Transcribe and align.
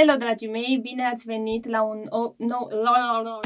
Hello, 0.00 0.16
dragii 0.16 0.48
mei! 0.48 0.78
Bine 0.82 1.04
ați 1.04 1.26
venit 1.26 1.66
la 1.66 1.82
un 1.82 2.06
o, 2.08 2.34
nou... 2.36 2.68
La, 2.68 2.90
la, 2.90 3.20
la. 3.20 3.38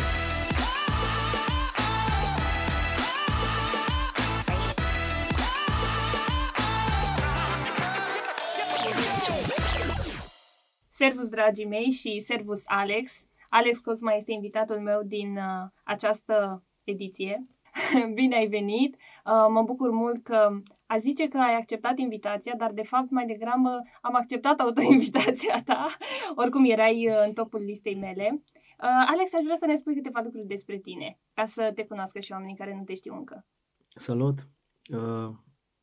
Servus, 10.88 11.28
dragii 11.28 11.66
mei, 11.66 11.90
și 11.90 12.20
servus 12.20 12.62
Alex. 12.64 13.26
Alex 13.48 13.78
Cosma 13.78 14.12
este 14.12 14.32
invitatul 14.32 14.80
meu 14.80 15.02
din 15.02 15.36
uh, 15.36 15.70
această 15.84 16.64
ediție. 16.84 17.46
Bine 18.14 18.36
ai 18.36 18.46
venit! 18.46 18.94
Uh, 18.94 19.46
mă 19.48 19.62
bucur 19.62 19.90
mult 19.90 20.22
că 20.22 20.50
a 20.86 20.98
zice 20.98 21.28
că 21.28 21.38
ai 21.38 21.54
acceptat 21.54 21.98
invitația, 21.98 22.54
dar 22.56 22.72
de 22.72 22.82
fapt 22.82 23.10
mai 23.10 23.26
degrabă 23.26 23.82
am 24.00 24.14
acceptat 24.14 24.60
autoinvitația 24.60 25.62
ta. 25.64 25.86
Oricum 26.42 26.64
erai 26.64 27.08
uh, 27.08 27.22
în 27.26 27.32
topul 27.32 27.60
listei 27.60 27.94
mele. 27.94 28.42
Uh, 28.78 29.06
Alex, 29.06 29.34
aș 29.34 29.42
vrea 29.42 29.56
să 29.56 29.66
ne 29.66 29.76
spui 29.76 29.94
câteva 29.94 30.20
lucruri 30.24 30.46
despre 30.46 30.76
tine, 30.78 31.18
ca 31.34 31.44
să 31.44 31.70
te 31.74 31.84
cunoască 31.84 32.20
și 32.20 32.32
oamenii 32.32 32.56
care 32.56 32.74
nu 32.74 32.82
te 32.82 32.94
știu 32.94 33.14
încă. 33.14 33.46
Salut! 33.88 34.48
Uh, 34.90 35.34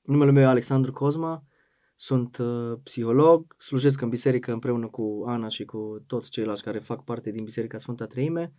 numele 0.02 0.32
meu 0.32 0.44
e 0.44 0.46
Alexandru 0.46 0.92
Cosma, 0.92 1.44
sunt 1.96 2.38
uh, 2.38 2.80
psiholog, 2.84 3.56
slujesc 3.58 4.02
în 4.02 4.10
biserică 4.10 4.52
împreună 4.52 4.88
cu 4.88 5.24
Ana 5.28 5.48
și 5.48 5.66
cu 5.66 6.04
toți 6.08 6.30
ceilalți 6.30 6.64
care 6.64 6.80
fac 6.80 7.04
parte 7.04 7.32
din 7.32 7.44
Biserica 7.44 7.78
Sfânta 7.78 8.06
Treime. 8.06 8.54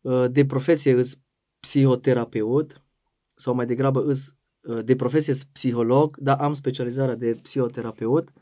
Uh, 0.00 0.24
de 0.30 0.46
profesie 0.46 0.92
îs 0.92 1.18
psihoterapeut 1.60 2.82
sau 3.34 3.54
mai 3.54 3.66
degrabă 3.66 4.04
îs 4.04 4.26
uh, 4.28 4.34
de 4.84 4.96
profesie 4.96 5.34
psiholog, 5.52 6.16
dar 6.16 6.38
am 6.40 6.52
specializarea 6.52 7.14
de 7.14 7.38
psihoterapeut. 7.42 8.32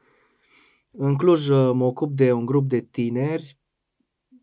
În 0.90 1.16
Cluj 1.16 1.48
uh, 1.48 1.70
mă 1.74 1.84
ocup 1.84 2.12
de 2.16 2.32
un 2.32 2.44
grup 2.46 2.68
de 2.68 2.80
tineri 2.80 3.58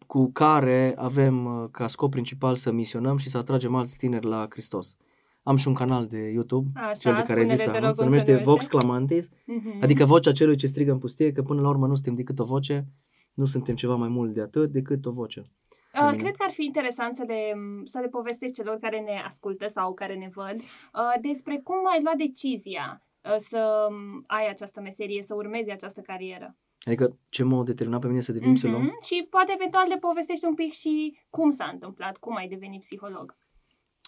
cu 0.07 0.31
care 0.31 0.93
avem 0.97 1.45
uh, 1.45 1.69
ca 1.71 1.87
scop 1.87 2.11
principal 2.11 2.55
să 2.55 2.71
misionăm 2.71 3.17
și 3.17 3.29
să 3.29 3.37
atragem 3.37 3.75
alți 3.75 3.97
tineri 3.97 4.25
la 4.25 4.47
Hristos. 4.49 4.95
Am 5.43 5.55
și 5.55 5.67
un 5.67 5.73
canal 5.73 6.07
de 6.07 6.17
YouTube, 6.17 6.69
Așa, 6.79 6.91
cel 6.93 7.13
de 7.15 7.21
care 7.21 7.39
ai 7.39 7.45
zis 7.45 7.59
spune-le, 7.59 7.79
te 7.79 7.85
anunț, 7.85 7.85
rog, 7.85 7.95
se 7.95 8.01
cum 8.01 8.11
numește 8.11 8.37
se 8.37 8.43
Vox 8.43 8.67
numește? 8.71 8.77
Clamantis, 8.77 9.29
Mhm. 9.45 9.77
adică 9.81 10.05
vocea 10.05 10.31
celui 10.31 10.55
ce 10.55 10.67
strigă 10.67 10.91
în 10.91 10.97
pustie, 10.97 11.31
că 11.31 11.41
până 11.41 11.61
la 11.61 11.69
urmă 11.69 11.87
nu 11.87 11.93
suntem 11.93 12.15
decât 12.15 12.39
o 12.39 12.43
voce, 12.43 12.87
nu 13.33 13.45
suntem 13.45 13.75
ceva 13.75 13.95
mai 13.95 14.07
mult 14.09 14.33
de 14.33 14.41
atât 14.41 14.71
decât 14.71 15.05
o 15.05 15.11
voce. 15.11 15.45
Uh, 15.93 16.09
Bine. 16.09 16.21
cred 16.21 16.35
că 16.35 16.43
ar 16.43 16.51
fi 16.51 16.63
interesant 16.63 17.15
să 17.15 17.23
le, 17.27 17.53
să 17.83 17.99
le 17.99 18.07
povestești 18.07 18.55
celor 18.55 18.77
care 18.77 18.99
ne 18.99 19.23
ascultă 19.25 19.67
sau 19.67 19.93
care 19.93 20.15
ne 20.15 20.29
văd 20.33 20.55
uh, 20.55 21.21
despre 21.21 21.59
cum 21.63 21.75
ai 21.93 22.01
luat 22.03 22.15
decizia 22.15 23.03
uh, 23.23 23.35
să 23.37 23.87
um, 23.89 24.23
ai 24.27 24.49
această 24.49 24.81
meserie, 24.81 25.21
să 25.21 25.35
urmezi 25.35 25.71
această 25.71 26.01
carieră. 26.01 26.55
Adică 26.85 27.17
ce 27.29 27.43
m-a 27.43 27.63
determinat 27.63 28.01
pe 28.01 28.07
mine 28.07 28.21
să 28.21 28.31
devin 28.31 28.53
psiholog? 28.53 28.81
Mhm. 28.81 29.01
Și 29.03 29.27
poate 29.29 29.51
eventual 29.55 29.87
le 29.87 29.97
povestești 29.97 30.45
un 30.45 30.53
pic 30.53 30.71
și 30.71 31.17
cum 31.29 31.49
s-a 31.49 31.69
întâmplat, 31.73 32.17
cum 32.17 32.35
ai 32.35 32.47
devenit 32.47 32.81
psiholog. 32.81 33.35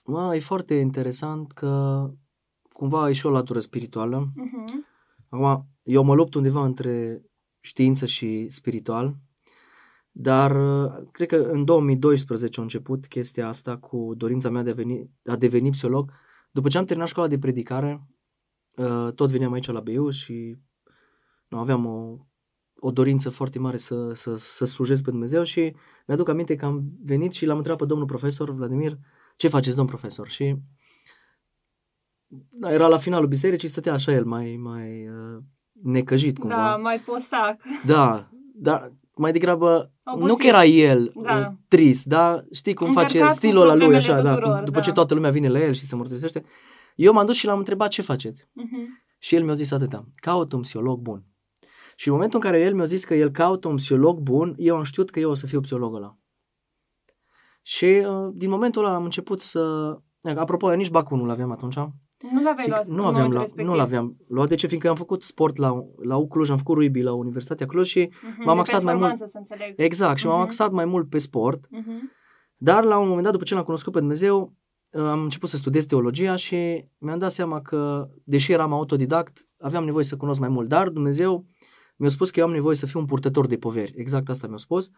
Mă, 0.06 0.36
e 0.36 0.40
foarte 0.40 0.73
interesant 0.73 1.52
că 1.52 2.06
cumva 2.72 3.09
e 3.09 3.14
și 3.14 3.25
o 3.25 3.30
latură 3.30 3.59
spirituală. 3.59 4.28
Mhm. 4.36 4.86
Acum, 5.30 5.66
eu 5.84 6.03
mă 6.03 6.14
lupt 6.14 6.34
undeva 6.34 6.64
între 6.64 7.22
știință 7.59 8.06
și 8.06 8.50
spiritual, 8.50 9.16
dar 10.16 10.52
uh, 10.52 11.08
cred 11.11 11.28
că 11.28 11.36
în 11.36 11.66
2012 11.66 12.59
a 12.59 12.64
început 12.64 13.08
chestia 13.08 13.47
asta 13.47 13.78
cu 13.78 14.14
dorința 14.17 14.50
mea 14.50 14.64
de 14.64 14.69
a, 14.69 14.73
veni, 14.73 15.09
a 15.25 15.36
deveni 15.36 15.69
psiholog. 15.69 16.11
După 16.52 16.67
ce 16.67 16.78
am 16.78 16.86
terminat 16.86 17.09
școala 17.09 17.30
de 17.30 17.38
predicare, 17.38 18.08
uh, 18.75 19.14
tot 19.16 19.31
veneam 19.31 19.53
aici 19.53 19.67
la 19.67 19.80
BU 19.80 20.09
și 20.09 20.58
nu, 21.47 21.58
aveam 21.58 21.86
o, 21.86 22.17
o 22.75 22.91
dorință 22.91 23.30
foarte 23.30 23.59
mare 23.59 23.78
să, 23.78 24.14
să, 24.14 24.36
să 24.36 24.66
slujesc 24.66 25.03
pe 25.03 25.09
Dumnezeu 25.09 25.44
și 25.44 25.75
mi-aduc 26.08 26.30
aminte 26.30 26.56
că 26.56 26.66
am 26.66 26.84
venit 27.03 27.34
și 27.34 27.45
l-am 27.45 27.58
întrebat 27.58 27.80
pe 27.80 27.88
domnul 27.88 28.08
profesor 28.08 28.52
Vladimir, 28.52 28.97
ce 29.36 29.47
faceți, 29.47 29.75
domn 29.75 29.88
profesor? 29.88 30.28
Și 30.30 30.56
da, 32.50 32.72
era 32.72 32.88
la 32.88 32.97
finalul 32.97 33.28
bisericii, 33.28 33.68
stătea 33.68 33.94
așa 33.94 34.12
el, 34.12 34.25
mai, 34.25 34.56
mai 34.56 35.07
uh, 35.07 35.44
necăjit 35.72 36.38
cumva. 36.38 36.56
Da, 36.56 36.78
mai 36.78 37.00
postac. 37.00 37.62
Da, 37.85 38.30
dar 38.56 38.94
mai 39.16 39.31
degrabă, 39.31 39.91
Obosit. 40.03 40.28
nu 40.28 40.35
că 40.35 40.46
era 40.47 40.63
el 40.66 41.12
Da. 41.24 41.38
uh, 41.38 41.46
trist, 41.68 42.06
da, 42.06 42.44
știi 42.51 42.74
cum 42.74 42.91
face 42.91 43.18
el, 43.18 43.22
Încărcat 43.22 43.29
cu 43.29 43.46
stilul 43.46 43.62
ăla 43.62 43.74
lui 43.74 43.79
problemele 43.79 44.12
așa, 44.12 44.22
da, 44.22 44.34
tuturor, 44.34 44.56
cum- 44.56 44.66
după 44.66 44.78
da. 44.78 44.84
ce 44.84 44.91
toată 44.91 45.13
lumea 45.13 45.31
vine 45.31 45.47
la 45.50 45.59
el 45.63 45.74
și 45.74 45.85
se 45.85 45.96
mărturisește. 45.96 46.44
Eu 46.96 47.13
m-am 47.13 47.25
dus 47.25 47.35
și 47.35 47.46
l-am 47.46 47.57
întrebat 47.57 47.90
ce 47.90 48.01
faceți. 48.01 48.47
Mhm. 48.53 49.03
Și 49.19 49.35
el 49.35 49.44
mi-a 49.44 49.53
zis 49.53 49.72
atâta, 49.72 50.06
caut 50.16 50.51
un 50.53 50.62
psiholog 50.62 51.00
bun. 51.00 51.24
Și 51.96 52.07
în 52.07 52.13
momentul 52.13 52.40
în 52.44 52.50
care 52.51 52.63
el 52.63 52.74
mi-a 52.74 52.85
zis 52.85 53.06
că 53.06 53.13
el 53.16 53.29
caută 53.31 53.68
un 53.68 53.75
psiholog 53.75 54.19
bun, 54.19 54.56
eu 54.57 54.75
am 54.75 54.84
știut 54.84 55.09
că 55.09 55.19
eu 55.19 55.30
o 55.30 55.34
să 55.34 55.45
fiu 55.45 55.59
psihologul 55.59 55.97
ăla. 55.97 56.18
Și 57.62 57.85
uh, 57.85 58.30
din 58.34 58.50
momentul 58.50 58.85
ăla 58.85 58.95
am 58.95 59.03
început 59.03 59.41
să... 59.41 59.94
Apropo, 60.35 60.69
eu 60.72 60.78
nici 60.78 60.90
bacul 60.90 61.18
nu 61.18 61.25
l-aveam 61.25 61.51
atunci. 61.51 61.75
Nu 62.31 62.41
l-aveai 62.44 62.63
Și 62.63 62.69
luat 62.69 62.88
nu 62.88 62.94
în 62.94 63.00
aveam, 63.00 63.13
momentul 63.13 63.34
la, 63.34 63.39
respectiv. 63.41 63.66
nu 63.72 63.75
l-aveam 63.75 64.17
luat. 64.28 64.47
De 64.50 64.56
ce? 64.56 64.67
Fiindcă 64.67 64.89
am 64.89 64.95
făcut 64.95 65.23
sport 65.23 65.57
la, 65.57 65.84
la 66.03 66.16
U 66.17 66.28
Cluj, 66.28 66.50
am 66.50 66.57
făcut 66.57 66.75
rugby 66.78 67.01
la 67.01 67.13
Universitatea 67.13 67.66
Cluj 67.66 67.88
și 67.88 68.09
Mhm, 68.22 68.44
m-am 68.45 68.53
de 68.56 68.59
axat 68.61 68.84
mai 68.84 68.94
mult- 68.94 69.07
performanță, 69.07 69.25
să 69.25 69.38
înțeleg. 69.38 69.73
exact, 69.78 70.17
și 70.17 70.25
m-am 70.25 70.35
Mhm. 70.35 70.45
axat 70.45 70.72
mai 70.72 70.85
mult 70.85 71.09
pe 71.09 71.17
sport. 71.17 71.66
Mhm. 71.69 72.12
Dar 72.57 72.83
la 72.83 72.97
un 72.97 73.06
moment 73.07 73.23
dat, 73.23 73.31
după 73.31 73.44
ce 73.44 73.53
l-am 73.53 73.63
cunoscut 73.63 73.94
pe 73.94 74.00
Dumnezeu, 74.00 74.53
uh, 74.91 75.01
am 75.01 75.23
început 75.23 75.50
să 75.50 75.57
studiez 75.57 75.85
teologia 75.85 76.35
și 76.35 76.85
mi-am 76.97 77.19
dat 77.19 77.31
seama 77.31 77.62
că, 77.62 78.07
deși 78.23 78.51
eram 78.51 78.73
autodidact, 78.73 79.47
aveam 79.59 79.83
nevoie 79.83 80.03
să 80.03 80.17
cunosc 80.17 80.39
mai 80.39 80.50
mult. 80.50 80.67
Dar 80.67 80.89
Dumnezeu 80.89 81.45
mi-a 81.95 82.09
spus 82.09 82.31
că 82.31 82.39
eu 82.39 82.45
am 82.45 82.51
nevoie 82.51 82.75
să 82.75 82.85
fiu 82.85 83.00
un 83.00 83.06
purtător 83.06 83.47
de 83.47 83.56
poveri. 83.57 83.94
Exact 83.95 84.29
asta 84.29 84.47
mi-a 84.47 84.57
spus. 84.57 84.89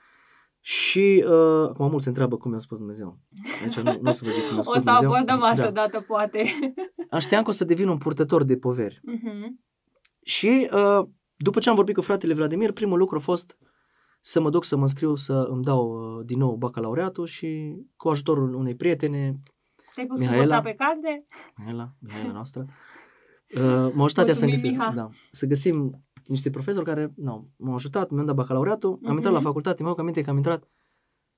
Și 0.68 1.24
uh, 1.28 1.70
acum 1.70 1.88
mulți 1.90 2.04
se 2.04 2.10
întreabă 2.10 2.38
cum 2.38 2.50
mi-a 2.52 2.60
spus 2.60 2.78
Dumnezeu. 2.78 3.20
Deci 3.64 3.76
nu, 3.76 3.84
nu 4.02 4.10
o 4.10 4.12
să 4.12 4.22
vă 4.26 4.30
zic 4.32 4.44
cum 4.44 4.54
mi-a 4.54 4.62
spus 4.62 4.76
O 4.76 4.78
să 4.80 4.84
Dumnezeu. 4.84 5.10
abordăm 5.12 5.42
altă 5.44 5.62
Da. 5.62 5.72
dată, 5.72 6.00
poate. 6.08 6.46
Știam 7.20 7.44
că 7.44 7.50
o 7.50 7.52
să 7.52 7.64
devin 7.66 7.88
un 7.88 7.98
purtător 7.98 8.44
de 8.44 8.58
poveri. 8.58 9.00
Mhm. 9.04 9.64
Și 10.24 10.70
uh, 10.74 11.08
după 11.36 11.60
ce 11.60 11.70
am 11.70 11.76
vorbit 11.76 11.96
cu 11.96 12.02
fratele 12.02 12.34
Vladimir, 12.34 12.72
primul 12.72 12.98
lucru 12.98 13.16
a 13.16 13.20
fost 13.20 13.58
să 14.22 14.40
mă 14.42 14.50
duc 14.50 14.64
să 14.64 14.76
mă 14.76 14.82
înscriu 14.82 15.16
să 15.16 15.34
îmi 15.50 15.64
dau 15.64 15.90
uh, 16.18 16.26
din 16.26 16.38
nou 16.38 16.56
bacalaureatul 16.56 17.26
și 17.26 17.76
cu 17.96 18.10
ajutorul 18.10 18.54
unei 18.54 18.76
prietene, 18.76 19.40
Te-ai 19.96 20.08
pus 20.08 20.20
Mihaela? 20.20 20.42
cu 20.44 20.48
bota 20.50 20.62
pe 20.62 20.76
carte? 20.78 21.26
Mihaela, 21.58 21.90
Mihaela 22.00 22.32
noastră, 22.32 22.66
uh, 23.56 23.92
m-a 23.94 24.04
ajutat 24.04 24.28
ea 24.28 24.34
să 24.34 24.46
Mulțumim, 24.46 24.52
găsesc, 24.78 24.78
Miha. 24.78 24.92
da, 24.96 25.10
să 25.32 25.46
găsim 25.46 26.02
niște 26.28 26.50
profesori 26.50 26.86
care 26.86 27.14
nu, 27.16 27.48
m-au 27.58 27.74
ajutat, 27.76 28.10
mi-am 28.10 28.26
dat 28.26 28.36
bacalaureatul, 28.36 28.90
am 28.92 29.00
Mhm. 29.02 29.14
intrat 29.16 29.34
la 29.34 29.40
facultate, 29.40 29.84
mi-au 29.84 29.96
aminte 29.98 30.22
că 30.22 30.30
am 30.30 30.36
intrat 30.36 30.68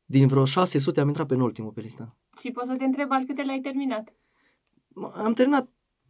din 0.05 0.27
vreo 0.27 0.45
600, 0.45 0.99
am 0.99 1.07
intrat 1.07 1.27
pe 1.27 1.35
ultimul 1.35 1.71
pe 1.71 1.81
listă. 1.81 2.15
Și 2.39 2.51
poți 2.51 2.67
să 2.67 2.75
te 2.77 2.83
întreb 2.83 3.11
al 3.11 3.23
câte 3.25 3.43
l-ai 3.43 3.59
terminat. 3.59 4.09
M- 4.09 5.13
Am 5.13 5.33
terminat 5.33 5.69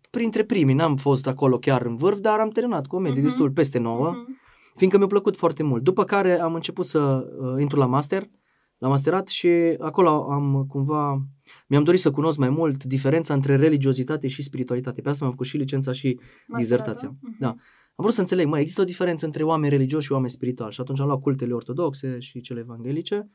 printre 0.10 0.44
primii, 0.44 0.76
n-am 0.76 0.96
fost 0.96 1.28
acolo 1.28 1.58
chiar 1.60 1.82
în 1.86 1.96
vârf, 1.96 2.18
dar 2.20 2.40
am 2.40 2.50
terminat 2.50 2.88
cu 2.88 2.96
o 2.96 3.00
medie 3.00 3.16
Mhm. 3.22 3.24
destul 3.28 3.52
peste 3.52 3.80
9. 3.80 4.10
Mhm. 4.12 4.36
fiindcă 4.76 4.98
mi-a 4.98 5.08
plăcut 5.08 5.36
foarte 5.38 5.64
mult. 5.64 5.84
După 5.84 6.04
care 6.04 6.40
am 6.40 6.54
început 6.54 6.86
să 6.86 7.00
uh, 7.40 7.62
intru 7.62 7.80
la 7.80 7.86
master, 7.86 8.30
la 8.78 8.88
masterat 8.88 9.28
și 9.28 9.48
acolo 9.80 10.32
am 10.32 10.66
cumva, 10.68 11.22
mi-am 11.68 11.84
dorit 11.84 12.00
să 12.00 12.12
cunosc 12.12 12.38
mai 12.38 12.50
mult 12.50 12.84
diferența 12.84 13.34
între 13.34 13.56
religiozitate 13.56 14.28
și 14.28 14.44
spiritualitate. 14.44 15.02
Pe 15.02 15.10
asta 15.10 15.24
m-am 15.24 15.34
făcut 15.34 15.48
și 15.48 15.58
licența 15.58 15.92
și 15.92 16.20
dizertația. 16.58 17.08
Masteratul? 17.08 17.18
Mhm. 17.22 17.36
Da. 17.40 17.56
Am 17.98 18.04
vrut 18.04 18.14
să 18.14 18.22
înțeleg, 18.22 18.48
mai 18.48 18.60
există 18.60 18.82
o 18.82 18.86
diferență 18.86 19.26
între 19.26 19.44
oameni 19.44 19.70
religioși 19.70 20.06
și 20.06 20.12
oameni 20.12 20.30
spirituali. 20.30 20.74
Și 20.74 20.82
atunci 20.82 21.00
am 21.00 21.08
luat 21.08 21.22
cultele 21.22 21.54
ortodoxe 21.54 22.20
și 22.20 22.42
cele 22.42 22.60
evanghelice. 22.60 23.30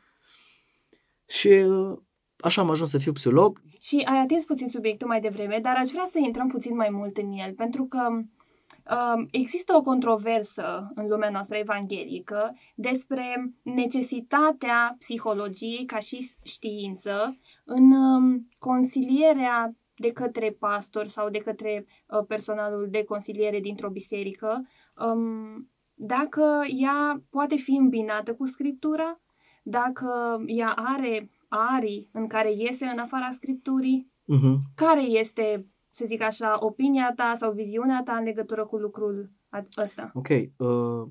Și 1.27 1.49
uh, 1.49 1.99
așa 2.37 2.61
am 2.61 2.71
ajuns 2.71 2.91
să 2.91 2.99
fiu 2.99 3.13
psiholog. 3.13 3.61
Și 3.81 4.03
ai 4.05 4.19
atins 4.19 4.45
puțin 4.45 4.69
subiectul 4.69 5.09
mai 5.09 5.21
devreme, 5.21 5.59
dar 5.63 5.77
aș 5.77 5.91
vrea 5.91 6.05
să 6.11 6.19
intrăm 6.19 6.49
puțin 6.49 6.77
mai 6.77 6.89
mult 6.91 7.17
în 7.17 7.33
el, 7.33 7.53
pentru 7.55 7.85
că 7.85 8.09
um, 8.09 9.29
există 9.31 9.75
o 9.77 9.83
controversă 9.83 10.93
în 10.95 11.07
lumea 11.09 11.31
noastră 11.31 11.57
evanghelică 11.57 12.57
despre 12.75 13.55
necesitatea 13.63 14.97
psihologiei 14.99 15.85
ca 15.85 15.99
și 15.99 16.31
știință 16.43 17.39
în 17.65 17.93
um, 17.93 18.49
consilierea 18.59 19.77
de 19.97 20.13
către 20.13 20.51
pastor 20.59 21.07
sau 21.07 21.31
de 21.31 21.39
către 21.39 21.87
uh, 22.07 22.25
personalul 22.27 22.89
de 22.91 23.05
consiliere 23.05 23.61
dintr-o 23.61 23.91
biserică, 23.91 24.63
um, 25.07 25.71
dacă 25.95 26.61
ea 26.77 27.23
poate 27.31 27.57
fi 27.57 27.71
îmbinată 27.75 28.35
cu 28.35 28.47
scriptura, 28.47 29.21
dacă 29.63 30.43
ea 30.47 30.73
are 30.77 31.31
arii 31.49 32.09
în 32.13 32.27
care 32.27 32.53
iese 32.55 32.87
în 32.87 32.99
afara 32.99 33.31
scripturii, 33.31 34.11
Uh-huh. 34.23 34.57
care 34.75 35.03
este, 35.03 35.67
să 35.91 36.05
zic 36.07 36.21
așa, 36.23 36.57
opinia 36.65 37.13
ta 37.17 37.33
sau 37.35 37.53
viziunea 37.53 38.03
ta 38.05 38.17
în 38.17 38.25
legătură 38.25 38.67
cu 38.67 38.77
lucrul 38.77 39.31
a- 39.49 39.67
ăsta? 39.77 40.11
Ok. 40.15 40.29
Uh, 40.57 41.09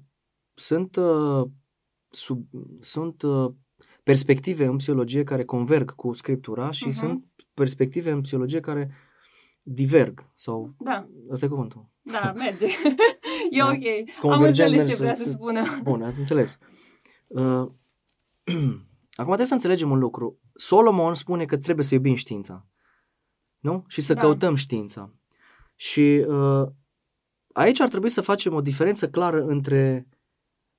sunt 0.54 0.96
uh, 0.96 1.44
sub, 2.10 2.46
sunt 2.80 3.22
uh, 3.22 3.52
perspective 4.04 4.66
în 4.66 4.76
psihologie 4.78 5.24
care 5.24 5.46
converg 5.46 5.96
cu 5.96 6.14
scriptura 6.14 6.72
și 6.72 6.88
Mhm. 6.88 6.96
sunt 6.96 7.26
perspective 7.54 8.12
în 8.12 8.22
psihologie 8.22 8.60
care 8.60 8.92
diverg 9.64 10.26
sau 10.36 10.74
Da, 10.80 11.08
ăsta 11.30 11.46
e 11.46 11.50
cuvântul. 11.50 11.90
da, 12.02 12.34
merge. 12.38 12.66
e 13.52 13.58
Da. 13.58 13.66
ok. 13.66 13.74
Am 14.24 14.30
Convergent 14.30 14.70
înțeles 14.70 14.72
ce 14.72 14.76
merge 14.78 14.96
vrea 14.96 15.16
să- 15.16 15.24
să 15.24 15.30
spună. 15.32 15.62
Bun, 15.84 16.02
ați 16.04 16.20
înțeles. 16.20 16.58
Uh, 17.28 17.44
Acum 19.16 19.26
trebuie 19.34 19.46
să 19.46 19.54
înțelegem 19.54 19.92
un 19.92 20.00
lucru. 20.00 20.40
Solomon 20.54 21.14
spune 21.14 21.46
că 21.46 21.58
trebuie 21.58 21.86
să 21.86 21.94
iubim 21.94 22.16
știința. 22.16 22.68
Nu? 23.60 23.84
Și 23.88 24.02
să 24.02 24.14
Da. 24.14 24.22
căutăm 24.22 24.56
știința. 24.56 25.14
Și 25.76 26.26
uh, 26.28 26.68
aici 27.54 27.80
ar 27.80 27.88
trebui 27.88 28.10
să 28.10 28.22
facem 28.22 28.54
o 28.54 28.62
diferență 28.62 29.10
clară 29.10 29.44
între 29.46 30.08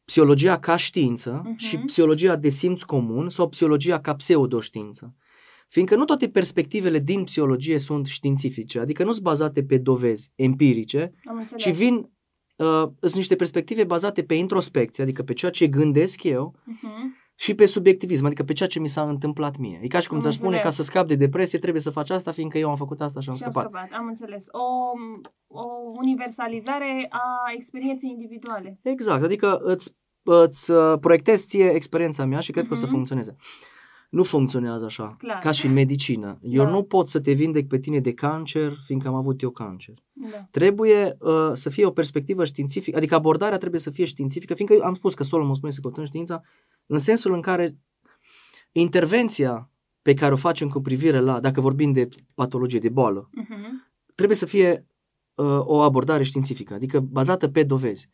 psihologia 0.04 0.58
ca 0.58 0.76
știință 0.76 1.40
Mhm. 1.44 1.56
și 1.56 1.78
psihologia 1.78 2.36
de 2.36 2.48
simț 2.48 2.82
comun 2.82 3.28
sau 3.28 3.48
psihologia 3.48 4.00
ca 4.00 4.14
pseudoștiință. 4.14 5.14
Fiindcă 5.68 5.96
nu 5.96 6.04
toate 6.04 6.28
perspectivele 6.28 6.98
din 6.98 7.24
psihologie 7.24 7.78
sunt 7.78 8.06
științifice, 8.06 8.78
adică 8.78 9.04
nu 9.04 9.12
sunt 9.12 9.24
bazate 9.24 9.64
pe 9.64 9.78
dovezi 9.78 10.30
empirice, 10.34 11.12
Am 11.24 11.36
înțeles. 11.36 11.62
ci 11.62 11.70
vin, 11.70 11.94
uh, 12.56 12.82
sunt 13.00 13.14
niște 13.14 13.36
perspective 13.36 13.84
bazate 13.84 14.22
pe 14.22 14.34
introspecție, 14.34 15.02
adică 15.02 15.22
pe 15.22 15.32
ceea 15.32 15.50
ce 15.50 15.66
gândesc 15.66 16.22
eu 16.22 16.54
Mhm. 16.64 17.16
Și 17.42 17.54
pe 17.54 17.66
subiectivism, 17.66 18.24
adică 18.24 18.42
pe 18.42 18.52
ceea 18.52 18.68
ce 18.68 18.78
mi 18.78 18.88
s-a 18.88 19.02
întâmplat 19.02 19.56
mie. 19.56 19.78
E 19.82 19.86
ca 19.86 19.98
și 19.98 20.06
cum 20.08 20.16
Am 20.16 20.22
ți-aș 20.22 20.34
spune, 20.34 20.50
ca 20.56 20.62
înțeles. 20.62 20.74
să 20.76 20.82
scap 20.82 21.06
de 21.06 21.14
depresie, 21.14 21.58
trebuie 21.58 21.82
să 21.82 21.90
faci 21.90 22.10
asta, 22.10 22.30
fiindcă 22.32 22.58
eu 22.58 22.70
am 22.70 22.76
făcut 22.76 23.00
asta 23.00 23.20
și 23.20 23.28
am 23.28 23.34
Și 23.34 23.42
am 23.44 23.50
scăpat. 23.50 23.70
scăpat, 23.70 23.98
am 24.00 24.06
înțeles. 24.06 24.44
O, 24.50 24.62
o 25.60 25.64
universalizare 26.02 27.06
a 27.10 27.22
experienței 27.54 28.10
individuale. 28.10 28.78
Exact, 28.82 29.22
adică 29.22 29.60
îți, 29.62 29.96
îți 30.22 30.70
uh, 30.70 30.98
proiectezi 31.00 31.46
ție 31.46 31.68
experiența 31.70 32.24
mea 32.24 32.40
și 32.40 32.52
cred 32.52 32.66
că 32.66 32.72
o 32.72 32.76
să 32.76 32.84
Mhm. 32.84 32.92
funcționeze. 32.94 33.36
Nu 34.12 34.22
funcționează 34.22 34.84
așa, 34.84 35.14
Clar. 35.18 35.38
ca 35.38 35.50
și 35.50 35.66
în 35.66 35.72
medicină. 35.72 36.38
Eu 36.42 36.64
Da. 36.64 36.70
nu 36.70 36.82
pot 36.82 37.08
să 37.08 37.20
te 37.20 37.32
vindec 37.32 37.66
pe 37.68 37.78
tine 37.78 38.00
de 38.00 38.12
cancer, 38.12 38.72
fiindcă 38.84 39.08
am 39.08 39.14
avut 39.14 39.42
eu 39.42 39.50
cancer. 39.50 39.94
Da. 40.12 40.46
Trebuie 40.50 41.16
uh, 41.20 41.50
să 41.52 41.70
fie 41.70 41.84
o 41.86 41.90
perspectivă 41.90 42.44
științifică, 42.44 42.96
adică 42.96 43.14
abordarea 43.14 43.58
trebuie 43.58 43.80
să 43.80 43.90
fie 43.90 44.04
științifică, 44.04 44.54
fiindcă 44.54 44.84
am 44.84 44.94
spus 44.94 45.14
că 45.14 45.22
Solomon 45.24 45.54
spune 45.54 45.72
să 45.72 45.80
căutăm 45.80 46.04
știința, 46.04 46.42
în 46.86 46.98
sensul 46.98 47.32
în 47.32 47.40
care 47.40 47.76
intervenția 48.72 49.70
pe 50.02 50.14
care 50.14 50.32
o 50.32 50.36
facem 50.36 50.68
cu 50.68 50.80
privire 50.80 51.18
la, 51.20 51.40
dacă 51.40 51.60
vorbim 51.60 51.92
de 51.92 52.08
patologie, 52.34 52.78
de 52.78 52.88
boală, 52.88 53.28
Mhm. 53.32 53.92
trebuie 54.14 54.36
să 54.36 54.46
fie 54.46 54.86
uh, 55.34 55.46
o 55.60 55.80
abordare 55.80 56.22
științifică, 56.22 56.74
adică 56.74 57.00
bazată 57.00 57.48
pe 57.48 57.62
dovezi. 57.62 58.08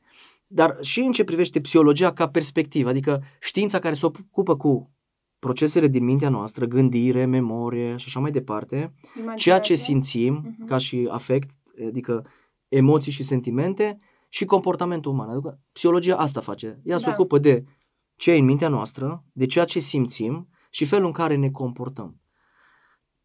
Dar 0.46 0.76
și 0.80 1.00
în 1.00 1.12
ce 1.12 1.24
privește 1.24 1.60
psihologia 1.60 2.12
ca 2.12 2.28
perspectivă, 2.28 2.88
adică 2.88 3.22
știința 3.40 3.78
care 3.78 3.94
se 3.94 4.06
ocupă 4.06 4.56
cu 4.56 4.90
procesele 5.38 5.86
din 5.86 6.04
mintea 6.04 6.28
noastră, 6.28 6.64
gândire, 6.66 7.24
memorie 7.24 7.96
și 7.96 8.04
așa 8.06 8.20
mai 8.20 8.30
departe, 8.30 8.76
ceea 8.76 8.92
Imaginație. 9.22 9.74
ce 9.74 9.80
simțim 9.82 10.34
Mhm. 10.34 10.64
ca 10.66 10.76
și 10.78 11.08
afect, 11.10 11.50
adică 11.86 12.26
emoții 12.68 13.12
și 13.12 13.22
sentimente 13.22 13.98
și 14.28 14.44
comportamentul 14.44 15.12
uman. 15.12 15.28
Adică 15.28 15.60
psihologia 15.72 16.16
asta 16.16 16.40
face. 16.40 16.80
Ea 16.84 16.96
se 16.96 17.04
Da. 17.04 17.10
ocupă 17.12 17.38
de 17.38 17.64
ce 18.16 18.32
e 18.32 18.38
în 18.38 18.44
mintea 18.44 18.68
noastră, 18.68 19.24
de 19.32 19.46
ceea 19.46 19.64
ce 19.64 19.78
simțim 19.78 20.48
și 20.70 20.84
felul 20.84 21.06
în 21.06 21.12
care 21.12 21.34
ne 21.36 21.50
comportăm. 21.50 22.20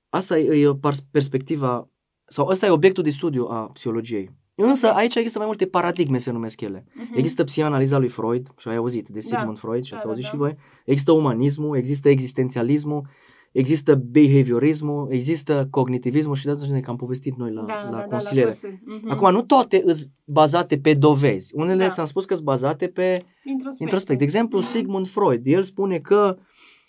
Asta 0.10 0.38
e, 0.38 0.68
e 0.68 0.75
par- 0.75 0.94
perspectiva, 1.12 1.89
sau 2.25 2.48
ăsta 2.48 2.65
e 2.65 2.69
obiectul 2.69 3.04
de 3.04 3.10
studiu 3.10 3.45
a 3.48 3.69
psihologiei. 3.74 4.31
Însă 4.55 4.91
aici 4.91 5.15
există 5.15 5.38
mai 5.38 5.47
multe 5.47 5.65
paradigme, 5.65 6.17
se 6.17 6.31
numesc 6.31 6.61
ele. 6.61 6.85
Mhm. 6.94 7.13
Există 7.17 7.44
psihanaliza 7.44 7.97
lui 7.97 8.07
Freud, 8.07 8.47
și 8.57 8.67
ai 8.67 8.75
auzit 8.75 9.07
de 9.07 9.19
Da. 9.29 9.38
Sigmund 9.38 9.57
Freud 9.57 9.83
și 9.83 9.89
Da, 9.91 9.95
ați 9.95 10.05
da, 10.05 10.11
auzit 10.11 10.23
da. 10.25 10.29
și 10.29 10.35
voi. 10.38 10.55
Există 10.85 11.11
umanismul, 11.11 11.77
există 11.77 12.09
existențialismul, 12.09 13.07
există 13.51 13.95
behaviorismul, 13.95 15.07
există 15.11 15.67
cognitivismul 15.71 16.35
și 16.35 16.45
de 16.45 16.51
atunci 16.51 16.81
că 16.83 16.89
am 16.89 16.95
povestit 16.95 17.35
noi 17.38 17.51
la, 17.53 17.61
da, 17.61 17.73
la 17.83 17.89
da, 17.91 17.97
da, 17.97 18.03
consiliere. 18.03 18.47
La 18.47 18.51
cursuri. 18.53 18.81
Mhm. 19.01 19.11
Acum, 19.11 19.31
nu 19.31 19.41
toate 19.41 19.83
sunt 19.88 20.09
bazate 20.25 20.77
pe 20.77 20.94
dovezi. 20.94 21.55
Unele 21.55 21.85
Da. 21.85 21.89
ți-am 21.91 22.05
spus 22.05 22.25
că 22.25 22.33
sunt 22.33 22.45
bazate 22.45 22.88
pe 22.88 23.23
Introspecție. 23.44 23.77
introspect. 23.85 24.17
De 24.19 24.23
exemplu, 24.25 24.57
Mhm. 24.57 24.67
Sigmund 24.67 25.07
Freud, 25.07 25.41
el 25.44 25.63
spune 25.63 26.00
că 26.00 26.38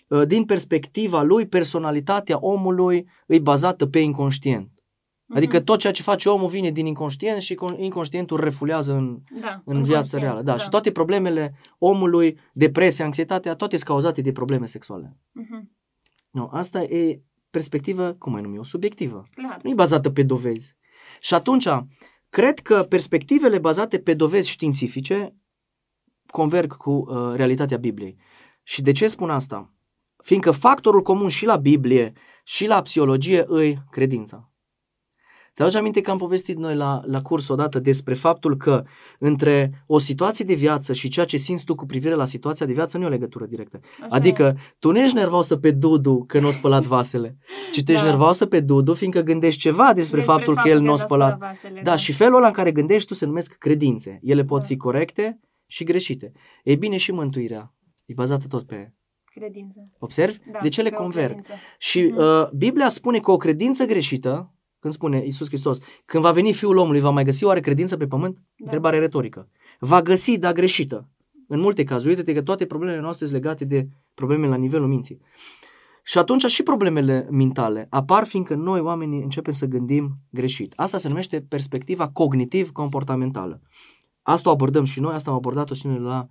uh, 0.09 0.27
din 0.27 0.45
perspectiva 0.45 1.23
lui, 1.23 1.47
personalitatea 1.47 2.39
omului 2.41 3.07
e 3.27 3.39
bazată 3.39 3.87
pe 3.87 3.99
inconștient. 3.99 4.69
Mhm. 5.27 5.37
Adică 5.37 5.61
tot 5.61 5.79
ceea 5.79 5.93
ce 5.93 6.03
face 6.03 6.29
omul 6.29 6.49
vine 6.49 6.71
din 6.71 6.87
inconștient 6.87 7.41
și 7.43 7.55
con- 7.55 7.79
inconștientul 7.79 8.41
refulează 8.41 8.93
în, 8.93 9.21
da, 9.41 9.63
în 9.65 9.83
viața 9.83 9.99
conștient, 9.99 10.23
reală. 10.23 10.43
Da. 10.43 10.57
Și 10.57 10.69
toate 10.69 10.93
problemele 10.93 11.55
omului, 11.79 12.39
depresia, 12.53 13.05
anxietatea, 13.05 13.55
toate 13.55 13.77
sunt 13.77 13.89
cauzate 13.89 14.21
de 14.21 14.33
probleme 14.33 14.67
sexuale. 14.67 15.17
Mhm. 15.33 15.71
Nu, 16.31 16.49
asta 16.53 16.83
e 16.83 17.23
perspectivă, 17.51 18.13
cum 18.13 18.33
mai 18.33 18.43
numi, 18.43 18.59
o 18.59 18.63
subiectivă. 18.63 19.25
Clar. 19.35 19.59
Nu 19.63 19.71
e 19.71 19.75
bazată 19.75 20.11
pe 20.11 20.23
dovezi. 20.23 20.77
Și 21.21 21.35
atunci, 21.35 21.69
cred 22.29 22.59
că 22.59 22.83
perspectivele 22.89 23.59
bazate 23.59 23.99
pe 23.99 24.15
dovezi 24.15 24.51
științifice 24.51 25.35
converg 26.27 26.77
cu 26.77 26.91
uh, 26.91 27.35
realitatea 27.35 27.77
Bibliei. 27.77 28.17
Și 28.63 28.83
de 28.83 28.93
ce 28.93 29.07
spun 29.07 29.31
asta? 29.31 29.73
Fiindcă 30.17 30.51
factorul 30.51 31.03
comun 31.03 31.29
și 31.29 31.47
la 31.47 31.57
Biblie 31.57 32.13
și 32.45 32.67
la 32.67 32.83
psihologie 32.83 33.45
îi 33.47 33.83
credința. 33.91 34.53
Ți-aduce 35.55 35.79
aminte 35.79 36.01
că 36.01 36.11
am 36.11 36.19
povestit 36.19 36.57
noi 36.57 36.75
la, 36.75 37.01
la 37.07 37.21
curs 37.23 37.49
odată 37.49 37.79
despre 37.79 38.15
faptul 38.15 38.57
că 38.57 38.85
între 39.19 39.85
o 39.87 39.99
situație 39.99 40.45
de 40.45 40.55
viață 40.55 40.93
și 40.93 41.09
ceea 41.09 41.27
ce 41.27 41.37
simți 41.37 41.65
tu 41.65 41.75
cu 41.75 41.87
privire 41.87 42.15
la 42.15 42.25
situația 42.25 42.67
de 42.67 42.73
viață 42.73 42.97
nu 42.99 43.05
e 43.05 43.07
o 43.07 43.11
legătură 43.11 43.45
directă. 43.47 43.81
Așa 44.01 44.07
Adică 44.17 44.57
tu 44.79 44.91
nu 44.91 44.99
ești 44.99 45.17
nervoasă 45.17 45.57
pe 45.57 45.71
Dudu 45.71 46.25
că 46.27 46.41
nu 46.41 46.47
a 46.47 46.51
spălat 46.51 46.83
vasele, 46.87 47.37
ci 47.73 47.83
tu 47.83 47.91
ești 47.93 48.05
Da. 48.05 48.11
nervoasă 48.11 48.47
pe 48.47 48.61
Dudu 48.61 48.95
fiindcă 48.95 49.21
gândești 49.21 49.61
ceva 49.61 49.93
despre, 49.93 50.21
faptul 50.21 50.55
că 50.55 50.69
el 50.69 50.81
nu 50.81 50.93
a 50.93 50.97
spălat. 50.97 51.39
vasele, 51.39 51.81
Da, 51.83 51.97
și 51.97 52.13
felul 52.13 52.37
ăla 52.37 52.47
în 52.47 52.53
care 52.53 52.73
gândești 52.73 53.09
tu 53.09 53.15
se 53.15 53.27
numesc 53.27 53.53
credințe. 53.59 54.19
Ele 54.23 54.45
pot 54.45 54.61
Da. 54.61 54.67
fi 54.67 54.77
corecte 54.77 55.41
și 55.67 55.85
greșite. 55.85 56.33
Ei 56.65 56.77
bine, 56.77 56.97
și 56.97 57.13
mântuirea 57.13 57.75
e 58.05 58.13
bazată 58.13 58.47
tot 58.49 58.67
pe... 58.67 58.93
Credință. 59.25 59.89
Observi? 59.99 60.39
Da, 60.53 60.59
de 60.63 60.69
ce 60.69 60.83
le 60.83 60.89
pe 60.89 60.95
o 60.95 60.99
converg? 60.99 61.27
credință. 61.27 61.53
Și 61.79 62.03
Mhm. 62.03 62.17
uh, 62.19 62.49
Biblia 62.57 62.89
spune 62.89 63.19
că 63.19 63.31
o 63.31 63.37
credință 63.37 63.85
greșită, 63.85 64.53
când 64.85 64.97
spune 64.97 65.25
Iisus 65.25 65.47
Hristos, 65.47 65.79
când 66.05 66.23
va 66.23 66.33
veni 66.33 66.53
Fiul 66.53 66.77
omului, 66.77 67.01
va 67.01 67.11
mai 67.11 67.25
găsi 67.25 67.45
oare 67.45 67.61
credință 67.61 67.97
pe 67.97 68.07
pământ? 68.07 68.35
Da. 68.35 68.65
Întrebare 68.65 68.99
retorică. 68.99 69.49
Va 69.79 70.03
găsi, 70.03 70.39
dar 70.39 70.53
greșită. 70.53 71.09
În 71.49 71.61
multe 71.61 71.85
cazuri, 71.85 72.09
uite-te 72.09 72.33
că 72.33 72.43
toate 72.43 72.67
problemele 72.67 73.01
noastre 73.01 73.27
sunt 73.27 73.43
legate 73.43 73.65
de 73.65 73.89
probleme 74.15 74.47
la 74.47 74.57
nivelul 74.57 74.89
minții. 74.89 75.21
Și 76.03 76.19
atunci 76.19 76.45
și 76.45 76.63
problemele 76.63 77.29
mentale 77.31 77.87
apar 77.91 78.25
fiindcă 78.25 78.55
noi 78.55 78.81
oamenii 78.81 79.23
începem 79.23 79.53
să 79.53 79.67
gândim 79.67 80.11
greșit. 80.31 80.73
Asta 80.77 80.99
se 80.99 81.09
numește 81.09 81.41
perspectiva 81.41 82.09
cognitiv-comportamentală. 82.09 83.61
Asta 84.23 84.49
o 84.49 84.53
abordăm 84.53 84.85
și 84.85 85.01
noi, 85.01 85.15
asta 85.15 85.31
am 85.31 85.37
abordat-o 85.37 85.75
și 85.75 85.87
noi 85.87 85.99
la 85.99 86.29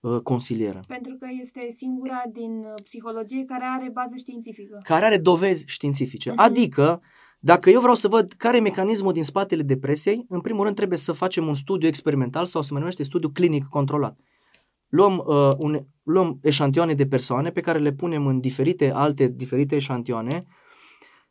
uh, 0.00 0.20
consilieră. 0.20 0.80
Pentru 0.88 1.16
că 1.18 1.26
este 1.40 1.72
singura 1.76 2.22
din 2.32 2.50
uh, 2.50 2.72
psihologie 2.84 3.44
care 3.44 3.64
are 3.64 3.90
bază 3.92 4.16
științifică. 4.16 4.80
care 4.82 5.04
are 5.04 5.18
dovezi 5.18 5.64
științifice. 5.66 6.30
Mhm. 6.30 6.40
Adică, 6.40 7.00
dacă 7.38 7.70
eu 7.70 7.80
vreau 7.80 7.94
să 7.94 8.08
văd 8.08 8.32
care 8.36 8.56
e 8.56 8.60
mecanismul 8.60 9.12
din 9.12 9.22
spatele 9.22 9.62
depresiei, 9.62 10.24
în 10.28 10.40
primul 10.40 10.64
rând 10.64 10.76
trebuie 10.76 10.98
să 10.98 11.12
facem 11.12 11.46
un 11.46 11.54
studiu 11.54 11.88
experimental 11.88 12.46
sau 12.46 12.62
se 12.62 12.68
mai 12.70 12.80
numește 12.80 13.02
studiu 13.02 13.28
clinic 13.28 13.64
controlat. 13.64 14.18
Luăm, 14.88 15.22
uh, 15.26 15.48
un, 15.58 15.84
luăm 16.02 16.38
eșantioane 16.42 16.94
de 16.94 17.06
persoane 17.06 17.50
pe 17.50 17.60
care 17.60 17.78
le 17.78 17.92
punem 17.92 18.26
în 18.26 18.40
diferite 18.40 18.90
alte 18.90 19.28
diferite 19.28 19.74
eșantioane 19.74 20.46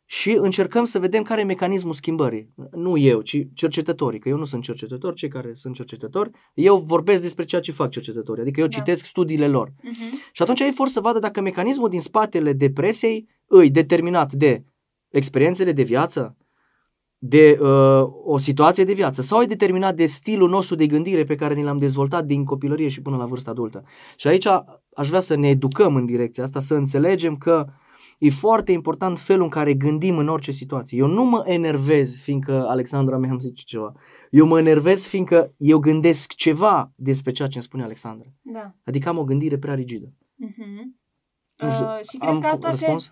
și 0.08 0.30
încercăm 0.30 0.84
să 0.84 0.98
vedem 0.98 1.22
care 1.22 1.40
e 1.40 1.44
mecanismul 1.44 1.92
schimbării. 1.92 2.52
Nu 2.70 2.96
eu, 2.96 3.20
ci 3.20 3.46
cercetătorii, 3.54 4.18
că 4.18 4.28
eu 4.28 4.36
nu 4.36 4.44
sunt 4.44 4.62
cercetător, 4.62 5.14
cei 5.14 5.28
care 5.28 5.54
sunt 5.54 5.74
cercetători, 5.74 6.30
eu 6.54 6.78
vorbesc 6.78 7.22
despre 7.22 7.44
ceea 7.44 7.60
ce 7.60 7.72
fac 7.72 7.90
cercetătorii, 7.90 8.42
adică 8.42 8.60
eu 8.60 8.66
Da. 8.66 8.76
citesc 8.76 9.04
studiile 9.04 9.48
lor. 9.48 9.68
Uh-huh. 9.68 10.32
Și 10.32 10.42
atunci 10.42 10.60
ei 10.60 10.70
vor 10.70 10.88
să 10.88 11.00
vadă 11.00 11.18
dacă 11.18 11.40
mecanismul 11.40 11.88
din 11.88 12.00
spatele 12.00 12.52
depresiei 12.52 13.28
îi 13.46 13.70
determinat 13.70 14.32
de 14.32 14.64
experiențele 15.08 15.72
de 15.72 15.82
viață, 15.82 16.36
de 17.18 17.58
uh, 17.60 18.08
o 18.24 18.38
situație 18.38 18.84
de 18.84 18.92
viață 18.92 19.22
sau 19.22 19.42
e 19.42 19.46
determinat 19.46 19.94
de 19.94 20.06
stilul 20.06 20.48
nostru 20.48 20.74
de 20.74 20.86
gândire 20.86 21.24
pe 21.24 21.34
care 21.34 21.54
ni 21.54 21.62
l-am 21.62 21.78
dezvoltat 21.78 22.24
din 22.24 22.44
copilărie 22.44 22.88
și 22.88 23.02
până 23.02 23.16
la 23.16 23.24
vârsta 23.24 23.50
adultă. 23.50 23.84
Și 24.16 24.28
aici 24.28 24.46
aș 24.94 25.08
vrea 25.08 25.20
să 25.20 25.36
ne 25.36 25.48
educăm 25.48 25.96
în 25.96 26.06
direcția 26.06 26.42
asta, 26.42 26.60
să 26.60 26.74
înțelegem 26.74 27.36
că 27.36 27.66
e 28.18 28.30
foarte 28.30 28.72
important 28.72 29.18
felul 29.18 29.42
în 29.42 29.48
care 29.48 29.74
gândim 29.74 30.18
în 30.18 30.28
orice 30.28 30.50
situație. 30.50 30.98
Eu 30.98 31.06
nu 31.06 31.24
mă 31.24 31.42
enervez 31.46 32.20
fiindcă 32.20 32.66
Alexandra 32.68 33.16
mi-a 33.16 33.36
zis 33.40 33.52
ceva. 33.54 33.92
Eu 34.30 34.46
mă 34.46 34.58
enervez 34.58 35.06
fiindcă 35.06 35.54
eu 35.56 35.78
gândesc 35.78 36.32
ceva 36.32 36.92
despre 36.94 37.32
ceea 37.32 37.48
ce 37.48 37.54
îmi 37.54 37.64
spune 37.64 37.82
Alexandra. 37.82 38.28
Da. 38.42 38.74
Adică 38.84 39.08
am 39.08 39.18
o 39.18 39.24
gândire 39.24 39.58
prea 39.58 39.74
rigidă. 39.74 40.06
Uh-huh. 40.06 41.04
Nu 41.56 41.70
știu, 41.70 41.84
uh, 41.84 42.00
și 42.10 42.16
cred 42.16 42.30
am 42.30 42.40
că 42.40 42.46
asta 42.46 42.70
răspuns? 42.70 43.04
se... 43.04 43.10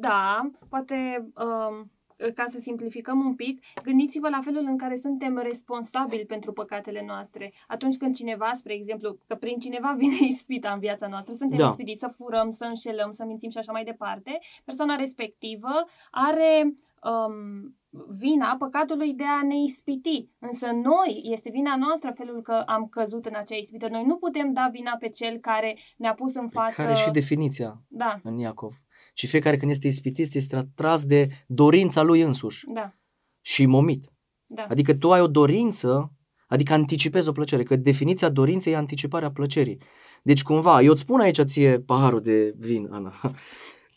Da, 0.00 0.50
poate... 0.68 1.30
Um, 1.34 1.90
ca 2.34 2.44
să 2.46 2.58
simplificăm 2.58 3.24
un 3.24 3.34
pic, 3.34 3.62
gândiți-vă 3.82 4.28
la 4.28 4.40
felul 4.44 4.64
în 4.66 4.76
care 4.76 4.96
suntem 4.96 5.38
responsabili 5.38 6.24
pentru 6.24 6.52
păcatele 6.52 7.04
noastre. 7.06 7.52
Atunci 7.66 7.96
când 7.96 8.14
cineva, 8.14 8.50
spre 8.52 8.72
exemplu, 8.72 9.18
că 9.26 9.34
prin 9.34 9.58
cineva 9.58 9.94
vine 9.98 10.16
ispita 10.20 10.70
în 10.70 10.78
viața 10.78 11.06
noastră, 11.06 11.34
suntem 11.34 11.58
Da. 11.58 11.66
ispitiți 11.66 12.00
să 12.00 12.12
furăm, 12.16 12.50
să 12.50 12.64
înșelăm, 12.64 13.12
să 13.12 13.24
mințim 13.24 13.50
și 13.50 13.58
așa 13.58 13.72
mai 13.72 13.84
departe, 13.84 14.38
persoana 14.64 14.94
respectivă 14.96 15.84
are 16.10 16.76
um, 17.02 17.76
vina 18.08 18.56
păcatului 18.58 19.12
de 19.12 19.24
a 19.24 19.42
ne 19.42 19.56
ispiti. 19.56 20.28
Însă 20.38 20.66
noi, 20.66 21.20
este 21.22 21.50
vina 21.50 21.76
noastră 21.76 22.12
felul 22.16 22.42
că 22.42 22.62
am 22.66 22.86
căzut 22.86 23.26
în 23.26 23.34
acea 23.36 23.56
ispită. 23.56 23.88
Noi 23.88 24.04
nu 24.04 24.16
putem 24.16 24.52
da 24.52 24.68
vina 24.72 24.96
pe 24.98 25.08
cel 25.08 25.38
care 25.38 25.76
ne-a 25.96 26.14
pus 26.14 26.34
în 26.34 26.48
față... 26.48 26.82
Care 26.82 26.94
și 26.94 27.10
definiția 27.10 27.82
Da, 27.88 28.20
în 28.22 28.38
Iacov. 28.38 28.74
Și 29.18 29.26
fiecare 29.26 29.56
când 29.56 29.70
este 29.70 29.86
ispitit 29.86 30.34
este 30.34 30.56
atras 30.56 31.04
de 31.04 31.28
dorința 31.46 32.02
lui 32.02 32.20
însuși 32.20 32.64
da, 32.74 32.94
și 33.40 33.66
momit. 33.66 34.12
da. 34.46 34.66
Adică 34.68 34.94
tu 34.94 35.12
ai 35.12 35.20
o 35.20 35.26
dorință, 35.26 36.12
adică 36.46 36.72
anticipezi 36.72 37.28
o 37.28 37.32
plăcere, 37.32 37.62
că 37.62 37.76
definiția 37.76 38.28
dorinței 38.28 38.72
e 38.72 38.76
anticiparea 38.76 39.30
plăcerii. 39.30 39.80
Deci 40.22 40.42
cumva, 40.42 40.82
eu 40.82 40.90
îți 40.90 41.00
spun 41.00 41.20
aici 41.20 41.40
ție 41.40 41.80
paharul 41.80 42.20
de 42.20 42.54
vin, 42.58 42.88
Ana. 42.90 43.14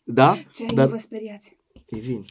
Da? 0.04 0.36
Ce 0.54 0.66
Dar- 0.66 0.74
Dar... 0.74 0.88
vă 0.88 0.98
speriați. 0.98 1.58
E 1.86 2.00
vin. 2.00 2.26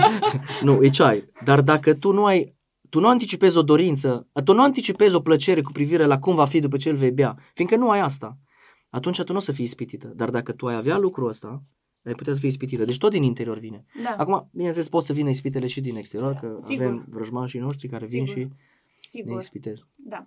nu, 0.66 0.84
e 0.84 0.88
ceai. 0.88 1.30
Dar 1.44 1.60
dacă 1.60 1.94
tu 1.94 2.12
nu 2.12 2.24
ai 2.24 2.56
tu 2.88 3.00
nu 3.00 3.08
anticipezi 3.08 3.56
o 3.56 3.62
dorință, 3.62 4.28
tu 4.44 4.54
nu 4.54 4.62
anticipezi 4.62 5.14
o 5.14 5.20
plăcere 5.20 5.60
cu 5.60 5.72
privire 5.72 6.04
la 6.04 6.18
cum 6.18 6.34
va 6.34 6.44
fi 6.44 6.60
după 6.60 6.76
ce 6.76 6.88
îl 6.88 6.96
vei 6.96 7.10
bea, 7.10 7.36
fiindcă 7.54 7.76
nu 7.76 7.90
ai 7.90 8.00
asta, 8.00 8.38
atunci 8.90 9.22
tu 9.22 9.32
nu 9.32 9.38
o 9.38 9.40
să 9.40 9.52
fii 9.52 9.64
ispitită. 9.64 10.12
Dar 10.14 10.30
dacă 10.30 10.52
tu 10.52 10.66
ai 10.66 10.74
avea 10.74 10.98
lucrul 10.98 11.28
ăsta, 11.28 11.62
ai 12.04 12.12
putea 12.12 12.32
să 12.32 12.38
fii 12.38 12.48
ispitită. 12.48 12.84
Deci 12.84 12.98
tot 12.98 13.10
din 13.10 13.22
interior 13.22 13.58
vine. 13.58 13.84
Da, 14.02 14.14
Acum, 14.16 14.48
bineînțeles, 14.52 14.88
pot 14.88 15.04
să 15.04 15.12
vină 15.12 15.28
ispitele 15.28 15.66
și 15.66 15.80
din 15.80 15.96
exterior, 15.96 16.34
că 16.34 16.56
Sigur. 16.60 16.84
avem 16.84 17.06
vrăjmașii 17.08 17.60
noștri 17.60 17.88
care 17.88 18.06
vin 18.06 18.26
Sigur. 18.26 18.42
și 18.42 18.48
ne 19.12 19.20
sigur. 19.20 19.40
ispitez. 19.40 19.86
Da. 19.96 20.26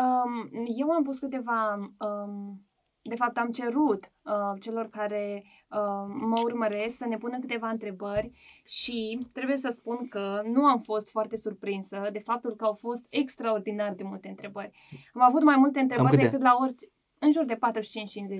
Um, 0.00 0.50
eu 0.78 0.90
am 0.90 1.02
pus 1.02 1.18
câteva... 1.18 1.78
Um, 1.98 2.66
de 3.04 3.14
fapt, 3.14 3.36
am 3.36 3.50
cerut 3.50 4.12
uh, 4.22 4.60
celor 4.60 4.88
care 4.88 5.44
uh, 5.70 6.14
mă 6.20 6.40
urmăresc 6.44 6.96
să 6.96 7.06
ne 7.06 7.16
pună 7.16 7.38
câteva 7.38 7.68
întrebări 7.68 8.30
și 8.64 9.18
trebuie 9.32 9.56
să 9.56 9.70
spun 9.72 10.08
că 10.08 10.42
nu 10.44 10.64
am 10.64 10.78
fost 10.78 11.10
foarte 11.10 11.36
surprinsă 11.36 12.08
de 12.12 12.18
faptul 12.18 12.56
că 12.56 12.64
au 12.64 12.72
fost 12.72 13.06
extraordinar 13.08 13.94
de 13.94 14.02
multe 14.02 14.28
întrebări. 14.28 14.70
Am 15.12 15.22
avut 15.22 15.42
mai 15.42 15.56
multe 15.56 15.80
întrebări 15.80 16.10
câte? 16.10 16.22
decât 16.22 16.42
la 16.42 16.56
orice... 16.60 16.86
În 17.18 17.32
jur 17.32 17.44
de 17.44 17.54
45-50 17.54 17.58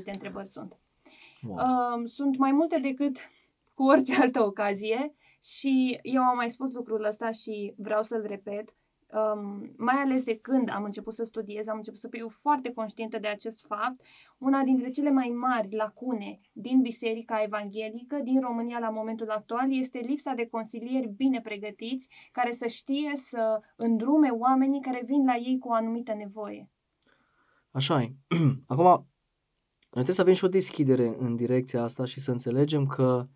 de 0.04 0.10
întrebări 0.10 0.50
sunt. 0.50 0.78
Wow. 1.46 1.58
Um, 1.94 2.06
sunt 2.06 2.36
mai 2.36 2.52
multe 2.52 2.78
decât 2.78 3.16
cu 3.74 3.82
orice 3.82 4.14
altă 4.20 4.42
ocazie 4.42 5.14
și 5.42 5.98
eu 6.02 6.22
am 6.22 6.36
mai 6.36 6.50
spus 6.50 6.72
lucrul 6.72 7.04
ăsta 7.04 7.30
și 7.30 7.74
vreau 7.76 8.02
să-l 8.02 8.24
repet. 8.26 8.74
Um, 9.12 9.74
mai 9.76 9.94
ales 9.94 10.22
de 10.22 10.38
când 10.38 10.68
am 10.70 10.84
început 10.84 11.14
să 11.14 11.24
studiez, 11.24 11.66
am 11.66 11.76
început 11.76 12.00
să 12.00 12.08
fiu 12.08 12.28
foarte 12.28 12.72
conștientă 12.72 13.18
de 13.18 13.26
acest 13.26 13.66
fapt. 13.66 14.00
Una 14.38 14.62
dintre 14.62 14.90
cele 14.90 15.10
mai 15.10 15.28
mari 15.28 15.76
lacune 15.76 16.40
din 16.52 16.80
Biserica 16.80 17.42
Evanghelică 17.42 18.16
din 18.22 18.40
România 18.40 18.78
la 18.78 18.90
momentul 18.90 19.30
actual 19.30 19.78
este 19.78 19.98
lipsa 19.98 20.34
de 20.34 20.46
consilieri 20.46 21.08
bine 21.16 21.40
pregătiți 21.40 22.08
care 22.32 22.52
să 22.52 22.66
știe 22.66 23.10
să 23.14 23.60
îndrume 23.76 24.28
oamenii 24.28 24.80
care 24.80 25.02
vin 25.04 25.24
la 25.24 25.36
ei 25.36 25.58
cu 25.58 25.68
o 25.68 25.72
anumită 25.72 26.14
nevoie. 26.14 26.70
Așa 27.70 28.02
e. 28.02 28.12
Acum, 28.66 29.06
noi 29.92 30.04
trebuie 30.04 30.14
să 30.14 30.20
avem 30.20 30.34
și 30.34 30.44
o 30.44 30.48
deschidere 30.48 31.16
în 31.18 31.36
direcția 31.36 31.82
asta 31.82 32.04
și 32.04 32.20
să 32.20 32.30
înțelegem 32.30 32.86
că 32.86 33.28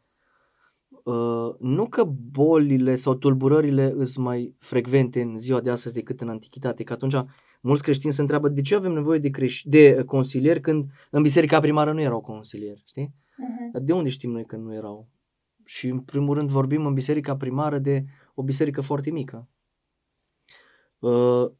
uh, 0.88 1.54
nu 1.58 1.88
că 1.88 2.04
bolile 2.30 2.94
sau 2.94 3.14
tulburările 3.14 4.04
sunt 4.04 4.24
mai 4.24 4.54
frecvente 4.58 5.20
în 5.20 5.38
ziua 5.38 5.60
de 5.60 5.70
astăzi 5.70 5.94
decât 5.94 6.20
în 6.20 6.28
antichitate, 6.28 6.82
că 6.82 6.92
atunci 6.92 7.14
mulți 7.60 7.82
creștini 7.82 8.12
se 8.12 8.20
întreabă 8.20 8.48
de 8.48 8.60
ce 8.60 8.74
avem 8.74 8.92
nevoie 8.92 9.18
de, 9.18 9.30
creș- 9.30 9.62
de 9.62 9.96
uh, 9.98 10.04
consilieri 10.04 10.60
când 10.60 10.90
în 11.10 11.22
biserica 11.22 11.60
primară 11.60 11.92
nu 11.92 12.00
erau 12.00 12.20
consilieri, 12.20 12.82
știi? 12.86 13.14
Uh-huh. 13.14 13.72
Dar 13.72 13.82
de 13.82 13.92
unde 13.92 14.08
știm 14.08 14.30
noi 14.30 14.44
că 14.44 14.56
nu 14.56 14.74
erau? 14.74 15.08
Și 15.64 15.88
în 15.88 16.00
primul 16.00 16.34
rând 16.34 16.50
vorbim 16.50 16.86
în 16.86 16.94
biserica 16.94 17.36
primară 17.36 17.78
de 17.78 18.04
o 18.34 18.42
biserică 18.42 18.80
foarte 18.80 19.10
mică. 19.10 19.48
Uh, 20.98 21.50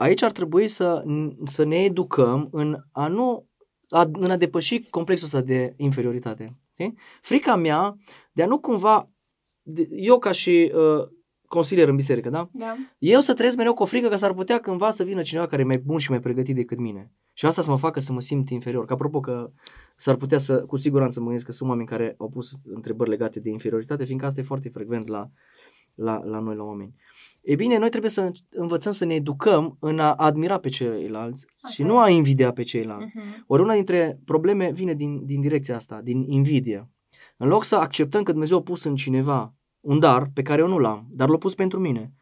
Aici 0.00 0.22
ar 0.22 0.32
trebui 0.32 0.68
să, 0.68 1.04
să 1.44 1.64
ne 1.64 1.84
educăm 1.84 2.48
în 2.52 2.84
a 2.92 3.08
nu 3.08 3.48
a, 3.90 4.10
în 4.12 4.30
a 4.30 4.36
depăși 4.36 4.80
complexul 4.90 5.26
ăsta 5.26 5.40
de 5.40 5.74
inferioritate. 5.76 6.56
Știi? 6.72 6.98
Frica 7.20 7.56
mea 7.56 7.96
de 8.32 8.42
a 8.42 8.46
nu 8.46 8.60
cumva, 8.60 9.10
de, 9.62 9.88
eu 9.90 10.18
ca 10.18 10.32
și 10.32 10.72
uh, 10.74 11.08
consilier 11.46 11.88
în 11.88 11.96
biserică, 11.96 12.30
da? 12.30 12.48
Da? 12.52 12.76
Eu 12.98 13.20
să 13.20 13.34
trăiesc 13.34 13.56
mereu 13.56 13.74
cu 13.74 13.82
o 13.82 13.86
frică 13.86 14.08
că 14.08 14.16
s-ar 14.16 14.34
putea 14.34 14.58
cândva 14.58 14.90
să 14.90 15.04
vină 15.04 15.22
cineva 15.22 15.46
care 15.46 15.62
e 15.62 15.64
mai 15.64 15.78
bun 15.78 15.98
și 15.98 16.10
mai 16.10 16.20
pregătit 16.20 16.54
decât 16.54 16.78
mine. 16.78 17.12
Și 17.32 17.46
asta 17.46 17.62
să 17.62 17.70
mă 17.70 17.78
facă 17.78 18.00
să 18.00 18.12
mă 18.12 18.20
simt 18.20 18.48
inferior. 18.48 18.84
Că 18.84 18.92
apropo 18.92 19.20
că 19.20 19.50
s-ar 19.96 20.16
putea 20.16 20.38
să, 20.38 20.64
cu 20.64 20.76
siguranță 20.76 21.18
mă 21.18 21.24
gândesc 21.24 21.46
că 21.46 21.52
sunt 21.52 21.68
oameni 21.68 21.88
care 21.88 22.14
au 22.18 22.28
pus 22.28 22.50
întrebări 22.64 23.10
legate 23.10 23.40
de 23.40 23.50
inferioritate, 23.50 24.04
fiindcă 24.04 24.26
asta 24.26 24.40
e 24.40 24.44
foarte 24.44 24.68
frecvent 24.68 25.06
la, 25.06 25.30
la, 25.94 26.22
la 26.24 26.38
noi, 26.38 26.56
la 26.56 26.62
oameni. 26.62 26.94
E 27.40 27.54
bine, 27.54 27.78
noi 27.78 27.88
trebuie 27.88 28.10
să 28.10 28.30
învățăm 28.50 28.92
să 28.92 29.04
ne 29.04 29.14
educăm 29.14 29.76
în 29.80 29.98
a 29.98 30.14
admira 30.14 30.58
pe 30.58 30.68
ceilalți 30.68 31.46
Așa 31.62 31.74
și 31.74 31.82
e. 31.82 31.84
nu 31.84 31.98
a 31.98 32.08
invidia 32.08 32.52
pe 32.52 32.62
ceilalți. 32.62 33.18
Uh-huh. 33.18 33.44
Ori 33.46 33.62
una 33.62 33.74
dintre 33.74 34.20
probleme 34.24 34.70
vine 34.72 34.94
din, 34.94 35.26
din 35.26 35.40
direcția 35.40 35.74
asta, 35.74 36.00
din 36.02 36.24
invidie. 36.28 36.88
În 37.36 37.48
loc 37.48 37.64
să 37.64 37.76
acceptăm 37.76 38.22
că 38.22 38.30
Dumnezeu 38.30 38.58
a 38.58 38.62
pus 38.62 38.84
în 38.84 38.94
cineva 38.94 39.54
un 39.80 39.98
dar 39.98 40.30
pe 40.34 40.42
care 40.42 40.60
eu 40.60 40.68
nu 40.68 40.78
l-am, 40.78 41.06
dar 41.10 41.28
l-a 41.28 41.36
pus 41.36 41.54
pentru 41.54 41.80
mine. 41.80 42.12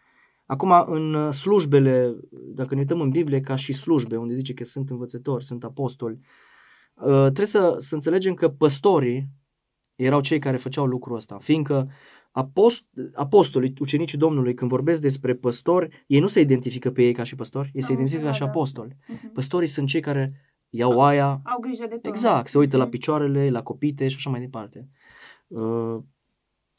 Acum, 0.47 0.85
în 0.87 1.15
uh, 1.15 1.33
slujbele, 1.33 2.17
dacă 2.31 2.75
ne 2.75 2.81
uităm 2.81 3.01
în 3.01 3.11
Biblie, 3.11 3.41
ca 3.41 3.57
și 3.57 3.73
slujbe, 3.73 4.17
unde 4.17 4.35
zice 4.35 4.55
că 4.55 4.65
sunt 4.65 4.91
învățători, 4.91 5.45
sunt 5.45 5.65
apostoli, 5.65 6.19
uh, 6.95 7.05
trebuie 7.07 7.47
să, 7.47 7.75
să 7.79 7.95
înțelegem 7.95 8.35
că 8.35 8.49
păstorii 8.49 9.29
erau 9.95 10.21
cei 10.21 10.39
care 10.39 10.57
făceau 10.57 10.87
lucrul 10.87 11.17
ăsta, 11.17 11.39
fiindcă 11.41 11.91
apost, 12.31 12.91
apostolii, 13.15 13.73
ucenicii 13.81 14.19
Domnului, 14.19 14.55
când 14.55 14.71
vorbesc 14.71 15.01
despre 15.01 15.35
păstori, 15.35 16.05
ei 16.07 16.21
nu 16.21 16.27
se 16.27 16.41
identifică 16.41 16.91
pe 16.91 17.03
ei 17.03 17.13
ca 17.13 17.23
și 17.23 17.35
păstori, 17.35 17.71
ei 17.75 17.81
se 17.83 17.89
Am 17.93 17.95
identifică 17.95 18.27
ca 18.27 18.33
și 18.33 18.43
înțeles, 18.43 18.73
da. 18.73 18.81
apostoli. 18.81 18.97
Uh-huh. 19.29 19.33
Păstorii 19.33 19.69
sunt 19.69 19.89
cei 19.89 20.01
care 20.01 20.31
iau 20.71 21.01
aia, 21.01 21.41
Au 21.45 21.59
grijă 21.61 21.87
de 21.89 21.95
tot. 21.95 22.05
exact, 22.05 22.49
se 22.49 22.59
uită 22.59 22.77
la 22.77 22.83
Mhm. 22.83 22.91
picioarele, 22.93 23.51
la 23.51 23.63
copite 23.63 24.09
și 24.09 24.17
așa 24.17 24.31
mai 24.31 24.41
departe. 24.41 24.89
Uh, 25.47 25.99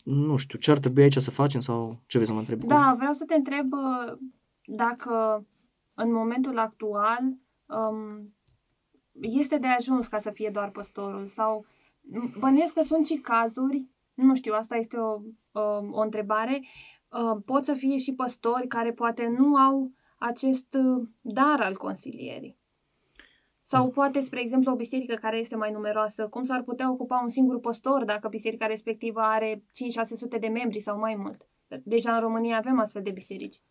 nu 0.03 0.35
știu, 0.37 0.59
ce 0.59 0.71
ar 0.71 0.77
trebui 0.79 1.03
aici 1.03 1.17
să 1.17 1.31
facem 1.31 1.59
sau 1.59 1.89
ce 2.05 2.17
vrei 2.17 2.25
să 2.25 2.33
mă 2.33 2.39
întreb? 2.39 2.63
Da, 2.63 2.93
vreau 2.97 3.13
să 3.13 3.25
te 3.25 3.33
întreb 3.35 3.71
uh, 3.73 4.17
dacă 4.65 5.45
în 5.93 6.11
momentul 6.13 6.57
actual 6.57 7.19
um, 7.65 8.33
este 9.21 9.57
de 9.57 9.67
ajuns 9.67 10.07
ca 10.07 10.17
să 10.19 10.29
fie 10.31 10.49
doar 10.53 10.69
păstorul 10.69 11.25
sau 11.25 11.65
bănuiesc 12.39 12.73
că 12.73 12.81
sunt 12.81 13.05
și 13.05 13.15
cazuri, 13.15 13.85
nu 14.23 14.35
știu, 14.35 14.53
asta 14.53 14.75
este 14.75 14.97
o, 14.97 15.21
um, 15.59 15.93
o 15.93 16.01
întrebare, 16.01 16.61
uh, 17.09 17.41
pot 17.45 17.65
să 17.65 17.73
fie 17.73 17.97
și 17.97 18.13
păstori 18.13 18.67
care 18.67 18.91
poate 18.91 19.33
nu 19.37 19.55
au 19.55 19.91
acest 20.17 20.73
uh, 20.73 21.07
dar 21.21 21.61
al 21.61 21.77
consilierii. 21.77 22.57
Sau 23.63 23.89
poate, 23.89 24.19
spre 24.19 24.41
exemplu, 24.41 24.71
o 24.71 24.75
biserică 24.75 25.15
care 25.15 25.37
este 25.37 25.55
mai 25.55 25.71
numeroasă, 25.71 26.27
cum 26.27 26.43
s-ar 26.43 26.63
putea 26.63 26.91
ocupa 26.91 27.19
un 27.23 27.29
singur 27.29 27.59
păstor 27.59 28.03
dacă 28.05 28.27
biserica 28.27 28.65
respectivă 28.65 29.19
are 29.19 29.63
5-600 30.35 30.39
de 30.39 30.47
membri 30.47 30.79
sau 30.79 30.99
mai 30.99 31.15
mult? 31.15 31.47
Deja 31.83 32.13
în 32.13 32.19
România 32.19 32.57
avem 32.57 32.79
astfel 32.79 33.01
de 33.01 33.11
biserici. 33.11 33.61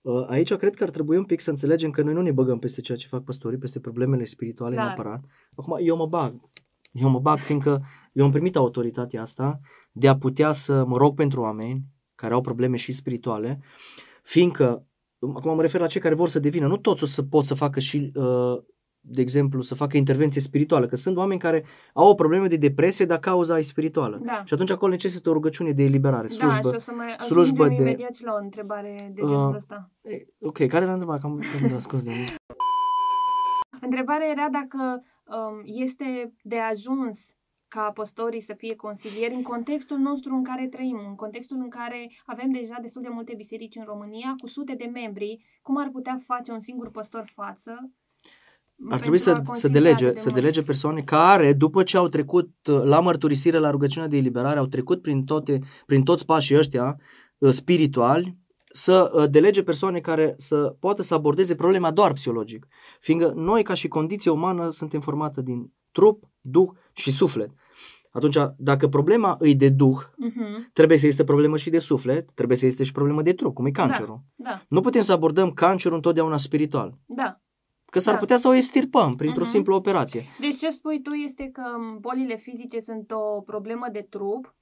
Uh, 0.00 0.26
Aici 0.28 0.54
cred 0.54 0.74
că 0.74 0.84
ar 0.84 0.90
trebui 0.90 1.16
un 1.16 1.24
pic 1.24 1.40
să 1.40 1.50
înțelegem 1.50 1.90
că 1.90 2.02
noi 2.02 2.12
nu 2.12 2.22
ne 2.22 2.32
băgăm 2.32 2.58
peste 2.58 2.80
ceea 2.80 2.98
ce 2.98 3.06
fac 3.06 3.24
păstorii, 3.24 3.58
peste 3.58 3.80
problemele 3.80 4.24
spirituale 4.24 4.74
Clar. 4.74 4.86
neapărat. 4.86 5.24
Acum, 5.56 5.76
eu 5.80 5.96
mă 5.96 6.06
bag. 6.06 6.40
Eu 6.92 7.08
mă 7.08 7.20
bag 7.20 7.38
fiindcă 7.38 7.82
eu 8.12 8.24
îmi 8.24 8.32
permit 8.32 8.56
autoritatea 8.56 9.22
asta 9.22 9.60
de 9.98 10.08
a 10.08 10.16
putea 10.16 10.52
să 10.52 10.84
mă 10.86 10.96
rog 10.96 11.14
pentru 11.14 11.40
oameni 11.40 11.80
care 12.14 12.34
au 12.34 12.40
probleme 12.40 12.76
și 12.76 12.92
spirituale, 12.92 13.60
fiindcă, 14.22 14.86
acum 15.34 15.54
mă 15.54 15.60
refer 15.60 15.80
la 15.80 15.86
cei 15.86 16.00
care 16.00 16.14
vor 16.14 16.28
să 16.28 16.38
devină, 16.38 16.66
nu 16.66 16.76
toți 16.76 17.02
o 17.02 17.06
să 17.06 17.22
pot 17.22 17.44
să 17.44 17.54
facă 17.54 17.80
și, 17.80 18.12
uh, 18.14 18.62
de 19.00 19.20
exemplu, 19.20 19.60
să 19.60 19.74
facă 19.74 19.96
intervenție 19.96 20.40
spirituală, 20.40 20.86
că 20.86 20.96
sunt 20.96 21.16
oameni 21.16 21.40
care 21.40 21.64
au 21.92 22.08
o 22.08 22.14
problemă 22.14 22.46
de 22.48 22.56
depresie, 22.56 23.04
dar 23.04 23.18
cauza 23.18 23.58
e 23.58 23.62
spirituală. 23.62 24.20
Da. 24.24 24.42
Și 24.44 24.54
atunci 24.54 24.70
acolo 24.70 24.90
necesită 24.92 25.30
o 25.30 25.32
rugăciune 25.32 25.72
de 25.72 25.82
eliberare, 25.82 26.26
slujbă. 26.26 26.60
da, 26.62 26.68
și 26.68 26.74
o 26.74 26.78
să 26.78 26.92
mai 26.96 27.16
slujbă 27.18 27.62
ajungem 27.62 27.84
de- 27.84 27.90
imediat 27.90 28.14
și 28.14 28.24
la 28.24 28.32
o 28.32 28.42
întrebare 28.42 28.96
de 29.14 29.20
genul 29.26 29.48
Uh, 29.48 29.54
ăsta. 29.56 29.90
Ei, 30.02 30.26
Ok, 30.40 30.56
care 30.66 30.82
era 30.82 30.90
întrebarea? 30.92 31.20
Cam 31.20 31.40
am 31.72 31.78
scuze. 31.78 32.12
Întrebarea 33.80 34.26
era 34.30 34.48
dacă 34.52 35.02
um, 35.24 35.62
este 35.64 36.32
de 36.42 36.56
ajuns 36.58 37.36
ca 37.76 37.90
păstorii 37.94 38.40
să 38.40 38.54
fie 38.56 38.74
consilieri 38.74 39.34
în 39.34 39.42
contextul 39.42 39.98
nostru 39.98 40.34
în 40.34 40.44
care 40.44 40.66
trăim, 40.70 40.98
în 41.08 41.14
contextul 41.14 41.56
în 41.56 41.68
care 41.68 42.10
avem 42.26 42.50
deja 42.50 42.78
destul 42.80 43.02
de 43.02 43.08
multe 43.10 43.34
biserici 43.36 43.76
în 43.76 43.84
România 43.86 44.34
cu 44.38 44.46
sute 44.46 44.74
de 44.78 44.90
membri, 44.92 45.44
cum 45.62 45.76
ar 45.78 45.88
putea 45.92 46.18
face 46.26 46.52
un 46.52 46.60
singur 46.60 46.90
păstor 46.90 47.24
față? 47.34 47.72
Ar 48.90 49.00
trebui 49.00 49.20
pentru 49.24 49.30
a 49.30 49.34
să, 49.34 49.40
să 49.40 49.42
consilia 49.42 49.80
delege, 49.80 50.04
atât 50.04 50.14
de 50.14 50.20
să 50.20 50.28
mulți? 50.28 50.40
delege 50.40 50.62
persoane 50.62 51.02
care, 51.02 51.52
după 51.52 51.82
ce 51.82 51.96
au 51.96 52.08
trecut 52.08 52.50
uh, 52.70 52.82
la 52.82 53.00
mărturisire, 53.00 53.58
la 53.58 53.70
rugăciunea 53.70 54.08
de 54.08 54.16
eliberare, 54.16 54.58
au 54.58 54.66
trecut 54.66 55.02
prin, 55.02 55.24
toate, 55.24 55.60
prin 55.86 56.02
toți 56.02 56.24
pașii 56.24 56.56
ăștia 56.56 56.96
uh, 57.38 57.50
spirituali, 57.50 58.36
să 58.76 59.10
uh, 59.14 59.30
delege 59.30 59.62
persoane 59.62 60.00
care 60.00 60.34
să 60.38 60.76
poată 60.80 61.02
să 61.02 61.14
abordeze 61.14 61.54
problema 61.54 61.90
doar 61.90 62.12
psihologic. 62.12 62.66
Fiindcă 63.00 63.32
noi, 63.36 63.62
ca 63.62 63.74
și 63.74 63.88
condiție 63.88 64.30
umană, 64.30 64.70
suntem 64.70 65.00
formată 65.00 65.40
din 65.40 65.72
trup, 65.92 66.24
duh 66.40 66.68
și 66.92 67.10
suflet. 67.12 67.50
Atunci, 68.10 68.36
dacă 68.56 68.88
problema 68.88 69.36
îi 69.40 69.54
de 69.54 69.68
duh, 69.68 69.98
Mhm. 70.16 70.70
trebuie 70.72 70.98
să 70.98 71.04
existe 71.04 71.24
problemă 71.24 71.56
și 71.56 71.70
de 71.70 71.78
suflet, 71.78 72.30
trebuie 72.34 72.56
să 72.56 72.64
existe 72.64 72.84
și 72.84 72.92
problemă 72.92 73.22
de 73.22 73.32
trup, 73.32 73.54
cum 73.54 73.66
e 73.66 73.70
cancerul. 73.70 74.20
Da, 74.34 74.62
Nu 74.68 74.80
putem 74.80 75.02
să 75.02 75.12
abordăm 75.12 75.50
cancerul 75.52 75.96
întotdeauna 75.96 76.36
spiritual. 76.36 76.98
da. 77.06 77.40
Că 77.90 77.98
s-ar 77.98 78.14
Da. 78.14 78.20
putea 78.20 78.36
să 78.36 78.48
o 78.48 78.54
estirpăm 78.54 79.14
printr-o 79.14 79.40
Mhm. 79.40 79.50
simplă 79.50 79.74
operație. 79.74 80.22
Deci 80.40 80.56
ce 80.56 80.70
spui 80.70 81.02
tu 81.02 81.10
este 81.10 81.50
că 81.52 81.62
m, 81.78 82.00
bolile 82.00 82.36
fizice 82.36 82.80
sunt 82.80 83.10
o 83.10 83.40
problemă 83.40 83.86
de 83.92 84.06
trup, 84.10 84.54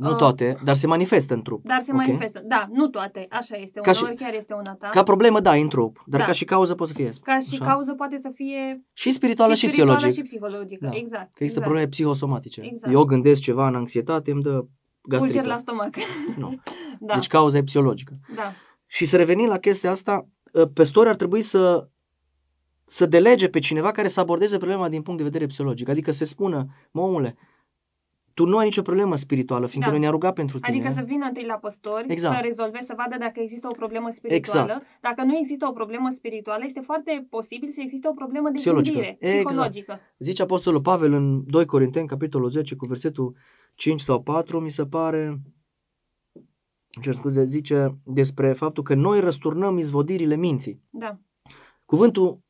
Nu 0.00 0.10
Uh, 0.10 0.16
toate, 0.16 0.58
dar 0.64 0.74
se 0.76 0.86
manifestă 0.86 1.34
în 1.34 1.42
trup. 1.42 1.64
dar 1.64 1.82
se 1.84 1.90
ok? 1.92 1.96
manifestă. 1.96 2.42
Da, 2.44 2.66
nu 2.72 2.88
toate, 2.88 3.26
așa 3.30 3.56
este. 3.56 3.80
Ca 3.80 3.92
și- 3.92 4.02
Uneori 4.02 4.20
chiar 4.22 4.34
este 4.34 4.52
una 4.54 4.74
ta. 4.78 4.88
Ca 4.88 5.02
problemă, 5.02 5.40
da, 5.40 5.56
e 5.56 5.60
în 5.60 5.68
trup, 5.68 6.02
dar 6.06 6.20
Da. 6.20 6.26
ca 6.26 6.32
și 6.32 6.44
cauză 6.44 6.74
poate 6.74 6.92
să 6.92 6.98
fie. 6.98 7.10
Ca 7.22 7.38
și 7.38 7.48
așa? 7.52 7.64
cauză 7.64 7.94
poate 7.94 8.18
să 8.22 8.30
fie 8.34 8.84
Și 8.92 9.10
spirituală 9.10 9.54
și, 9.54 9.58
și 9.60 9.66
spirituală 9.70 9.96
psihologic. 9.96 10.24
și 10.24 10.28
psihologică. 10.30 10.86
Da. 10.90 10.96
Exact. 10.96 11.10
Că 11.34 11.42
există 11.42 11.44
exact. 11.44 11.62
probleme 11.64 11.86
psihosomatice. 11.88 12.60
Exact. 12.64 12.92
Eu 12.92 13.04
gândesc 13.04 13.40
ceva 13.40 13.66
în 13.68 13.74
anxietate, 13.74 14.30
îmi 14.30 14.42
dă 14.42 14.64
gastrită. 15.02 15.36
Ulcer 15.38 15.52
la 15.52 15.58
stomac. 15.58 15.94
Nu. 16.36 16.54
da, 17.08 17.14
Deci 17.14 17.26
cauza 17.26 17.58
e 17.58 17.62
psihologică. 17.62 18.12
da. 18.36 18.52
Și 18.86 19.04
să 19.04 19.16
revenim 19.16 19.46
la 19.46 19.58
chestia 19.58 19.90
asta, 19.90 20.26
ă, 20.54 20.66
păstorii 20.66 21.10
ar 21.10 21.16
trebui 21.16 21.40
să 21.42 21.88
să 22.84 23.06
delege 23.06 23.48
pe 23.48 23.58
cineva 23.58 23.90
care 23.90 24.08
să 24.08 24.20
abordeze 24.20 24.56
problema 24.58 24.88
din 24.88 25.02
punct 25.02 25.18
de 25.18 25.24
vedere 25.24 25.46
psihologic. 25.46 25.88
Adică 25.88 26.10
să 26.10 26.24
spună, 26.24 26.66
mă 26.90 27.00
omule, 27.00 27.36
tu 28.40 28.46
nu 28.46 28.56
ai 28.58 28.64
nicio 28.64 28.82
problemă 28.82 29.16
spirituală, 29.16 29.66
fiindcă 29.66 29.90
Da. 29.90 29.90
noi 29.90 30.00
ne-am 30.00 30.12
rugat 30.12 30.34
pentru 30.34 30.58
tine. 30.58 30.76
Adică 30.76 30.92
să 30.94 31.04
vină 31.06 31.26
întâi 31.26 31.44
la 31.44 31.54
păstori, 31.54 32.04
Exact. 32.08 32.34
să 32.34 32.40
rezolve, 32.42 32.78
să 32.80 32.94
vadă 32.96 33.16
dacă 33.18 33.40
există 33.40 33.66
o 33.70 33.74
problemă 33.76 34.10
spirituală. 34.10 34.72
Exact. 34.72 34.86
Dacă 35.00 35.22
nu 35.22 35.36
există 35.36 35.66
o 35.66 35.72
problemă 35.72 36.10
spirituală, 36.10 36.62
este 36.66 36.80
foarte 36.80 37.26
posibil 37.30 37.70
să 37.70 37.80
existe 37.80 38.08
o 38.08 38.12
problemă 38.12 38.48
de 38.48 38.54
Psihologică. 38.56 38.94
gândire, 38.94 39.16
Exact. 39.20 39.44
psihologică. 39.46 40.00
Zice 40.18 40.42
Apostolul 40.42 40.80
Pavel 40.80 41.12
în 41.12 41.44
2 41.46 41.64
Corinteni, 41.64 42.06
capitolul 42.06 42.50
10, 42.50 42.74
cu 42.74 42.86
versetul 42.86 43.36
5 43.74 44.00
sau 44.00 44.22
4, 44.22 44.60
mi 44.60 44.70
se 44.70 44.86
pare, 44.86 45.24
îmi 45.26 47.02
cer 47.02 47.14
scuze, 47.14 47.44
zice 47.44 47.96
despre 48.04 48.52
faptul 48.52 48.82
că 48.82 48.94
noi 48.94 49.20
răsturnăm 49.20 49.78
izvodirile 49.78 50.36
minții. 50.36 50.82
Da. 50.90 51.18
Cuvântul 51.84 52.40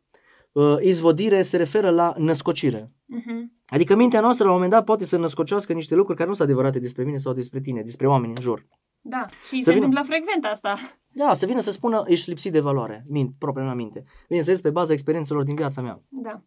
uh, 0.53 0.77
izvodire 0.81 1.43
se 1.43 1.57
referă 1.57 1.91
la 1.91 2.15
născocire. 2.19 2.93
Mhm. 3.07 3.53
Adică 3.71 3.95
mintea 3.97 4.21
noastră 4.21 4.45
la 4.45 4.51
un 4.51 4.57
moment 4.57 4.73
dat 4.75 4.85
poate 4.85 5.05
să 5.05 5.17
născocească 5.17 5.73
niște 5.73 5.95
lucruri 5.95 6.17
care 6.17 6.29
nu 6.29 6.35
sunt 6.35 6.49
adevărate 6.49 6.79
despre 6.79 7.05
mine 7.05 7.17
sau 7.17 7.33
despre 7.33 7.61
tine, 7.61 7.83
despre 7.83 8.07
oameni 8.09 8.33
în 8.37 8.43
jur. 8.43 8.67
Da. 9.01 9.25
Și 9.29 9.63
Să 9.63 9.71
se 9.71 9.73
vină- 9.73 9.85
întâmplă 9.85 10.03
frecvent 10.15 10.45
asta. 10.45 10.75
Da, 11.13 11.33
să 11.33 11.47
vină 11.47 11.61
să 11.61 11.71
spună, 11.71 12.03
ești 12.07 12.29
lipsit 12.29 12.53
de 12.53 12.61
valoare, 12.61 13.03
mint, 13.09 13.35
propria 13.39 13.65
mea 13.65 13.75
minte. 13.75 14.05
Bineînțeles, 14.27 14.61
pe 14.61 14.71
baza 14.71 14.93
experiențelor 14.93 15.43
din 15.43 15.55
viața 15.55 15.81
mea. 15.81 16.03
Da. 16.09 16.43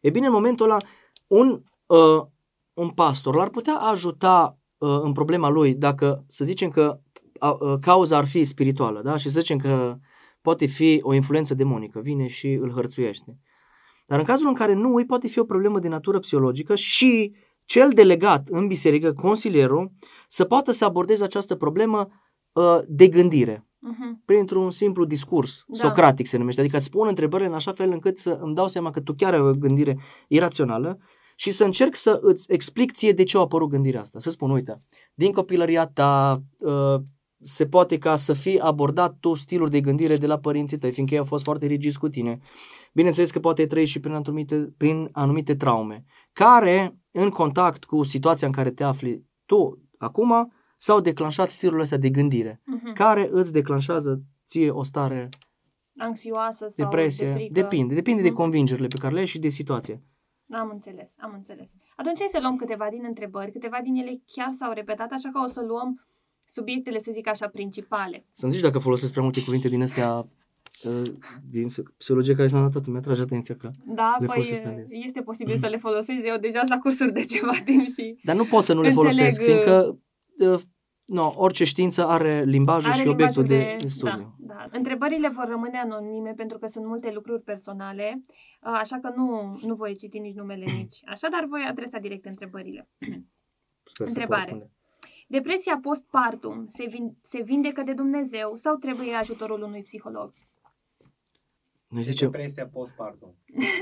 E 0.00 0.10
bine, 0.10 0.26
în 0.26 0.32
momentul 0.32 0.64
ăla, 0.66 0.76
un, 1.26 1.62
uh, 1.86 2.22
un 2.72 2.88
pastor 2.88 3.34
l-ar 3.34 3.48
putea 3.48 3.74
ajuta 3.74 4.58
uh, 4.78 4.98
în 5.02 5.12
problema 5.12 5.48
lui 5.48 5.74
dacă, 5.74 6.24
să 6.28 6.44
zicem 6.44 6.70
că 6.70 7.00
uh, 7.40 7.56
uh, 7.60 7.74
cauza 7.80 8.16
ar 8.16 8.26
fi 8.26 8.44
spirituală, 8.44 9.02
da? 9.02 9.16
Și 9.16 9.28
să 9.28 9.40
zicem 9.40 9.58
că 9.58 9.98
poate 10.42 10.66
fi 10.66 11.00
o 11.02 11.14
influență 11.14 11.54
demonică, 11.54 12.00
vine 12.00 12.26
și 12.26 12.52
îl 12.52 12.72
hărțuiește. 12.72 13.38
Dar 14.08 14.18
în 14.18 14.24
cazul 14.24 14.48
în 14.48 14.54
care 14.54 14.74
nu, 14.74 14.94
îi 14.94 15.04
poate 15.06 15.26
fi 15.28 15.38
o 15.38 15.44
problemă 15.44 15.78
de 15.78 15.88
natură 15.88 16.18
psihologică 16.18 16.74
și 16.74 17.34
cel 17.64 17.90
delegat 17.94 18.48
în 18.48 18.66
biserică, 18.66 19.12
consilierul, 19.12 19.90
să 20.28 20.44
poată 20.44 20.70
să 20.70 20.84
abordeze 20.84 21.24
această 21.24 21.54
problemă 21.54 22.08
uh, 22.52 22.78
de 22.86 23.08
gândire 23.08 23.62
Mhm. 23.80 24.22
printr-un 24.24 24.70
simplu 24.70 25.04
discurs, 25.04 25.64
Da. 25.66 25.78
socratic 25.78 26.26
se 26.26 26.36
numește, 26.36 26.60
adică 26.60 26.76
îți 26.76 26.90
pun 26.90 27.06
întrebările 27.08 27.48
în 27.48 27.54
așa 27.54 27.72
fel 27.72 27.90
încât 27.90 28.18
să 28.18 28.38
îmi 28.42 28.54
dau 28.54 28.68
seama 28.68 28.90
că 28.90 29.00
tu 29.00 29.14
chiar 29.14 29.32
ai 29.32 29.40
o 29.40 29.52
gândire 29.52 29.98
irațională 30.28 30.98
și 31.36 31.50
să 31.50 31.64
încerc 31.64 31.94
să 31.94 32.18
îți 32.22 32.52
explic 32.52 32.92
ție 32.92 33.12
de 33.12 33.22
ce 33.22 33.36
a 33.36 33.40
apărut 33.40 33.68
gândirea 33.68 34.00
asta. 34.00 34.18
Să 34.18 34.30
spun, 34.30 34.50
uite, 34.50 34.78
din 35.14 35.32
copilăria 35.32 35.86
ta 35.86 36.42
uh, 36.58 36.94
se 37.42 37.66
poate 37.66 37.98
ca 37.98 38.16
să 38.16 38.32
fii 38.32 38.60
abordat 38.60 39.16
tu 39.20 39.34
stiluri 39.34 39.70
de 39.70 39.80
gândire 39.80 40.16
de 40.16 40.26
la 40.26 40.38
părinții 40.38 40.78
tăi, 40.78 40.92
fiindcă 40.92 41.14
ei 41.14 41.20
au 41.20 41.26
fost 41.26 41.44
foarte 41.44 41.66
rigizi 41.66 41.98
cu 41.98 42.08
tine. 42.08 42.38
Bineînțeles 42.92 43.30
că 43.30 43.38
poate 43.40 43.66
trăi 43.66 43.86
și 43.86 44.00
prin 44.00 44.12
anumite, 44.14 44.74
prin 44.76 45.08
anumite 45.12 45.54
traume, 45.56 46.04
care, 46.32 46.98
în 47.10 47.28
contact 47.30 47.84
cu 47.84 48.02
situația 48.02 48.46
în 48.46 48.52
care 48.52 48.70
te 48.70 48.84
afli 48.84 49.24
tu 49.44 49.82
acum, 49.98 50.52
s-au 50.76 51.00
declanșat 51.00 51.50
stilurile 51.50 51.82
astea 51.82 51.98
de 51.98 52.10
gândire 52.10 52.60
Mhm. 52.64 52.92
care 52.92 53.28
îți 53.32 53.52
declanșează 53.52 54.22
ție 54.46 54.70
o 54.70 54.82
stare, 54.82 55.28
Anxioasă 55.96 56.66
sau 56.68 56.84
depresie. 56.88 57.26
de 57.26 57.32
frică. 57.32 57.52
Depinde, 57.60 57.94
depinde 57.94 58.22
de 58.22 58.28
Mhm. 58.28 58.36
convingerile 58.36 58.86
pe 58.86 58.96
care 59.00 59.14
le 59.14 59.20
ai 59.20 59.26
și 59.26 59.38
de 59.38 59.48
situație. 59.48 60.02
Am 60.50 60.70
înțeles, 60.72 61.14
am 61.18 61.32
înțeles. 61.34 61.70
Atunci 61.96 62.18
hai 62.18 62.28
să 62.30 62.38
luăm 62.40 62.56
câteva 62.56 62.86
din 62.90 63.04
întrebări. 63.06 63.52
Câteva 63.52 63.78
din 63.82 63.94
ele 63.94 64.22
chiar 64.26 64.52
s-au 64.52 64.72
repetat, 64.72 65.10
așa 65.12 65.30
că 65.32 65.38
o 65.44 65.46
să 65.46 65.60
luăm 65.66 66.06
subiectele, 66.48 66.98
să 67.00 67.10
zic 67.14 67.28
așa, 67.28 67.48
principale. 67.48 68.24
Să-mi 68.32 68.52
zici 68.52 68.60
dacă 68.60 68.78
folosesc 68.78 69.10
prea 69.10 69.22
multe 69.22 69.42
cuvinte 69.42 69.68
din 69.68 69.82
astea 69.82 70.28
uh, 70.84 71.02
din 71.50 71.66
psihologie 71.98 72.34
care 72.34 72.48
s-a 72.48 72.60
notat, 72.60 72.86
mi 72.86 72.96
atrage 72.96 73.20
atenția 73.20 73.56
că... 73.56 73.70
Da, 73.86 74.16
Le 74.20 74.26
păi 74.26 74.34
folosesc 74.34 74.60
prea 74.60 74.74
des. 74.74 74.88
este 74.90 75.20
posibil 75.20 75.58
să 75.58 75.66
le 75.66 75.76
folosesc. 75.76 76.20
Eu 76.24 76.36
deja 76.36 76.58
sunt 76.58 76.70
la 76.70 76.78
cursuri 76.78 77.12
de 77.12 77.24
ceva 77.24 77.52
timp 77.64 77.88
și 77.88 78.18
Dar 78.24 78.36
nu 78.36 78.44
pot 78.44 78.64
să 78.64 78.74
nu 78.74 78.80
le 78.80 78.88
Înțeleg, 78.88 79.12
folosesc, 79.12 79.42
fiindcă 79.42 79.98
uh, 80.38 80.60
no, 81.04 81.32
orice 81.36 81.64
știință 81.64 82.06
are 82.06 82.44
limbajul 82.44 82.90
are 82.90 83.00
și 83.00 83.08
obiectul 83.08 83.42
limbajul 83.42 83.76
de, 83.76 83.82
de 83.82 83.88
studiu. 83.88 84.34
Da, 84.38 84.54
da. 84.54 84.68
Întrebările 84.70 85.28
vor 85.28 85.46
rămâne 85.48 85.78
anonime 85.78 86.32
pentru 86.36 86.58
că 86.58 86.66
sunt 86.66 86.86
multe 86.86 87.10
lucruri 87.12 87.42
personale, 87.42 88.24
uh, 88.26 88.78
așa 88.80 88.98
că 88.98 89.12
nu, 89.16 89.58
nu 89.62 89.74
voi 89.74 89.96
citi 89.96 90.18
nici 90.18 90.34
numele 90.34 90.64
nici 90.64 91.00
așa, 91.04 91.28
dar 91.28 91.44
voi 91.48 91.66
adresa 91.68 91.98
direct 91.98 92.24
întrebările. 92.24 92.88
Sper 92.98 93.12
să 93.92 94.04
Întrebare. 94.04 94.70
Pot 95.28 95.44
răspunde. 95.44 95.52
Depresia 95.52 95.78
postpartum 95.82 96.66
se, 96.68 96.86
vin, 96.86 97.16
se 97.22 97.42
vindecă 97.42 97.82
de 97.82 97.92
Dumnezeu 97.92 98.56
sau 98.56 98.74
trebuie 98.74 99.14
ajutorul 99.14 99.62
unui 99.62 99.82
psiholog? 99.82 100.30
Noi 101.88 102.02
Ce 102.02 102.10
zicem, 102.10 102.30
depresia 102.30 102.66
postpartum. 102.66 103.34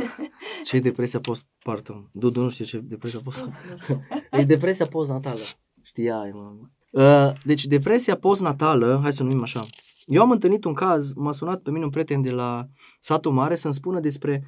ce 0.64 0.76
e 0.76 0.80
depresia 0.80 1.20
postpartum? 1.20 2.10
Dudu 2.12 2.40
nu 2.40 2.48
știe 2.48 2.64
ce 2.64 2.76
e 2.76 2.80
depresia 2.80 3.20
postpartum. 3.20 4.02
e 4.40 4.44
depresia 4.44 4.86
postnatală. 4.86 5.42
Știai, 5.82 6.30
mă. 6.30 6.54
Uh, 6.90 7.32
Deci 7.44 7.64
depresia 7.66 8.16
postnatală, 8.16 8.98
hai 9.02 9.12
să 9.12 9.22
o 9.22 9.26
numim 9.26 9.42
așa. 9.42 9.60
Eu 10.06 10.22
am 10.22 10.30
întâlnit 10.30 10.64
un 10.64 10.74
caz, 10.74 11.12
m-a 11.12 11.32
sunat 11.32 11.62
pe 11.62 11.70
mine 11.70 11.84
un 11.84 11.90
prieten 11.90 12.22
de 12.22 12.30
la 12.30 12.66
satul 13.00 13.32
mare 13.32 13.54
să-mi 13.54 13.74
spună 13.74 14.00
despre 14.00 14.44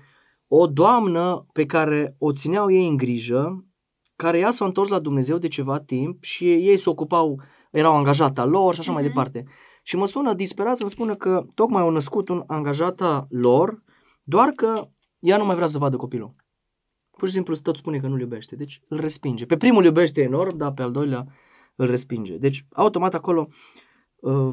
o 0.48 0.66
doamnă 0.66 1.46
pe 1.52 1.66
care 1.66 2.14
o 2.18 2.32
țineau 2.32 2.70
ei 2.70 2.88
în 2.88 2.96
grijă, 2.96 3.64
care 4.18 4.38
ea 4.38 4.50
s-a 4.50 4.64
întors 4.64 4.88
la 4.88 4.98
Dumnezeu 4.98 5.38
de 5.38 5.48
ceva 5.48 5.80
timp 5.80 6.22
și 6.22 6.52
ei 6.52 6.76
se 6.76 6.88
ocupau, 6.88 7.40
erau 7.70 7.96
angajata 7.96 8.44
lor 8.44 8.74
și 8.74 8.80
așa 8.80 8.92
mai 8.92 9.02
Mhm. 9.02 9.10
departe. 9.10 9.44
Și 9.82 9.96
mă 9.96 10.06
sună 10.06 10.34
disperat 10.34 10.76
să-mi 10.76 10.90
spună 10.90 11.16
că 11.16 11.46
tocmai 11.54 11.82
au 11.82 11.90
născut 11.90 12.28
un 12.28 12.42
angajata 12.46 13.26
lor, 13.30 13.82
doar 14.22 14.48
că 14.48 14.88
ea 15.18 15.36
nu 15.36 15.44
mai 15.44 15.54
vrea 15.54 15.66
să 15.66 15.78
vadă 15.78 15.96
copilul. 15.96 16.34
Pur 17.16 17.28
și 17.28 17.34
simplu 17.34 17.56
tot 17.56 17.76
spune 17.76 17.98
că 17.98 18.06
nu-l 18.06 18.20
iubește. 18.20 18.56
Deci 18.56 18.80
îl 18.88 19.00
respinge. 19.00 19.46
Pe 19.46 19.56
primul 19.56 19.78
îl 19.78 19.84
iubește 19.84 20.22
enorm, 20.22 20.56
dar 20.56 20.72
pe 20.72 20.82
al 20.82 20.90
doilea 20.92 21.26
îl 21.74 21.86
respinge. 21.86 22.36
Deci 22.36 22.66
automat 22.72 23.14
acolo 23.14 23.48
uh, 24.16 24.52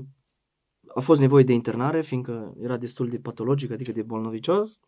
a 0.95 0.99
fost 0.99 1.19
nevoie 1.19 1.43
de 1.43 1.53
internare, 1.53 2.01
fiindcă 2.01 2.53
era 2.61 2.77
destul 2.77 3.09
de 3.09 3.17
patologic, 3.17 3.71
adică 3.71 3.91
de 3.91 4.01
bolnovicios. 4.01 4.79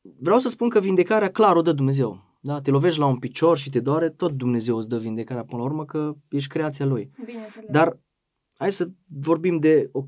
Vreau 0.00 0.38
să 0.38 0.48
spun 0.48 0.68
că 0.68 0.80
vindecarea 0.80 1.30
clar 1.30 1.56
o 1.56 1.62
dă 1.62 1.72
Dumnezeu. 1.72 2.27
Da? 2.40 2.60
Te 2.60 2.70
lovești 2.70 2.98
la 2.98 3.06
un 3.06 3.18
picior 3.18 3.58
și 3.58 3.70
te 3.70 3.80
doare, 3.80 4.10
tot 4.10 4.32
Dumnezeu 4.32 4.76
îți 4.76 4.88
dă 4.88 4.98
vindecarea 4.98 5.44
până 5.44 5.60
la 5.62 5.68
urmă, 5.68 5.84
că 5.84 6.14
ești 6.28 6.48
creația 6.48 6.84
Lui. 6.84 7.10
Bineînțeles. 7.24 7.70
Dar 7.70 7.98
hai 8.56 8.72
să 8.72 8.90
vorbim 9.06 9.58
de, 9.58 9.88
o, 9.92 10.02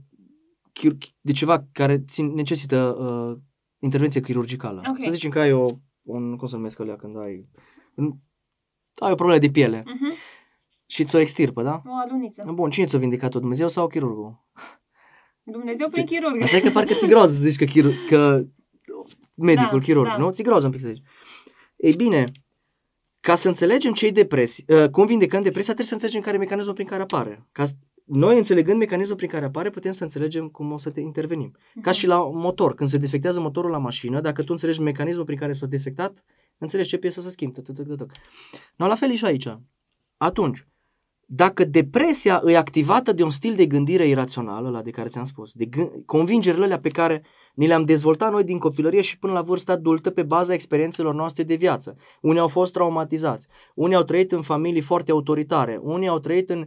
chir- 0.71 1.15
de 1.21 1.33
ceva 1.33 1.67
care 1.73 1.99
țin, 1.99 2.27
necesită 2.35 2.97
uh, 2.99 3.39
intervenție 3.79 4.21
chirurgicală. 4.21 4.83
Ok. 4.89 5.03
Să 5.05 5.11
zicem 5.11 5.31
că 5.31 5.39
ai 5.39 5.53
o, 5.53 5.67
un, 6.03 6.37
cum 6.37 6.47
să 6.47 6.57
numesc 6.57 6.81
alea 6.81 6.97
când 6.97 7.17
ai, 7.19 7.49
în, 7.95 8.13
ai 8.99 9.13
o 9.13 9.15
problemă 9.15 9.41
de 9.41 9.51
piele 9.51 9.83
Mhm. 9.87 10.15
și 10.87 11.05
ți-o 11.05 11.19
extirpă, 11.19 11.63
da? 11.63 11.83
O 11.87 11.91
aluniță. 12.05 12.51
Bun, 12.55 12.71
cine 12.71 12.87
ți-a 12.87 12.99
vindecat-o, 12.99 13.39
Dumnezeu 13.39 13.69
sau 13.69 13.87
chirurgul? 13.87 14.45
Dumnezeu 15.43 15.89
prin 15.89 16.05
chirurg. 16.05 16.43
Așa 16.43 16.57
e 16.57 16.61
că 16.61 16.71
parcă 16.71 16.95
ți 16.95 17.07
groază 17.07 17.35
să 17.35 17.49
zici 17.49 17.59
că, 17.59 17.65
chir, 17.65 17.85
că 18.09 18.45
medicul, 19.35 19.79
Da, 19.79 19.85
chirurg, 19.85 20.09
da. 20.09 20.17
nu? 20.17 20.31
Ți 20.31 20.43
groază 20.43 20.67
un 20.67 20.73
pic 20.73 20.81
să 20.81 20.89
zici. 20.89 21.03
Ei 21.81 21.93
bine, 21.93 22.25
ca 23.21 23.35
să 23.35 23.49
înțelegem 23.49 23.93
ce 23.93 24.07
e 24.07 24.11
depresie, 24.11 24.65
uh, 24.69 24.89
cum 24.91 25.07
vindecăm 25.07 25.43
depresia, 25.43 25.65
trebuie 25.75 25.87
să 25.87 25.95
înțelegem 25.95 26.21
care 26.21 26.37
e 26.37 26.39
mecanismul 26.39 26.75
prin 26.75 26.87
care 26.87 27.03
apare. 27.03 27.49
Ca 27.53 27.65
s- 27.65 27.75
noi, 28.05 28.37
înțelegând 28.37 28.79
mecanismul 28.79 29.17
prin 29.17 29.29
care 29.29 29.45
apare, 29.45 29.71
putem 29.71 29.93
să 29.93 30.03
înțelegem 30.03 30.49
cum 30.49 30.73
o 30.73 30.79
să 30.79 30.91
te 30.91 31.01
intervenim. 31.01 31.57
Ca 31.83 31.91
și 31.91 32.07
la 32.07 32.17
motor, 32.33 32.75
când 32.75 32.89
se 32.91 32.97
defectează 32.99 33.41
motorul 33.41 33.71
la 33.71 33.79
mașină, 33.79 34.21
dacă 34.21 34.43
tu 34.43 34.49
înțelegi 34.53 34.81
mecanismul 34.81 35.25
prin 35.25 35.39
care 35.39 35.53
s-a 35.53 35.67
defectat, 35.67 36.25
înțelegi 36.59 36.89
ce 36.89 36.97
piesă 36.99 37.21
să 37.21 37.31
schimbi. 37.31 37.55
Tuc, 37.61 37.75
tuc, 37.75 37.87
tuc, 37.87 37.97
tuc. 37.97 38.11
No, 38.77 38.87
la 38.87 38.95
fel 38.95 39.11
e 39.11 39.15
și 39.17 39.25
aici. 39.25 39.49
Atunci, 40.17 40.67
dacă 41.27 41.65
depresia 41.65 42.43
e 42.47 42.57
activată 42.57 43.13
de 43.13 43.23
un 43.23 43.31
stil 43.31 43.55
de 43.55 43.67
gândire 43.67 44.07
irațională, 44.07 44.71
la 44.71 44.83
de 44.83 44.91
care 44.91 45.09
ți-am 45.09 45.25
spus, 45.25 45.53
de 45.53 45.65
gând- 45.65 46.05
convingerile 46.07 46.65
alea 46.65 46.81
pe 46.81 46.89
care 46.89 47.23
Ni 47.55 47.67
le-am 47.67 47.85
dezvoltat 47.85 48.33
noi 48.33 48.45
din 48.45 48.59
copilărie 48.59 49.01
și 49.01 49.19
până 49.19 49.33
la 49.33 49.43
vârsta 49.43 49.73
adultă 49.73 50.11
pe 50.11 50.23
baza 50.23 50.53
experiențelor 50.53 51.15
noastre 51.15 51.43
de 51.43 51.55
viață. 51.55 51.97
Unii 52.21 52.41
au 52.41 52.49
fost 52.49 52.73
traumatizați, 52.73 53.49
unii 53.75 53.97
au 53.97 54.03
trăit 54.03 54.33
în 54.33 54.43
familii 54.43 54.81
foarte 54.81 55.11
autoritare, 55.11 55.81
unii 55.83 56.09
au 56.09 56.19
trăit 56.19 56.51
în, 56.51 56.67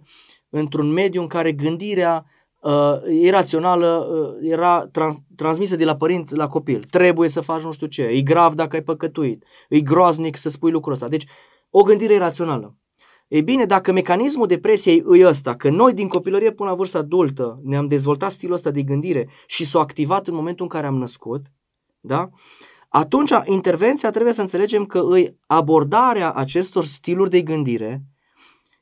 într-un 0.50 0.91
mediu 0.91 1.22
în 1.22 1.28
care 1.28 1.52
gândirea 1.52 2.26
uh, 2.62 2.72
irațională 3.10 4.08
uh, 4.12 4.50
era 4.50 4.88
trans, 4.91 5.17
transmisă 5.36 5.76
de 5.76 5.86
la 5.86 5.96
părinți 5.96 6.36
la 6.36 6.48
copil. 6.48 6.86
Trebuie 6.89 7.30
să 7.30 7.41
faci 7.41 7.62
nu 7.62 7.72
știu 7.72 7.88
ce, 7.88 8.04
e 8.04 8.22
grav 8.22 8.54
dacă 8.54 8.76
ai 8.76 8.84
păcătuit, 8.84 9.43
e 9.69 9.80
groaznic 9.80 10.36
să 10.36 10.50
spui 10.50 10.72
lucrul 10.72 10.93
ăsta. 10.93 11.08
Deci, 11.08 11.26
o 11.69 11.82
gândire 11.82 12.13
irațională. 12.13 12.78
Ei 13.27 13.43
bine, 13.43 13.65
dacă 13.65 13.91
mecanismul 13.91 14.47
depresiei 14.47 15.03
e 15.12 15.27
ăsta, 15.27 15.55
că 15.55 15.69
noi 15.69 15.93
din 15.93 16.07
copilărie 16.07 16.51
până 16.51 16.69
la 16.69 16.75
vârsta 16.75 16.97
adultă 16.97 17.59
ne-am 17.63 17.88
dezvoltat 17.88 18.31
stilul 18.31 18.53
ăsta 18.53 18.71
de 18.71 18.81
gândire 18.81 19.29
și 19.47 19.65
s-a 19.65 19.79
activat 19.79 20.27
în 20.27 20.36
momentul 20.36 20.63
în 20.63 20.69
care 20.69 20.88
am 20.88 20.97
născut, 20.97 21.45
da? 21.99 22.29
atunci 22.95 23.31
intervenția 23.45 24.12
trebuie 24.12 24.33
să 24.33 24.41
înțelegem 24.41 24.86
că 24.86 24.99
îi 24.99 25.38
abordarea 25.45 26.31
acestor 26.31 26.86
stiluri 26.86 27.29
de 27.29 27.41
gândire, 27.41 28.03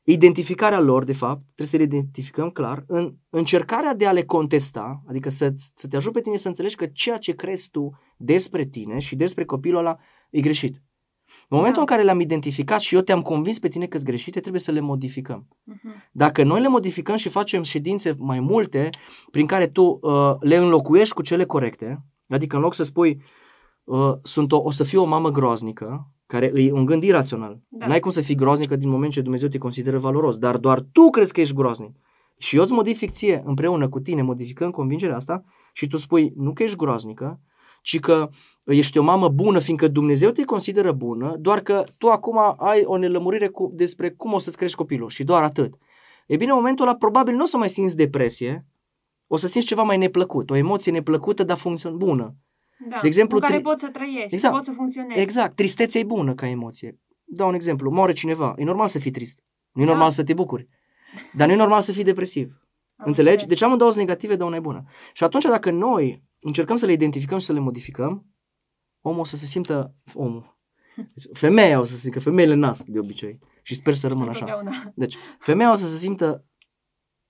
identificarea 0.02 0.80
lor, 0.80 1.04
de 1.04 1.12
fapt, 1.12 1.40
trebuie 1.54 1.66
să 1.66 1.76
le 1.76 1.82
identificăm 1.82 2.50
clar, 2.50 2.84
în 2.86 3.14
încercarea 3.30 3.94
de 3.94 4.06
a 4.06 4.12
le 4.12 4.24
contesta, 4.24 5.02
adică 5.08 5.28
să, 5.28 5.52
să 5.74 5.88
te 5.88 5.96
ajute 5.96 6.12
pe 6.12 6.20
tine 6.20 6.36
să 6.36 6.48
înțelegi 6.48 6.76
că 6.76 6.86
ceea 6.86 7.18
ce 7.18 7.34
crezi 7.34 7.68
tu 7.70 7.90
despre 8.16 8.64
tine 8.64 8.98
și 8.98 9.16
despre 9.16 9.44
copilul 9.44 9.78
ăla 9.78 9.98
e 10.30 10.40
greșit. 10.40 10.82
În 11.48 11.56
momentul 11.56 11.74
da. 11.74 11.80
în 11.80 11.86
care 11.86 12.02
le-am 12.02 12.20
identificat 12.20 12.80
și 12.80 12.94
eu 12.94 13.00
te-am 13.00 13.22
convins 13.22 13.58
pe 13.58 13.68
tine 13.68 13.86
că 13.86 13.96
sunt 13.96 14.08
greșite, 14.08 14.40
trebuie 14.40 14.60
să 14.60 14.70
le 14.70 14.80
modificăm. 14.80 15.48
Uh-huh. 15.48 16.10
Dacă 16.12 16.42
noi 16.42 16.60
le 16.60 16.68
modificăm 16.68 17.16
și 17.16 17.28
facem 17.28 17.62
ședințe 17.62 18.14
mai 18.18 18.40
multe 18.40 18.88
prin 19.30 19.46
care 19.46 19.66
tu 19.66 19.98
uh, 20.02 20.34
le 20.40 20.56
înlocuiești 20.56 21.14
cu 21.14 21.22
cele 21.22 21.44
corecte, 21.44 22.04
adică 22.28 22.56
în 22.56 22.62
loc 22.62 22.74
să 22.74 22.82
spui 22.82 23.22
uh, 23.84 24.12
sunt 24.22 24.52
o, 24.52 24.62
o 24.62 24.70
să 24.70 24.84
fiu 24.84 25.02
o 25.02 25.06
mamă 25.06 25.30
groaznică, 25.30 26.12
care 26.26 26.52
e 26.54 26.72
un 26.72 26.84
gând 26.84 27.02
irațional. 27.02 27.60
Da. 27.68 27.86
N-ai 27.86 28.00
cum 28.00 28.10
să 28.10 28.20
fii 28.20 28.34
groaznică 28.34 28.76
din 28.76 28.88
moment 28.88 29.12
ce 29.12 29.20
Dumnezeu 29.20 29.48
te 29.48 29.58
consideră 29.58 29.98
valoros, 29.98 30.36
dar 30.36 30.56
doar 30.56 30.80
tu 30.92 31.10
crezi 31.10 31.32
că 31.32 31.40
ești 31.40 31.54
groaznic. 31.54 31.96
Și 32.38 32.56
eu 32.56 32.62
îți 32.62 32.72
modific 32.72 33.10
ție, 33.10 33.42
împreună 33.44 33.88
cu 33.88 34.00
tine, 34.00 34.22
modificăm 34.22 34.70
convingerea 34.70 35.16
asta 35.16 35.44
și 35.72 35.86
tu 35.86 35.96
spui 35.96 36.32
nu 36.36 36.52
că 36.52 36.62
ești 36.62 36.76
groaznică, 36.76 37.40
ci 37.82 38.00
că 38.00 38.28
ești 38.64 38.98
o 38.98 39.02
mamă 39.02 39.28
bună, 39.28 39.58
fiindcă 39.58 39.88
Dumnezeu 39.88 40.30
te 40.30 40.44
consideră 40.44 40.92
bună, 40.92 41.36
doar 41.38 41.60
că 41.60 41.84
tu 41.98 42.08
acum 42.08 42.38
ai 42.58 42.82
o 42.84 42.96
nelămurire 42.96 43.48
cu, 43.48 43.70
despre 43.74 44.10
cum 44.10 44.32
o 44.32 44.38
să-ți 44.38 44.56
crești 44.56 44.76
copilul 44.76 45.08
și 45.08 45.24
doar 45.24 45.42
atât. 45.42 45.74
E 46.26 46.36
bine, 46.36 46.50
în 46.50 46.56
momentul 46.56 46.86
ăla 46.86 46.96
probabil 46.96 47.34
nu 47.34 47.42
o 47.42 47.46
să 47.46 47.56
mai 47.56 47.68
simți 47.68 47.96
depresie, 47.96 48.66
o 49.26 49.36
să 49.36 49.46
simți 49.46 49.66
ceva 49.66 49.82
mai 49.82 49.96
neplăcut, 49.96 50.50
o 50.50 50.56
emoție 50.56 50.92
neplăcută, 50.92 51.44
dar 51.44 51.56
funcțion 51.56 51.96
bună. 51.96 52.34
Da, 52.88 52.98
de 53.00 53.06
exemplu, 53.06 53.38
cu 53.38 53.44
care 53.44 53.54
tri... 53.54 53.62
poți 53.62 53.80
să 53.80 53.88
trăiești, 53.88 54.34
exact, 54.34 54.54
poți 54.54 54.66
să 54.66 54.72
funcționezi. 54.72 55.20
Exact, 55.20 55.56
tristețea 55.56 56.00
e 56.00 56.04
bună 56.04 56.34
ca 56.34 56.46
emoție. 56.46 56.98
Dau 57.24 57.48
un 57.48 57.54
exemplu, 57.54 57.90
moare 57.90 58.12
cineva, 58.12 58.54
e 58.56 58.64
normal 58.64 58.88
să 58.88 58.98
fii 58.98 59.10
trist, 59.10 59.40
nu 59.72 59.82
e 59.82 59.84
da. 59.84 59.90
normal 59.90 60.10
să 60.10 60.24
te 60.24 60.34
bucuri, 60.34 60.68
dar 61.32 61.46
nu 61.46 61.52
e 61.52 61.56
normal 61.56 61.80
să 61.80 61.92
fii 61.92 62.04
depresiv. 62.04 62.62
Am 62.96 63.06
Înțelegi? 63.06 63.42
Înțeles. 63.42 63.68
Deci 63.68 63.78
două 63.78 63.92
negative, 63.96 64.36
de 64.36 64.42
una 64.42 64.56
e 64.56 64.60
bună. 64.60 64.84
Și 65.12 65.24
atunci 65.24 65.44
dacă 65.44 65.70
noi 65.70 66.22
încercăm 66.42 66.76
să 66.76 66.86
le 66.86 66.92
identificăm 66.92 67.38
și 67.38 67.46
să 67.46 67.52
le 67.52 67.58
modificăm, 67.58 68.26
omul 69.00 69.20
o 69.20 69.24
să 69.24 69.36
se 69.36 69.46
simtă 69.46 69.94
omul. 70.14 70.60
Deci, 71.14 71.26
femeia 71.32 71.80
o 71.80 71.84
să 71.84 71.92
se 71.92 71.98
simtă, 71.98 72.20
femeile 72.20 72.54
nasc 72.54 72.84
de 72.84 72.98
obicei 72.98 73.38
și 73.62 73.74
sper 73.74 73.94
să 73.94 74.08
rămână 74.08 74.30
așa. 74.30 74.62
Deci, 74.94 75.16
femeia 75.38 75.72
o 75.72 75.74
să 75.74 75.86
se 75.86 75.96
simtă 75.96 76.44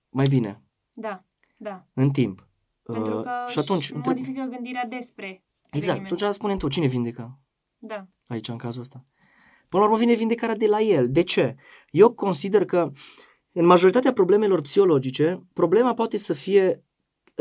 mai 0.09 0.25
bine. 0.29 0.63
Da, 0.93 1.23
da. 1.57 1.87
În 1.93 2.09
timp. 2.09 2.47
Pentru 2.83 3.03
uh, 3.03 3.09
că 3.09 3.29
uh, 3.45 3.51
și 3.51 3.59
atunci 3.59 3.91
modifică 3.91 4.41
întreb... 4.41 4.49
gândirea 4.49 4.85
despre 4.85 5.43
Exact, 5.71 6.07
tu 6.07 6.15
ce 6.15 6.31
spune 6.31 6.57
tu, 6.57 6.67
cine 6.67 6.87
vindecă? 6.87 7.39
Da. 7.77 8.07
Aici, 8.27 8.47
în 8.47 8.57
cazul 8.57 8.81
ăsta. 8.81 9.05
Până 9.69 9.83
la 9.83 9.89
urmă 9.89 9.97
vine 9.97 10.13
vindecarea 10.13 10.55
de 10.55 10.67
la 10.67 10.79
el. 10.79 11.11
De 11.11 11.23
ce? 11.23 11.55
Eu 11.89 12.13
consider 12.13 12.65
că 12.65 12.91
în 13.51 13.65
majoritatea 13.65 14.13
problemelor 14.13 14.61
psihologice, 14.61 15.43
problema 15.53 15.93
poate 15.93 16.17
să 16.17 16.33
fie 16.33 16.83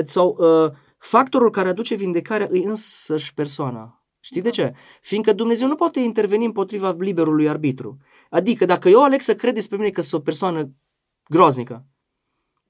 sau 0.07 0.37
uh, 0.39 0.73
Factorul 1.03 1.51
care 1.51 1.69
aduce 1.69 1.95
vindecarea 1.95 2.49
îi 2.51 2.63
însăși 2.65 3.35
persoana. 3.35 4.05
Știi 4.21 4.41
de 4.41 4.51
ce? 4.51 4.75
Fiindcă 5.01 5.33
Dumnezeu 5.33 5.69
nu 5.69 5.75
poate 5.75 6.01
interveni 6.01 6.45
împotriva 6.45 6.97
liberului 6.99 7.49
arbitru. 7.49 7.97
Adică 8.31 8.65
dacă 8.65 8.89
eu 8.89 9.03
aleg 9.03 9.21
să 9.21 9.35
cred 9.35 9.55
despre 9.55 9.77
mine 9.77 9.91
că 9.91 10.01
sunt 10.01 10.21
o 10.21 10.25
persoană 10.25 10.71
groaznică, 11.29 11.87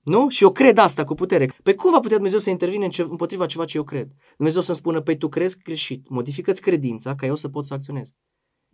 nu? 0.02 0.28
Și 0.28 0.42
eu 0.42 0.52
cred 0.52 0.78
asta 0.78 1.04
cu 1.04 1.14
putere. 1.14 1.50
Păi 1.62 1.74
cum 1.74 1.90
va 1.90 2.00
putea 2.00 2.16
Dumnezeu 2.16 2.38
să 2.38 2.50
intervine 2.50 2.88
împotriva 2.96 3.46
ceva 3.46 3.64
ce 3.64 3.76
eu 3.76 3.84
cred? 3.84 4.08
Dumnezeu 4.36 4.62
să-mi 4.62 4.76
spună, 4.76 5.00
păi 5.00 5.16
tu 5.16 5.28
crezi 5.28 5.58
greșit, 5.62 6.08
modifică-ți 6.08 6.60
credința 6.60 7.14
ca 7.14 7.26
eu 7.26 7.34
să 7.34 7.48
pot 7.48 7.66
să 7.66 7.74
acționez. 7.74 8.14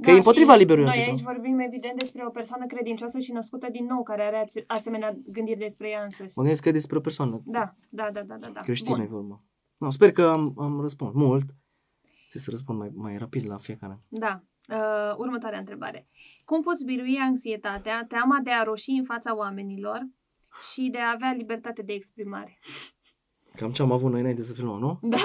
Că 0.03 0.11
da, 0.11 0.11
e 0.11 0.15
împotriva 0.15 0.55
liberului 0.55 0.89
Noi 0.89 1.05
aici 1.05 1.21
vorbim 1.21 1.59
evident 1.59 1.99
despre 1.99 2.25
o 2.27 2.31
persoană 2.31 2.67
credincioasă 2.67 3.19
și 3.19 3.33
născută 3.33 3.69
din 3.71 3.85
nou, 3.85 4.03
care 4.03 4.23
are 4.23 4.49
asemenea 4.67 5.19
gândiri 5.27 5.59
despre 5.59 5.89
ea 5.89 6.03
însăși. 6.03 6.33
Mă 6.35 6.43
gândesc 6.43 6.63
că 6.63 6.69
e 6.69 6.73
despre 6.73 6.97
o 6.97 7.01
persoană. 7.01 7.43
Da, 7.45 7.75
da, 7.89 8.11
da, 8.13 8.23
da, 8.23 8.37
da. 8.37 8.49
da. 8.49 8.61
Creștină 8.61 9.03
e 9.03 9.07
vorba. 9.07 9.43
No, 9.79 9.91
sper 9.91 10.13
că 10.13 10.23
am, 10.23 10.55
am 10.59 10.81
răspuns 10.81 11.13
mult. 11.15 11.45
Trebuie 12.29 12.43
să 12.43 12.51
răspund 12.51 12.79
mai, 12.79 12.91
mai 12.95 13.19
rapid 13.19 13.47
la 13.47 13.57
fiecare. 13.57 14.01
Da. 14.09 14.43
Uh, 14.69 15.17
următoarea 15.17 15.59
întrebare. 15.59 16.09
Cum 16.45 16.63
poți 16.63 16.85
birui 16.85 17.17
anxietatea, 17.17 18.05
teama 18.09 18.39
de 18.43 18.51
a 18.51 18.63
roși 18.63 18.91
în 18.91 19.05
fața 19.05 19.37
oamenilor 19.37 20.09
și 20.73 20.89
de 20.93 20.99
a 20.99 21.13
avea 21.15 21.33
libertate 21.33 21.83
de 21.83 21.93
exprimare? 21.93 22.59
Cam 23.57 23.73
ce 23.73 23.83
am 23.83 23.93
avut 23.93 24.11
noi 24.11 24.21
înainte 24.21 24.43
să 24.43 24.53
filmăm, 24.53 24.79
nu? 24.79 24.99
Da. 25.03 25.19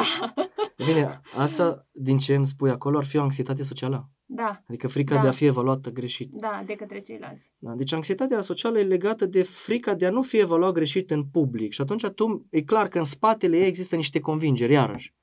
Bine, 0.85 1.21
asta, 1.35 1.87
din 1.91 2.17
ce 2.17 2.35
îmi 2.35 2.45
spui 2.45 2.69
acolo, 2.69 2.97
ar 2.97 3.05
fi 3.05 3.17
o 3.17 3.21
anxietate 3.21 3.63
socială. 3.63 4.09
Da. 4.35 4.63
Adică 4.67 4.87
frica 4.87 5.15
da. 5.15 5.21
de 5.21 5.27
a 5.27 5.31
fi 5.31 5.45
evaluată 5.45 5.89
greșit. 5.89 6.31
Da, 6.31 6.63
de 6.65 6.73
către 6.73 6.99
ceilalți. 6.99 7.51
Da, 7.57 7.71
deci 7.71 7.93
anxietatea 7.93 8.41
socială 8.41 8.79
e 8.79 8.83
legată 8.83 9.25
de 9.25 9.43
frica 9.43 9.93
de 9.93 10.05
a 10.05 10.09
nu 10.09 10.21
fi 10.21 10.37
evaluat 10.37 10.73
greșit 10.73 11.11
în 11.11 11.23
public. 11.23 11.71
Și 11.71 11.81
atunci 11.81 12.05
tu, 12.05 12.45
e 12.49 12.61
clar 12.61 12.87
că 12.87 12.97
în 12.97 13.03
spatele 13.03 13.57
ei 13.57 13.67
există 13.67 13.95
niște 13.95 14.19
convingeri, 14.19 14.73
iarăși. 14.73 15.13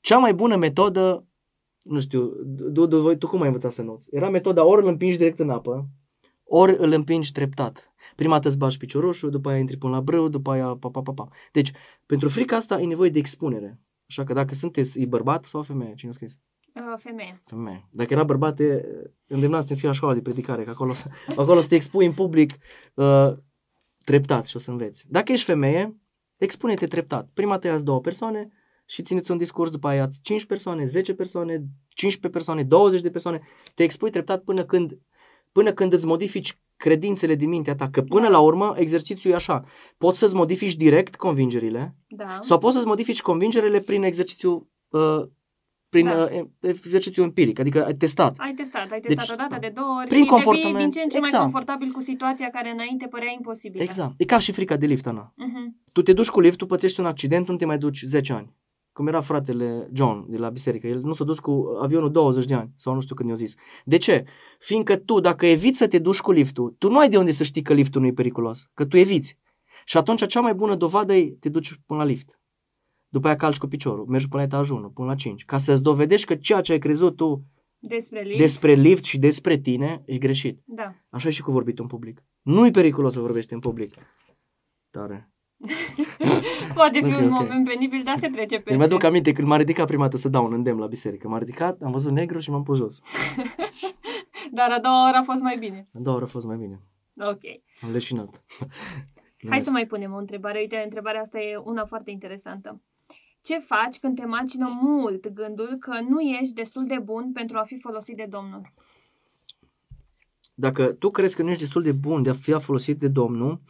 Cea 0.00 0.18
mai 0.18 0.34
bună 0.34 0.56
metodă, 0.56 1.26
nu 1.82 2.00
știu, 2.00 2.26
tu, 2.72 2.86
tu, 2.86 3.14
tu 3.14 3.26
cum 3.26 3.40
ai 3.40 3.46
învățat 3.46 3.72
să 3.72 3.82
noți? 3.82 4.08
Era 4.10 4.30
metoda 4.30 4.64
ori 4.64 4.82
îl 4.82 4.88
împingi 4.88 5.16
direct 5.16 5.38
în 5.38 5.50
apă, 5.50 5.88
ori 6.44 6.76
îl 6.78 6.92
împingi 6.92 7.32
treptat. 7.32 7.94
Prima 8.16 8.32
dată 8.32 8.48
îți 8.48 8.58
bagi 8.58 8.76
picioroșul, 8.76 9.30
după 9.30 9.48
aia 9.48 9.58
intri 9.58 9.76
până 9.76 9.92
la 9.92 10.00
brâu, 10.00 10.28
după 10.28 10.50
aia 10.50 10.66
pa, 10.66 10.88
pa, 10.88 11.00
pa, 11.00 11.12
pa. 11.12 11.28
Deci, 11.52 11.72
pentru 12.06 12.28
frica 12.28 12.56
asta 12.56 12.80
e 12.80 12.86
nevoie 12.86 13.10
de 13.10 13.18
expunere. 13.18 13.80
Așa 14.08 14.24
că 14.24 14.32
dacă 14.32 14.54
sunteți, 14.54 15.00
e 15.00 15.06
bărbat 15.06 15.44
sau 15.44 15.62
femeie? 15.62 15.94
Cine 15.94 16.10
a 16.10 16.14
scris? 16.14 16.38
Uh, 16.74 16.94
femeie. 16.96 17.42
Femeie. 17.46 17.88
Dacă 17.90 18.12
era 18.12 18.24
bărbate, 18.24 18.84
îndemnați 19.26 19.60
să 19.60 19.66
te 19.66 19.72
înscrii 19.72 19.88
la 19.88 19.96
școala 19.96 20.14
de 20.14 20.20
predicare, 20.20 20.64
că 20.64 20.70
acolo, 20.70 20.92
acolo 21.42 21.60
să 21.60 21.68
te 21.68 21.74
expui 21.74 22.06
în 22.06 22.12
public 22.12 22.52
uh, 22.94 23.32
treptat 24.04 24.46
și 24.46 24.56
o 24.56 24.58
să 24.58 24.70
înveți. 24.70 25.04
Dacă 25.08 25.32
ești 25.32 25.44
femeie, 25.44 25.96
expune-te 26.36 26.86
treptat. 26.86 27.28
Prima 27.34 27.58
te 27.58 27.76
două 27.76 28.00
persoane 28.00 28.48
și 28.86 29.02
țineți 29.02 29.30
un 29.30 29.36
discurs, 29.36 29.70
după 29.70 29.88
aia 29.88 29.96
iați 29.96 30.20
5 30.22 30.44
persoane, 30.44 30.84
10 30.84 31.14
persoane, 31.14 31.64
15 31.88 32.28
persoane, 32.28 32.62
20 32.62 33.00
de 33.00 33.10
persoane. 33.10 33.40
Te 33.74 33.82
expui 33.82 34.10
treptat 34.10 34.42
până 34.42 34.64
când, 34.64 34.98
până 35.52 35.72
când 35.72 35.92
îți 35.92 36.06
modifici 36.06 36.58
credințele 36.76 37.34
din 37.34 37.48
mintea 37.48 37.74
ta, 37.74 37.90
că 37.90 38.02
până 38.02 38.28
la 38.28 38.38
urmă 38.38 38.74
exercițiul 38.76 39.32
e 39.32 39.36
așa. 39.36 39.64
Poți 39.98 40.18
să-ți 40.18 40.34
modifici 40.34 40.76
direct 40.76 41.16
convingerile 41.16 41.96
da. 42.08 42.38
sau 42.40 42.58
poți 42.58 42.74
să-ți 42.74 42.86
modifici 42.86 43.22
convingerile 43.22 43.80
prin 43.80 44.02
exercițiu 44.02 44.70
uh, 44.88 45.22
prin 45.92 46.04
da. 46.04 46.22
uh, 46.22 46.44
exercițiu 46.60 47.22
empiric, 47.22 47.58
adică 47.58 47.84
ai 47.84 47.94
testat. 47.94 48.34
Ai 48.38 48.54
testat, 48.54 48.90
ai 48.90 49.00
testat 49.00 49.26
deci, 49.26 49.30
o 49.30 49.34
dată, 49.34 49.56
de 49.60 49.72
două 49.74 49.94
ori 49.98 50.08
prin 50.08 50.22
și 50.22 50.28
comportament, 50.28 50.78
din 50.78 50.90
ce 50.90 51.00
în 51.00 51.08
ce 51.08 51.16
exact. 51.16 51.42
mai 51.42 51.42
confortabil 51.42 51.90
cu 51.90 52.00
situația 52.00 52.50
care 52.50 52.70
înainte 52.70 53.06
părea 53.06 53.32
imposibilă. 53.36 53.82
Exact. 53.82 54.14
E 54.16 54.24
ca 54.24 54.38
și 54.38 54.52
frica 54.52 54.76
de 54.76 54.86
lift, 54.86 55.06
Ana. 55.06 55.32
Uh-huh. 55.32 55.66
Tu 55.92 56.02
te 56.02 56.12
duci 56.12 56.28
cu 56.28 56.40
lift, 56.40 56.58
tu 56.58 56.66
pățești 56.66 57.00
un 57.00 57.06
accident, 57.06 57.48
nu 57.48 57.56
te 57.56 57.64
mai 57.64 57.78
duci 57.78 58.02
10 58.02 58.32
ani. 58.32 58.54
Cum 58.92 59.06
era 59.06 59.20
fratele 59.20 59.88
John 59.92 60.24
de 60.28 60.36
la 60.36 60.48
biserică. 60.48 60.86
El 60.86 61.00
nu 61.00 61.12
s-a 61.12 61.24
dus 61.24 61.38
cu 61.38 61.78
avionul 61.82 62.10
20 62.10 62.44
de 62.44 62.54
ani 62.54 62.70
sau 62.76 62.94
nu 62.94 63.00
știu 63.00 63.14
când 63.14 63.28
i-a 63.28 63.34
zis. 63.34 63.54
De 63.84 63.96
ce? 63.96 64.24
Fiindcă 64.58 64.96
tu, 64.96 65.20
dacă 65.20 65.46
eviți 65.46 65.78
să 65.78 65.88
te 65.88 65.98
duci 65.98 66.20
cu 66.20 66.32
liftul, 66.32 66.74
tu 66.78 66.90
nu 66.90 66.98
ai 66.98 67.08
de 67.08 67.18
unde 67.18 67.30
să 67.30 67.44
știi 67.44 67.62
că 67.62 67.72
liftul 67.72 68.00
nu 68.00 68.06
e 68.06 68.12
periculos. 68.12 68.70
Că 68.74 68.84
tu 68.84 68.96
eviți. 68.96 69.38
Și 69.84 69.96
atunci 69.96 70.26
cea 70.26 70.40
mai 70.40 70.54
bună 70.54 70.74
dovadă 70.74 71.14
e 71.14 71.36
te 71.40 71.48
duci 71.48 71.80
până 71.86 72.00
la 72.00 72.06
lift 72.06 72.40
după 73.12 73.26
aia 73.26 73.36
calci 73.36 73.58
cu 73.58 73.66
piciorul, 73.66 74.06
mergi 74.06 74.28
până 74.28 74.42
la 74.42 74.48
etajul 74.48 74.76
1, 74.76 74.90
până 74.90 75.08
la 75.08 75.14
5, 75.14 75.44
ca 75.44 75.58
să-ți 75.58 75.82
dovedești 75.82 76.26
că 76.26 76.34
ceea 76.34 76.60
ce 76.60 76.72
ai 76.72 76.78
crezut 76.78 77.16
tu 77.16 77.44
despre 77.78 78.22
lift, 78.22 78.38
despre 78.38 78.72
lift 78.72 79.04
și 79.04 79.18
despre 79.18 79.56
tine 79.56 80.02
e 80.06 80.18
greșit. 80.18 80.62
Da. 80.64 80.94
Așa 81.10 81.28
e 81.28 81.30
și 81.30 81.42
cu 81.42 81.50
vorbit 81.50 81.78
în 81.78 81.86
public. 81.86 82.24
Nu 82.42 82.66
e 82.66 82.70
periculos 82.70 83.12
să 83.12 83.20
vorbești 83.20 83.52
în 83.52 83.58
public. 83.58 83.94
Tare. 84.90 85.30
Poate 86.74 86.98
fi 86.98 87.04
okay, 87.04 87.24
un 87.24 87.32
okay. 87.32 87.46
moment 87.46 87.68
penibil, 87.68 88.02
dar 88.04 88.18
se 88.18 88.28
trece 88.28 88.58
pe. 88.60 88.72
Îmi 88.72 88.82
aduc 88.82 89.02
aminte 89.02 89.32
când 89.32 89.48
m-a 89.48 89.56
ridicat 89.56 89.86
prima 89.86 90.02
dată 90.02 90.16
să 90.16 90.28
dau 90.28 90.44
un 90.44 90.52
îndemn 90.52 90.78
la 90.78 90.86
biserică. 90.86 91.28
M-a 91.28 91.38
ridicat, 91.38 91.82
am 91.82 91.92
văzut 91.92 92.12
negru 92.12 92.38
și 92.38 92.50
m-am 92.50 92.62
pus 92.62 92.78
jos. 92.78 93.00
dar 94.58 94.70
a 94.70 94.80
doua 94.80 95.08
oră 95.08 95.16
a 95.16 95.22
fost 95.22 95.40
mai 95.40 95.56
bine. 95.58 95.88
A 95.94 95.98
doua 95.98 96.16
oră 96.16 96.24
a 96.24 96.28
fost 96.28 96.46
mai 96.46 96.56
bine. 96.56 96.80
Ok. 97.16 97.42
Am 97.80 97.92
leșinat. 97.92 98.44
Hai 99.48 99.60
să 99.60 99.70
mai 99.70 99.86
punem 99.86 100.12
o 100.12 100.16
întrebare. 100.16 100.58
Uite, 100.58 100.82
întrebarea 100.84 101.20
asta 101.20 101.38
e 101.38 101.56
una 101.56 101.84
foarte 101.84 102.10
interesantă. 102.10 102.80
Ce 103.42 103.58
faci 103.58 103.98
când 103.98 104.16
te 104.16 104.24
macină 104.24 104.78
mult 104.80 105.28
gândul 105.28 105.76
că 105.80 106.00
nu 106.08 106.20
ești 106.20 106.54
destul 106.54 106.86
de 106.86 106.98
bun 106.98 107.32
pentru 107.32 107.58
a 107.58 107.62
fi 107.62 107.78
folosit 107.78 108.16
de 108.16 108.26
Domnul? 108.28 108.72
Dacă 110.54 110.92
tu 110.92 111.10
crezi 111.10 111.36
că 111.36 111.42
nu 111.42 111.50
ești 111.50 111.62
destul 111.62 111.82
de 111.82 111.92
bun 111.92 112.22
de 112.22 112.30
a 112.30 112.34
fi 112.34 112.52
folosit 112.60 112.98
de 112.98 113.08
Domnul, 113.08 113.60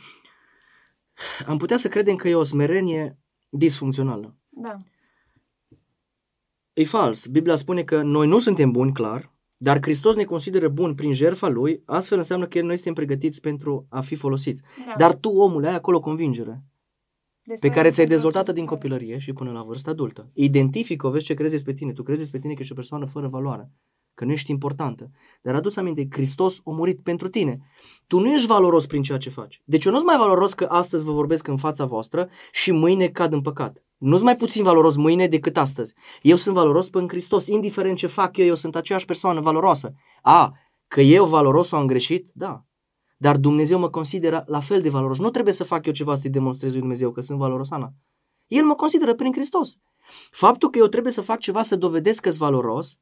am 1.46 1.56
putea 1.56 1.76
să 1.76 1.88
credem 1.88 2.16
că 2.16 2.28
e 2.28 2.34
o 2.34 2.42
smerenie 2.42 3.18
disfuncțională. 3.48 4.36
Da. 4.48 4.76
E 6.72 6.84
fals. 6.84 7.26
Biblia 7.26 7.56
spune 7.56 7.82
că 7.82 8.02
noi 8.02 8.26
nu 8.26 8.38
suntem 8.38 8.70
buni, 8.70 8.92
clar, 8.92 9.32
dar 9.56 9.78
Hristos 9.80 10.16
ne 10.16 10.24
consideră 10.24 10.68
buni 10.68 10.94
prin 10.94 11.12
jertfa 11.12 11.48
Lui, 11.48 11.82
astfel 11.84 12.18
înseamnă 12.18 12.46
că 12.46 12.62
noi 12.62 12.74
suntem 12.74 12.94
pregătiți 12.94 13.40
pentru 13.40 13.86
a 13.88 14.00
fi 14.00 14.14
folosiți. 14.14 14.62
da. 14.86 14.94
Dar 14.98 15.14
tu, 15.14 15.28
omule, 15.28 15.68
ai 15.68 15.74
acolo 15.74 16.00
convingere 16.00 16.62
Despre 17.44 17.68
pe 17.68 17.74
care 17.74 17.90
ți-ai 17.90 18.06
Hristos. 18.06 18.08
dezvoltat-o 18.08 18.52
din 18.52 18.66
copilărie 18.66 19.18
și 19.18 19.32
până 19.32 19.52
la 19.52 19.62
vârsta 19.62 19.90
adultă. 19.90 20.30
Identifică-o, 20.32 21.10
vezi 21.10 21.24
ce 21.24 21.34
crezi 21.34 21.52
despre 21.52 21.72
tine. 21.72 21.92
Tu 21.92 22.02
crezi 22.02 22.20
despre 22.20 22.38
tine 22.38 22.54
că 22.54 22.60
ești 22.60 22.72
o 22.72 22.76
persoană 22.76 23.06
fără 23.06 23.28
valoare, 23.28 23.70
că 24.14 24.24
nu 24.24 24.32
ești 24.32 24.50
importantă. 24.50 25.10
Dar 25.42 25.54
adu-ți 25.54 25.78
aminte, 25.78 26.06
Hristos 26.10 26.60
a 26.64 26.70
murit 26.70 27.00
pentru 27.00 27.28
tine. 27.28 27.60
Tu 28.06 28.18
nu 28.18 28.32
ești 28.32 28.46
valoros 28.46 28.86
prin 28.86 29.02
ceea 29.02 29.18
ce 29.18 29.30
faci. 29.30 29.62
Deci 29.64 29.84
eu 29.84 29.92
nu 29.92 29.98
sunt 29.98 30.08
mai 30.10 30.18
valoros 30.18 30.54
că 30.54 30.64
astăzi 30.64 31.04
vă 31.04 31.12
vorbesc 31.12 31.46
în 31.46 31.56
fața 31.56 31.84
voastră 31.84 32.28
și 32.52 32.70
mâine 32.72 33.08
cad 33.08 33.32
în 33.32 33.40
păcat. 33.40 33.84
Nu 33.98 34.12
sunt 34.12 34.24
mai 34.24 34.36
puțin 34.36 34.62
valoros 34.62 34.96
mâine 34.96 35.26
decât 35.26 35.56
astăzi. 35.56 35.94
Eu 36.22 36.36
sunt 36.36 36.54
valoros 36.54 36.90
prin 36.90 37.08
Hristos. 37.08 37.46
Indiferent 37.46 37.96
ce 37.96 38.06
fac 38.06 38.36
eu, 38.36 38.46
eu 38.46 38.54
sunt 38.54 38.76
aceeași 38.76 39.04
persoană 39.04 39.40
valoroasă. 39.40 39.92
A, 40.22 40.52
că 40.88 41.00
eu 41.00 41.26
valoros 41.26 41.68
sau 41.68 41.78
am 41.78 41.86
greșit? 41.86 42.30
Da. 42.32 42.64
Dar 43.22 43.36
Dumnezeu 43.36 43.78
mă 43.78 43.90
consideră 43.90 44.44
la 44.46 44.60
fel 44.60 44.80
de 44.82 44.88
valoros. 44.88 45.18
Nu 45.18 45.30
trebuie 45.30 45.54
să 45.54 45.64
fac 45.64 45.86
eu 45.86 45.92
ceva 45.92 46.14
să-i 46.14 46.30
demonstrez 46.30 46.70
lui 46.70 46.80
Dumnezeu 46.80 47.10
că 47.12 47.20
sunt 47.20 47.38
valoros, 47.38 47.70
Ana. 47.70 47.92
El 48.46 48.64
mă 48.64 48.74
consideră 48.74 49.14
prin 49.14 49.32
Hristos. 49.32 49.76
Faptul 50.30 50.70
că 50.70 50.78
eu 50.78 50.86
trebuie 50.86 51.12
să 51.12 51.20
fac 51.20 51.38
ceva 51.38 51.62
să 51.62 51.76
dovedesc 51.76 52.22
că 52.22 52.28
sunt 52.28 52.40
valoros, 52.42 52.98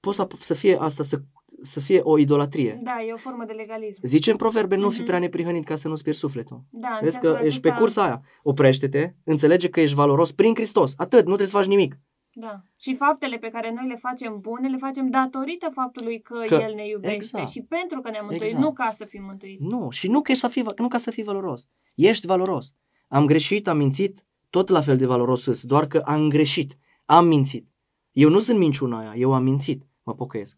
pot 0.00 0.14
să, 0.14 0.26
să 0.38 0.54
fie 0.54 0.76
asta, 0.80 1.02
să, 1.02 1.20
să 1.60 1.80
fie 1.80 2.00
o 2.02 2.18
idolatrie. 2.18 2.80
Da, 2.82 3.02
e 3.08 3.12
o 3.12 3.16
formă 3.16 3.44
de 3.46 3.52
legalism. 3.52 4.00
Zice 4.02 4.30
în 4.30 4.36
proverbe, 4.36 4.76
nu 4.76 4.90
fi 4.90 4.96
Mhm. 4.96 5.06
prea 5.06 5.18
neprihănit 5.18 5.64
ca 5.64 5.74
să 5.74 5.88
nu-ți 5.88 6.02
pierzi 6.02 6.20
sufletul. 6.20 6.62
Da, 6.70 6.88
în 6.88 6.98
Vezi 7.02 7.18
că 7.20 7.26
sensul 7.26 7.46
ești 7.46 7.60
pe 7.60 7.68
acesta- 7.68 7.78
cursa 7.80 8.02
aia. 8.04 8.22
Oprește-te, 8.42 9.14
înțelege 9.24 9.68
că 9.68 9.80
ești 9.80 9.94
valoros 9.94 10.32
prin 10.32 10.54
Hristos. 10.54 10.92
Atât, 10.96 11.18
nu 11.18 11.24
trebuie 11.24 11.46
să 11.46 11.56
faci 11.56 11.66
nimic. 11.66 11.98
Da. 12.32 12.60
Și 12.76 12.94
faptele 12.94 13.36
pe 13.36 13.48
care 13.48 13.72
noi 13.72 13.86
le 13.86 13.96
facem 13.96 14.40
bune, 14.40 14.68
le 14.68 14.76
facem 14.76 15.10
datorită 15.10 15.70
faptului 15.74 16.20
că, 16.20 16.44
Că- 16.46 16.54
El 16.54 16.74
ne 16.74 16.86
iubește 16.86 17.14
exact. 17.16 17.48
și 17.48 17.62
pentru 17.62 18.00
că 18.00 18.10
ne-a 18.10 18.20
mântuit, 18.20 18.42
Exact. 18.42 18.62
nu 18.64 18.72
ca 18.72 18.90
să 18.90 19.04
fim 19.04 19.24
mântuiți. 19.24 19.62
Nu, 19.62 19.90
și 19.90 20.08
nu, 20.08 20.20
că 20.22 20.30
ești 20.30 20.42
să 20.42 20.48
fii, 20.50 20.64
nu 20.76 20.88
ca 20.88 20.98
să 20.98 21.10
fii 21.10 21.22
valoros. 21.22 21.68
Ești 21.94 22.26
valoros. 22.26 22.74
Am 23.08 23.26
greșit, 23.26 23.68
am 23.68 23.76
mințit, 23.76 24.24
tot 24.50 24.68
la 24.68 24.80
fel 24.80 24.96
de 24.96 25.06
valoros 25.06 25.42
sunt, 25.42 25.60
doar 25.62 25.86
că 25.86 25.98
am 26.04 26.28
greșit, 26.28 26.76
am 27.04 27.26
mințit. 27.26 27.68
Eu 28.12 28.28
nu 28.28 28.38
sunt 28.38 28.58
minciuna 28.58 28.98
aia, 28.98 29.12
eu 29.16 29.34
am 29.34 29.42
mințit, 29.42 29.82
mă 30.02 30.14
pocăiesc. 30.14 30.56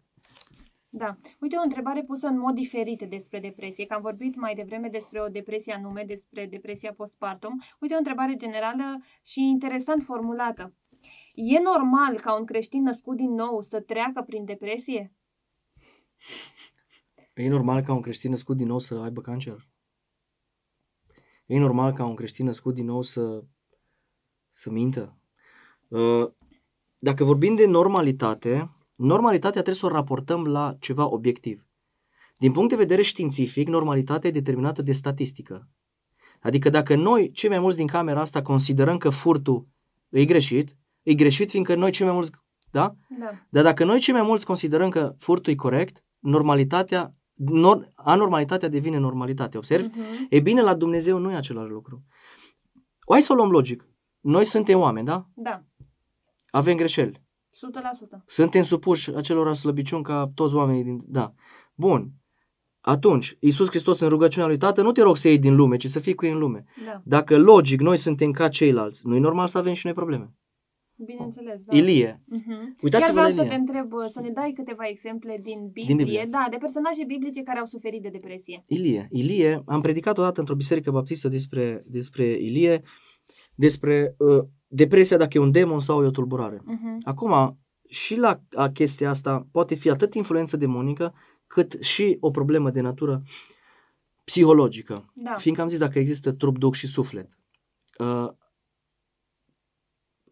Da. 0.95 1.17
Uite 1.41 1.57
o 1.57 1.63
întrebare 1.63 2.03
pusă 2.03 2.27
în 2.27 2.39
mod 2.39 2.55
diferit 2.55 3.03
despre 3.03 3.41
depresie, 3.41 3.87
că 3.87 3.95
am 3.95 4.01
vorbit 4.03 4.37
mai 4.37 4.55
devreme 4.55 4.89
despre 4.89 5.21
o 5.21 5.27
depresie 5.29 5.73
anume, 5.73 6.05
despre 6.07 6.47
depresia 6.47 6.93
postpartum. 6.97 7.63
Uite 7.81 7.95
o 7.95 7.99
întrebare 7.99 8.35
generală 8.37 9.03
și 9.23 9.41
interesant 9.41 10.03
formulată. 10.03 10.75
E 11.35 11.59
normal 11.59 12.21
ca 12.21 12.39
un 12.39 12.45
creștin 12.45 12.83
născut 12.83 13.17
din 13.17 13.35
nou 13.35 13.61
să 13.63 13.81
treacă 13.81 14.23
prin 14.27 14.45
depresie? 14.45 15.15
E 17.35 17.49
normal 17.49 17.83
ca 17.83 17.93
un 17.93 18.01
creștin 18.01 18.31
născut 18.31 18.57
din 18.57 18.67
nou 18.67 18.79
să 18.79 18.95
aibă 18.95 19.21
cancer? 19.21 19.69
E 21.47 21.59
normal 21.59 21.93
ca 21.93 22.05
un 22.05 22.15
creștin 22.15 22.45
născut 22.45 22.75
din 22.75 22.85
nou 22.85 23.03
să, 23.03 23.45
să 24.51 24.71
mintă? 24.71 25.17
Uh, 25.89 26.31
Dacă 26.99 27.25
vorbim 27.25 27.55
de 27.55 27.67
normalitate, 27.67 28.71
normalitatea 28.97 29.51
trebuie 29.51 29.75
să 29.75 29.87
o 29.87 29.89
raportăm 29.89 30.47
la 30.47 30.77
ceva 30.81 31.09
obiectiv. 31.09 31.67
Din 32.39 32.53
punct 32.53 32.69
de 32.69 32.77
vedere 32.77 33.03
științific, 33.03 33.69
normalitatea 33.69 34.29
e 34.29 34.33
determinată 34.33 34.83
de 34.83 34.93
statistică. 34.93 35.69
Adică 36.41 36.69
dacă 36.69 36.95
noi, 36.95 37.31
cei 37.31 37.49
mai 37.49 37.59
mulți 37.59 37.77
din 37.77 37.87
camera 37.87 38.21
asta, 38.21 38.43
considerăm 38.43 38.99
că 38.99 39.11
furtul 39.11 39.69
e 40.09 40.25
greșit, 40.25 40.77
e 41.03 41.15
greșit 41.15 41.51
fiindcă 41.51 41.75
noi 41.75 41.91
cei 41.91 42.07
mai 42.07 42.15
mulți, 42.15 42.31
da? 42.71 42.95
Da. 43.19 43.47
Dar 43.49 43.63
dacă 43.63 43.85
noi 43.85 44.01
cei 44.01 44.15
mai 44.15 44.23
mulți 44.23 44.47
considerăm 44.47 44.89
că 44.89 45.15
furtul 45.19 45.53
e 45.53 45.57
corect, 45.57 46.05
normalitatea, 46.19 47.15
nor, 47.35 47.89
anormalitatea 47.95 48.69
devine 48.69 48.99
normalitate. 48.99 49.57
Observi? 49.57 49.87
Mhm. 49.87 50.27
E 50.29 50.41
bine, 50.41 50.63
la 50.63 50.75
Dumnezeu 50.75 51.19
nu 51.19 51.31
e 51.31 51.35
același 51.35 51.71
lucru. 51.71 52.05
Hai 53.09 53.23
să 53.23 53.33
o 53.33 53.35
luăm 53.35 53.51
logic. 53.51 53.87
Noi 54.21 54.45
suntem 54.45 54.79
oameni, 54.79 55.07
da? 55.07 55.27
Da. 55.35 55.65
Avem 56.51 56.77
greșeli. 56.77 57.23
100%. 57.51 58.23
Suntem 58.27 58.63
supuși 58.63 59.11
acelor 59.15 59.55
slăbiciuni 59.55 60.03
ca 60.03 60.31
toți 60.35 60.55
oamenii 60.55 60.85
din... 60.85 61.03
Da. 61.07 61.35
Bun. 61.75 62.11
Atunci, 62.81 63.37
Iisus 63.41 63.69
Hristos 63.69 64.01
în 64.01 64.09
rugăciunea 64.09 64.49
lui 64.49 64.57
Tată, 64.57 64.83
nu 64.83 64.93
te 64.93 65.03
rog 65.03 65.17
să 65.17 65.29
iei 65.29 65.39
din 65.39 65.55
lume, 65.55 65.77
ci 65.77 65.87
să 65.87 65.99
fii 65.99 66.15
cu 66.15 66.25
ei 66.25 66.33
în 66.33 66.39
lume. 66.39 66.65
Da. 66.85 67.01
Dacă 67.05 67.39
logic 67.39 67.81
noi 67.81 67.97
suntem 67.97 68.31
ca 68.31 68.49
ceilalți, 68.49 69.07
nu 69.07 69.17
e 69.17 69.19
normal 69.19 69.47
să 69.47 69.59
avem 69.59 69.73
și 69.73 69.87
noi 69.87 69.95
probleme. 69.95 70.35
Bineînțeles, 71.05 71.61
da. 71.65 71.77
Ilie. 71.77 72.21
Mhm. 72.27 72.77
Uitați-vă 72.83 72.99
Chiar 72.99 73.15
la 73.15 73.31
vreau 73.31 73.31
să 73.31 73.41
Ilie. 73.41 73.51
te 73.51 73.55
întreb, 73.61 73.93
să 74.07 74.21
ne 74.21 74.31
dai 74.31 74.53
câteva 74.55 74.85
exemple 74.89 75.39
din 75.43 75.59
Biblie, 75.65 75.85
Din 75.87 75.97
Biblie. 75.97 76.27
da, 76.31 76.47
de 76.51 76.57
personaje 76.57 77.05
biblice 77.05 77.43
care 77.43 77.59
au 77.59 77.67
suferit 77.67 78.03
de 78.03 78.09
depresie. 78.09 78.65
Ilie. 78.67 79.09
Ilie, 79.11 79.63
am 79.67 79.81
predicat 79.81 80.19
odată 80.19 80.41
într-o 80.41 80.55
biserică 80.55 80.91
baptistă 80.91 81.29
despre, 81.29 81.81
despre 81.87 82.25
Ilie, 82.25 82.83
despre 83.55 84.15
uh, 84.19 84.45
depresia 84.67 85.17
dacă 85.17 85.39
e 85.39 85.41
un 85.41 85.51
demon 85.51 85.81
sau 85.81 86.03
e 86.03 86.07
o 86.07 86.11
tulburare. 86.11 86.61
Mhm. 86.65 86.99
Acum, 87.03 87.59
și 87.89 88.17
la 88.17 88.41
a 88.57 88.69
chestia 88.71 89.09
asta 89.09 89.47
poate 89.53 89.75
fi 89.75 89.91
atât 89.91 90.15
influență 90.15 90.57
demonică, 90.57 91.15
cât 91.47 91.77
și 91.81 92.17
o 92.21 92.31
problemă 92.31 92.71
de 92.71 92.81
natură 92.81 93.23
psihologică. 94.25 95.13
Da. 95.15 95.35
Fiindcă 95.35 95.63
am 95.63 95.69
zis 95.69 95.79
dacă 95.79 95.99
există 95.99 96.33
trup, 96.33 96.59
duc 96.59 96.75
și 96.75 96.87
suflet. 96.87 97.29
Uh, 97.99 98.29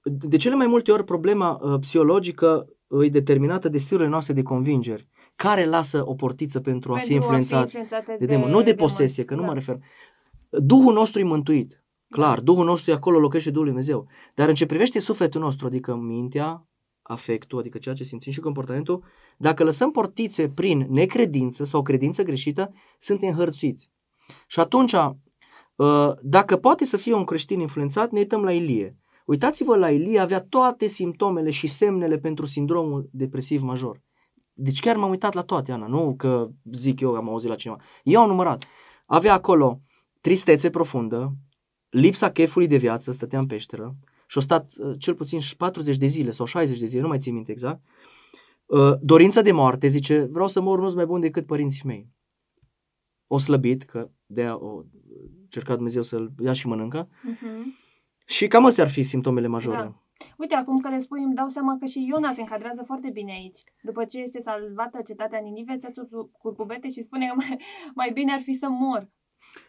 De 0.03 0.37
cele 0.37 0.55
mai 0.55 0.67
multe 0.67 0.93
ori 0.93 1.05
problema 1.05 1.61
uh, 1.63 1.79
psihologică 1.81 2.67
uh, 2.87 3.07
e 3.07 3.09
determinată 3.09 3.69
de 3.69 3.79
stilurile 3.79 4.11
noastre 4.11 4.33
de 4.33 4.43
convingeri, 4.43 5.09
care 5.37 5.65
lasă 5.65 6.03
o 6.07 6.15
portiță 6.15 6.61
pentru 6.61 6.93
a 6.93 6.97
fi 6.97 7.01
Pentru 7.01 7.15
influențați 7.15 7.79
influențate 7.79 8.17
de 8.19 8.27
demon. 8.27 8.51
Nu 8.51 8.59
de 8.59 8.63
demon. 8.63 8.79
posesie, 8.79 9.25
că 9.25 9.35
nu 9.35 9.41
Da. 9.41 9.47
mă 9.47 9.55
refer. 9.55 9.79
Duhul 10.51 10.93
nostru 10.93 11.21
e 11.21 11.25
mântuit. 11.25 11.85
Clar, 12.09 12.41
Duhul 12.41 12.65
nostru 12.65 12.91
e 12.91 12.95
acolo, 12.95 13.19
locuiește 13.19 13.51
Duhul 13.51 13.65
lui 13.65 13.75
Dumnezeu. 13.75 14.07
Dar 14.35 14.49
în 14.49 14.55
ce 14.55 14.67
privește 14.67 14.99
sufletul 14.99 15.41
nostru, 15.41 15.67
adică 15.67 15.95
mintea, 15.95 16.67
afectul, 17.03 17.59
adică 17.59 17.79
ceea 17.79 17.95
ce 17.95 18.05
simțim 18.05 18.33
și 18.33 18.41
comportamentul, 18.41 19.05
dacă 19.37 19.65
lăsăm 19.65 19.91
portițe 19.91 20.49
prin 20.49 20.87
necredință 20.89 21.65
sau 21.65 21.83
credință 21.83 22.23
greșită, 22.23 22.73
suntem 22.99 23.35
hărțuiți. 23.35 23.91
Și 24.47 24.61
atunci, 24.61 24.93
uh, 24.93 26.13
dacă 26.23 26.57
poate 26.57 26.85
să 26.85 26.97
fie 26.97 27.15
un 27.15 27.25
creștin 27.25 27.61
influențat, 27.61 28.11
ne 28.11 28.19
uităm 28.19 28.43
la 28.43 28.53
Ilie. 28.53 28.97
Uitați-vă 29.31 29.77
la 29.77 29.91
Ilie, 29.91 30.19
avea 30.19 30.41
toate 30.41 30.87
simptomele 30.87 31.51
și 31.51 31.67
semnele 31.67 32.19
pentru 32.19 32.47
sindromul 32.47 33.09
depresiv 33.13 33.63
major. 33.63 34.03
Deci 34.53 34.81
chiar 34.81 34.97
m-am 34.97 35.11
uitat 35.11 35.35
la 35.35 35.43
toate, 35.43 35.73
Ana, 35.73 35.87
nu 35.87 36.15
că 36.17 36.49
zic 36.73 37.01
eu, 37.01 37.15
am 37.15 37.29
auzit 37.29 37.49
la 37.49 37.55
cineva. 37.55 37.81
Eu 38.03 38.21
am 38.21 38.29
numărat. 38.29 38.65
Avea 39.07 39.33
acolo 39.33 39.81
tristețe 40.21 40.71
profundă, 40.71 41.33
lipsa 41.89 42.31
chefului 42.31 42.67
de 42.67 42.77
viață, 42.77 43.13
stătea 43.13 43.39
în 43.39 43.47
peșteră 43.47 43.97
și 44.27 44.39
a 44.39 44.41
stat 44.41 44.73
uh, 44.79 44.95
cel 44.99 45.15
puțin 45.15 45.39
40 45.57 45.97
de 45.97 46.07
zile 46.07 46.31
sau 46.31 46.47
60 46.47 46.79
de 46.79 46.87
zile, 46.87 47.03
nu 47.03 47.09
mai 47.09 47.19
țin 47.19 47.35
minte 47.35 47.51
exact. 47.51 47.81
Uh, 48.67 48.95
dorința 49.01 49.43
de 49.43 49.53
moarte, 49.53 49.87
zice, 49.87 50.25
vreau 50.25 50.49
să 50.49 50.61
mor, 50.61 50.79
nu-s 50.79 50.95
mai 50.95 51.07
bun 51.07 51.21
decât 51.21 51.47
părinții 51.47 51.83
mei. 51.85 52.09
O 53.27 53.39
slăbit, 53.39 53.83
că 53.83 54.11
de-aia 54.27 54.57
o 54.57 54.83
cerca 55.49 55.75
Dumnezeu 55.75 56.03
să-l 56.03 56.33
ia 56.43 56.53
și 56.53 56.67
mănâncă. 56.67 57.09
Mhm. 57.23 57.89
Și 58.31 58.47
cam 58.49 58.65
astea 58.65 58.85
ar 58.85 58.91
fi 58.91 59.03
simptomele 59.03 59.47
majore. 59.47 59.77
Da. 59.77 59.95
Uite, 60.37 60.55
acum 60.55 60.79
că 60.79 60.89
le 60.89 60.99
spui, 60.99 61.23
îmi 61.23 61.35
dau 61.35 61.49
seama 61.49 61.77
că 61.81 61.87
și 61.87 62.07
Iona 62.09 62.33
se 62.33 62.41
încadrează 62.41 62.83
foarte 62.87 63.11
bine 63.13 63.33
aici. 63.33 63.59
După 63.83 64.05
ce 64.05 64.19
este 64.19 64.41
salvată 64.41 64.99
cetatea 65.07 65.41
Ninive, 65.43 65.77
se 65.81 65.91
sub 65.95 66.31
curcubete 66.33 66.89
și 66.91 67.03
spune 67.03 67.27
că 67.27 67.35
mai, 67.37 67.59
mai 67.95 68.11
bine 68.15 68.33
ar 68.33 68.41
fi 68.41 68.55
să 68.55 68.67
mor. 68.71 69.09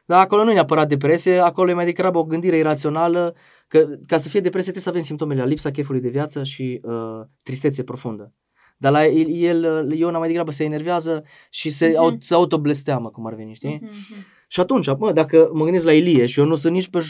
Dar 0.05 0.19
acolo 0.19 0.43
nu 0.43 0.49
e 0.49 0.53
neapărat 0.53 0.87
depresie, 0.87 1.37
acolo 1.39 1.69
e 1.69 1.73
mai 1.73 1.85
degrabă 1.85 2.17
o 2.17 2.23
gândire 2.23 2.57
irațională, 2.57 3.35
că 3.67 3.87
ca 4.07 4.17
să 4.17 4.29
fie 4.29 4.39
depresie 4.39 4.71
trebuie 4.71 4.83
să 4.83 4.89
avem 4.89 5.01
simptomele, 5.01 5.45
lipsa 5.45 5.71
chefului 5.71 6.01
de 6.01 6.09
viață 6.09 6.43
și 6.43 6.81
uh, 6.83 7.21
tristețe 7.43 7.83
profundă. 7.83 8.33
Dar 8.77 8.91
la 8.91 9.05
el, 9.05 9.29
el 9.63 9.91
Iona 9.91 10.17
mai 10.17 10.27
degrabă 10.27 10.51
se 10.51 10.63
enervează 10.63 11.23
și 11.49 11.69
se, 11.69 11.87
Mhm. 11.87 11.97
au, 11.97 12.15
se 12.19 12.33
autoblesteamă, 12.33 13.09
cum 13.09 13.25
ar 13.25 13.33
veni, 13.33 13.53
știi? 13.53 13.79
Mhm. 13.83 14.25
Și 14.47 14.59
atunci, 14.59 14.87
mă, 14.97 15.11
dacă 15.11 15.49
mă 15.53 15.63
gândesc 15.63 15.85
la 15.85 15.93
Ilie 15.93 16.25
și 16.25 16.39
eu 16.39 16.45
nu 16.45 16.55
sunt 16.55 16.73
nici 16.73 16.89
pe 16.89 16.99
j- 16.99 17.03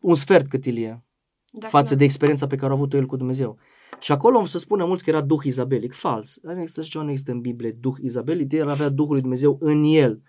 un, 0.00 0.08
s- 0.10 0.10
un 0.10 0.14
sfert 0.14 0.46
cât 0.48 0.64
Ilie, 0.64 1.04
Dacă 1.52 1.66
față 1.70 1.92
nu- 1.92 1.98
de 1.98 2.04
experiența 2.04 2.46
pe 2.46 2.56
care 2.56 2.70
a 2.72 2.74
avut-o 2.74 2.96
el 2.96 3.06
cu 3.06 3.16
Dumnezeu. 3.16 3.58
Și 4.00 4.12
acolo 4.12 4.38
o 4.38 4.44
să 4.44 4.58
spună 4.58 4.84
mulți 4.84 5.04
că 5.04 5.10
era 5.10 5.20
duh 5.20 5.44
izabelic. 5.44 5.92
Fals. 5.92 6.38
Nu 6.42 6.52
există 6.58 6.82
și 6.82 6.90
ceva, 6.90 7.04
nu 7.04 7.10
există 7.10 7.30
în 7.32 7.40
Biblie 7.40 7.70
duh 7.70 7.94
izabelic, 8.02 8.52
el 8.52 8.68
avea 8.68 8.88
Duhul 8.88 9.12
lui 9.12 9.20
Dumnezeu 9.20 9.56
în 9.60 9.82
el. 9.84 10.22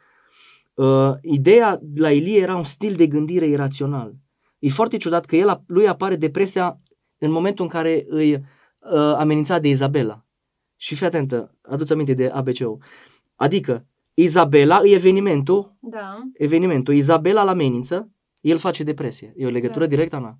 Uh, 0.74 1.12
ideea 1.22 1.80
la 1.96 2.12
Ilie 2.12 2.40
era 2.42 2.56
un 2.56 2.64
stil 2.64 2.94
de 2.94 3.08
gândire 3.08 3.48
irațional. 3.48 4.16
E 4.60 4.70
foarte 4.70 4.98
ciudat 4.98 5.26
că 5.26 5.36
el, 5.36 5.64
lui 5.68 5.88
apare 5.88 6.16
depresia 6.16 6.80
în 7.18 7.32
momentul 7.32 7.64
în 7.66 7.72
care 7.72 8.06
îi 8.08 8.34
uh, 8.36 8.42
amenința 9.18 9.60
de 9.60 9.68
Izabela. 9.68 10.26
Și 10.76 10.96
fii 10.96 11.06
atentă, 11.06 11.56
adu-ți 11.62 11.92
aminte 11.94 12.14
de 12.14 12.28
ABC-ul. 12.28 12.78
Adică, 13.36 13.86
Izabela 14.14 14.82
e 14.84 14.94
evenimentul, 14.94 15.76
Da. 15.80 16.18
evenimentul, 16.34 16.94
Izabela 16.94 17.44
la 17.44 17.52
amenință, 17.52 18.10
el 18.40 18.58
face 18.58 18.84
depresie. 18.84 19.34
E 19.36 19.46
o 19.46 19.50
legătură 19.50 19.84
Da. 19.84 19.90
directă, 19.90 20.16
Ana? 20.16 20.38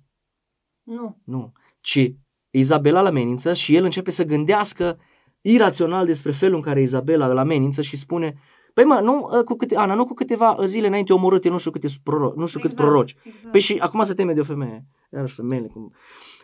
Nu. 0.82 1.18
Nu. 1.24 1.52
Ci 1.80 2.12
Izabela 2.50 3.00
îl 3.00 3.06
amenință 3.06 3.54
și 3.54 3.74
el 3.76 3.84
începe 3.84 4.10
să 4.10 4.24
gândească 4.24 4.98
irațional 5.40 6.06
despre 6.06 6.30
felul 6.32 6.56
în 6.56 6.62
care 6.62 6.80
Izabela 6.82 7.28
îl 7.30 7.38
amenință 7.38 7.82
și 7.82 7.96
spune 7.96 8.34
Păi 8.74 8.84
mă, 8.84 9.00
nu, 9.02 9.28
ă, 9.32 9.42
cu 9.42 9.54
câte, 9.54 9.76
Ana, 9.76 9.94
nu 9.94 10.04
cu 10.04 10.14
câteva 10.14 10.56
zile 10.64 10.86
înainte 10.86 11.12
omorâte 11.12 11.48
nu 11.48 11.58
știu 11.58 11.70
câte 11.70 11.86
proroci, 12.02 12.36
nu 12.36 12.46
știu 12.46 12.60
câți 12.60 12.74
proroci. 12.74 13.16
Exact. 13.24 13.50
Păi 13.50 13.60
și 13.60 13.76
acum 13.80 14.02
se 14.02 14.14
teme 14.14 14.32
de 14.32 14.40
o 14.40 14.44
femeie. 14.44 14.86
Iarăși 15.12 15.34
femeile 15.34 15.66
cum... 15.66 15.92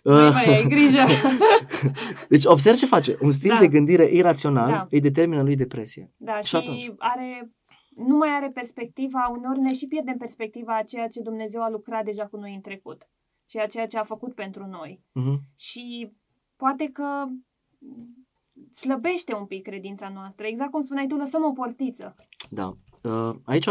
Băi, 0.04 0.26
Uh, 0.26 0.32
mai 0.32 0.54
ai 0.56 0.64
grijă. 0.68 0.98
deci 2.28 2.44
observ 2.44 2.76
ce 2.76 2.86
face. 2.86 3.16
Un 3.20 3.30
stil 3.30 3.48
Da. 3.50 3.58
de 3.58 3.68
gândire 3.68 4.08
irațional 4.12 4.70
Da. 4.70 4.86
îi 4.90 5.00
determină 5.00 5.42
lui 5.42 5.54
depresie. 5.56 6.12
Da, 6.16 6.36
Și 6.40 6.48
și, 6.48 6.56
atunci? 6.56 6.92
are, 6.98 7.52
nu 7.96 8.16
mai 8.16 8.28
are 8.28 8.50
perspectiva, 8.50 9.28
uneori 9.28 9.60
ne 9.60 9.74
și 9.74 9.86
pierdem 9.86 10.16
perspectiva 10.16 10.76
a 10.76 10.82
ceea 10.82 11.08
ce 11.08 11.20
Dumnezeu 11.20 11.62
a 11.62 11.70
lucrat 11.70 12.04
deja 12.04 12.26
cu 12.26 12.36
noi 12.36 12.54
în 12.54 12.60
trecut 12.60 13.08
și 13.46 13.58
a 13.58 13.66
ceea 13.66 13.86
ce 13.86 13.98
a 13.98 14.04
făcut 14.04 14.34
pentru 14.34 14.66
noi. 14.66 15.00
Uh-huh. 15.00 15.36
Și 15.56 16.12
poate 16.56 16.90
că 16.92 17.26
slăbește 18.72 19.34
un 19.34 19.46
pic 19.46 19.62
credința 19.62 20.08
noastră. 20.08 20.46
Exact 20.46 20.70
cum 20.70 20.82
spuneai 20.82 21.06
tu, 21.06 21.14
lăsăm 21.14 21.44
o 21.44 21.52
portiță. 21.52 22.14
Da. 22.50 22.76
Uh, 23.02 23.34
aici 23.44 23.68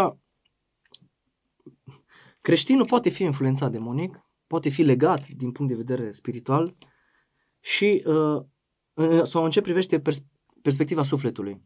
creștinul 2.42 2.86
poate 2.86 3.10
fi 3.10 3.24
influențat 3.24 3.72
demonic, 3.72 4.26
poate 4.48 4.70
fi 4.70 4.84
legat 4.84 5.28
din 5.28 5.52
punct 5.52 5.72
de 5.72 5.78
vedere 5.78 6.12
spiritual 6.12 6.76
și 7.60 8.04
uh, 8.06 8.44
uh, 8.94 9.24
sau 9.24 9.44
în 9.44 9.50
ce 9.50 9.62
privește 9.62 10.00
pers- 10.00 10.26
perspectiva 10.62 11.04
sufletului. 11.04 11.62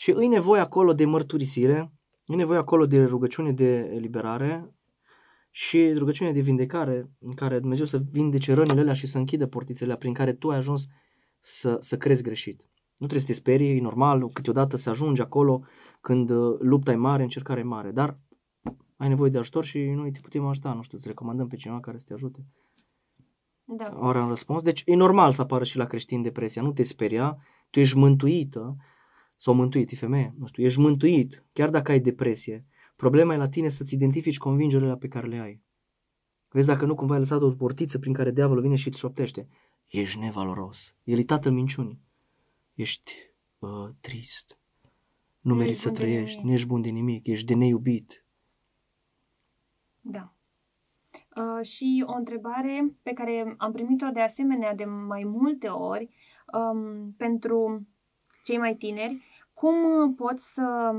Și 0.00 0.10
îi 0.10 0.26
nevoie 0.26 0.60
acolo 0.60 0.92
de 0.92 1.04
mărturisire, 1.04 1.92
îi 2.26 2.36
nevoie 2.36 2.58
acolo 2.58 2.86
de 2.86 3.04
rugăciune 3.04 3.52
de 3.52 3.90
eliberare 3.94 4.74
și 5.50 5.92
rugăciune 5.92 6.32
de 6.32 6.40
vindecare 6.40 7.10
în 7.18 7.34
care 7.34 7.58
Dumnezeu 7.58 7.84
să 7.84 8.02
vindece 8.10 8.52
rănile 8.52 8.80
alea 8.80 8.92
și 8.92 9.06
să 9.06 9.18
închidă 9.18 9.46
portițele 9.46 9.96
prin 9.96 10.12
care 10.12 10.32
tu 10.32 10.48
ai 10.48 10.56
ajuns 10.56 10.86
să, 11.40 11.76
să 11.80 11.96
crezi 11.96 12.22
greșit. 12.22 12.60
Nu 12.96 13.06
trebuie 13.06 13.20
să 13.20 13.26
te 13.26 13.32
sperii, 13.32 13.76
e 13.76 13.80
normal, 13.80 14.28
câteodată 14.28 14.76
să 14.76 14.90
ajungi 14.90 15.20
acolo 15.20 15.62
când 16.00 16.30
uh, 16.30 16.56
lupta 16.60 16.92
e 16.92 16.96
mare, 16.96 17.22
încercarea 17.22 17.62
e 17.62 17.66
mare, 17.66 17.90
dar 17.90 18.18
ai 18.96 19.08
nevoie 19.08 19.30
de 19.30 19.38
ajutor 19.38 19.64
și 19.64 19.78
noi 19.78 20.10
te 20.10 20.18
putem 20.22 20.46
ajuta, 20.46 20.72
nu 20.72 20.82
știu, 20.82 20.96
îți 20.96 21.06
recomandăm 21.06 21.46
pe 21.46 21.56
cineva 21.56 21.80
care 21.80 21.98
să 21.98 22.04
te 22.06 22.12
ajute. 22.12 22.46
Da. 23.64 23.96
Ori 23.98 24.18
am 24.18 24.28
răspuns. 24.28 24.62
Deci 24.62 24.82
e 24.86 24.94
normal 24.94 25.32
să 25.32 25.42
apară 25.42 25.64
și 25.64 25.76
la 25.76 25.84
creștin 25.84 26.22
depresia, 26.22 26.62
nu 26.62 26.72
te 26.72 26.82
speria, 26.82 27.38
tu 27.70 27.80
ești 27.80 27.98
mântuită 27.98 28.76
sau 29.40 29.54
mântuit, 29.54 29.90
e 29.90 29.96
femeie, 29.96 30.34
nu 30.38 30.46
știu, 30.46 30.64
ești 30.64 30.80
mântuit, 30.80 31.44
chiar 31.52 31.70
dacă 31.70 31.90
ai 31.90 32.00
depresie. 32.00 32.64
Problema 32.96 33.34
e 33.34 33.36
la 33.36 33.48
tine 33.48 33.68
să-ți 33.68 33.94
identifici 33.94 34.38
convingerile 34.38 34.96
pe 34.96 35.08
care 35.08 35.26
le 35.26 35.38
ai. 35.38 35.60
Vezi 36.48 36.66
dacă 36.66 36.86
nu 36.86 36.94
cumva 36.94 37.12
ai 37.12 37.18
lăsat 37.18 37.40
o 37.40 37.50
portiță 37.50 37.98
prin 37.98 38.12
care 38.12 38.30
diavolul 38.30 38.62
vine 38.62 38.74
și 38.74 38.88
îți 38.88 38.98
șoptește. 38.98 39.48
Ești 39.86 40.18
nevaloros. 40.18 40.94
El 41.04 41.18
e 41.18 41.24
tatăl 41.24 41.52
minciunii. 41.52 42.00
Ești 42.74 43.12
uh, 43.58 43.88
trist. 44.00 44.58
Nu 45.40 45.50
Nu 45.50 45.54
meriți 45.54 45.72
ești 45.72 45.82
să 45.82 45.88
bun 45.88 45.98
de 45.98 46.04
trăiești, 46.04 46.36
nimic. 46.36 46.48
nu 46.48 46.52
ești 46.52 46.66
bun 46.66 46.80
de 46.80 46.88
nimic, 46.88 47.26
ești 47.26 47.46
de 47.46 47.54
neiubit. 47.54 48.24
Da. 50.00 50.32
Uh, 51.36 51.66
și 51.66 52.04
o 52.06 52.12
întrebare 52.12 52.94
pe 53.02 53.12
care 53.12 53.54
am 53.58 53.72
primit-o 53.72 54.06
de 54.06 54.20
asemenea 54.20 54.74
de 54.74 54.84
mai 54.84 55.24
multe 55.24 55.68
ori 55.68 56.08
um, 56.52 57.12
pentru 57.16 57.86
cei 58.42 58.58
mai 58.58 58.74
tineri, 58.74 59.22
cum 59.60 59.74
uh, 59.74 60.12
pot 60.16 60.40
să 60.40 60.92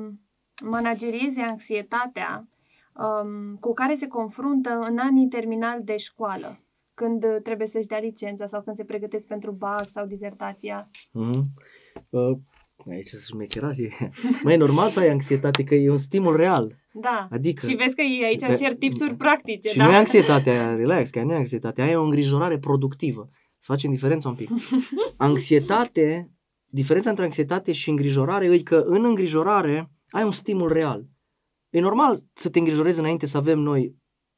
managerieze 0.63 1.41
anxietatea 1.41 2.47
um, 2.95 3.55
cu 3.55 3.73
care 3.73 3.95
se 3.95 4.07
confruntă 4.07 4.69
în 4.89 4.97
anii 4.97 5.27
terminali 5.27 5.83
de 5.83 5.97
școală, 5.97 6.59
când 6.93 7.23
uh, 7.23 7.41
trebuie 7.43 7.67
să-și 7.67 7.87
dea 7.87 7.99
licența 7.99 8.45
sau 8.45 8.61
când 8.61 8.75
se 8.75 8.83
pregătesc 8.83 9.27
pentru 9.27 9.51
BAC 9.51 9.87
sau 9.89 10.05
dizertația. 10.05 10.89
Mhm. 11.11 11.45
Uh, 12.09 12.37
aici 12.89 13.07
sunt 13.07 13.21
șmecherași. 13.21 13.87
Mai 14.43 14.53
e 14.53 14.57
normal 14.57 14.89
să 14.89 14.99
ai 14.99 15.09
anxietate, 15.09 15.63
că 15.63 15.75
e 15.75 15.89
un 15.89 15.97
stimul 15.97 16.35
real. 16.35 16.75
Da. 16.93 17.27
Adică... 17.31 17.67
Și 17.67 17.75
vezi 17.75 17.95
că 17.95 18.01
ei 18.01 18.23
aici 18.23 18.41
Da. 18.41 18.55
cer 18.55 18.75
tipsuri 18.75 19.15
practice, 19.15 19.69
Și 19.69 19.77
da? 19.77 19.85
nu 19.85 19.91
e 19.91 19.95
anxietatea, 19.95 20.75
relax, 20.75 21.09
că 21.09 21.23
nu 21.23 21.33
e 21.33 21.35
anxietatea, 21.35 21.83
aia 21.83 21.93
e 21.93 21.95
o 21.95 22.03
îngrijorare 22.03 22.57
productivă. 22.57 23.29
Să 23.57 23.71
facem 23.71 23.91
diferența 23.91 24.29
un 24.29 24.35
pic. 24.35 24.49
Anxietate, 25.17 26.31
diferența 26.71 27.09
între 27.09 27.23
anxietate 27.23 27.71
și 27.71 27.89
îngrijorare 27.89 28.45
e 28.45 28.63
că 28.63 28.75
în 28.75 29.05
îngrijorare 29.05 29.91
ai 30.09 30.23
un 30.23 30.31
stimul 30.31 30.73
real. 30.73 31.05
E 31.69 31.79
normal 31.79 32.23
să 32.33 32.49
te 32.49 32.59
îngrijorezi 32.59 32.99
înainte 32.99 33.25
să 33.25 33.37
avem 33.37 33.59
noi 33.59 33.95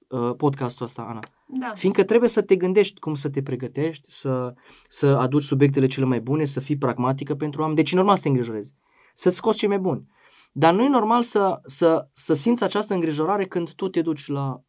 uh, 0.07 0.35
podcastul 0.37 0.85
ăsta, 0.85 1.01
Ana. 1.01 1.19
Da. 1.59 1.71
Fiindcă 1.75 2.03
trebuie 2.03 2.29
să 2.29 2.41
te 2.41 2.55
gândești 2.55 2.99
cum 2.99 3.13
să 3.13 3.29
te 3.29 3.41
pregătești, 3.41 4.11
să, 4.11 4.53
să 4.87 5.07
aduci 5.07 5.43
subiectele 5.43 5.87
cele 5.87 6.05
mai 6.05 6.21
bune, 6.21 6.45
să 6.45 6.59
fii 6.59 6.77
pragmatică 6.77 7.35
pentru 7.35 7.59
oameni. 7.59 7.77
Deci 7.77 7.91
e 7.91 7.95
normal 7.95 8.15
să 8.15 8.21
te 8.21 8.27
îngrijorezi. 8.27 8.73
Să-ți 9.13 9.35
scoți 9.35 9.57
cei 9.57 9.67
mai 9.67 9.79
buni. 9.79 10.07
Dar 10.51 10.73
nu 10.73 10.83
e 10.83 10.87
normal 10.87 11.21
să, 11.23 11.59
să, 11.65 12.07
să 12.11 12.33
simți 12.33 12.63
această 12.63 12.93
îngrijorare 12.93 13.45
când 13.45 13.71
tu 13.71 13.89
te 13.89 14.01
duci 14.01 14.27
la, 14.27 14.63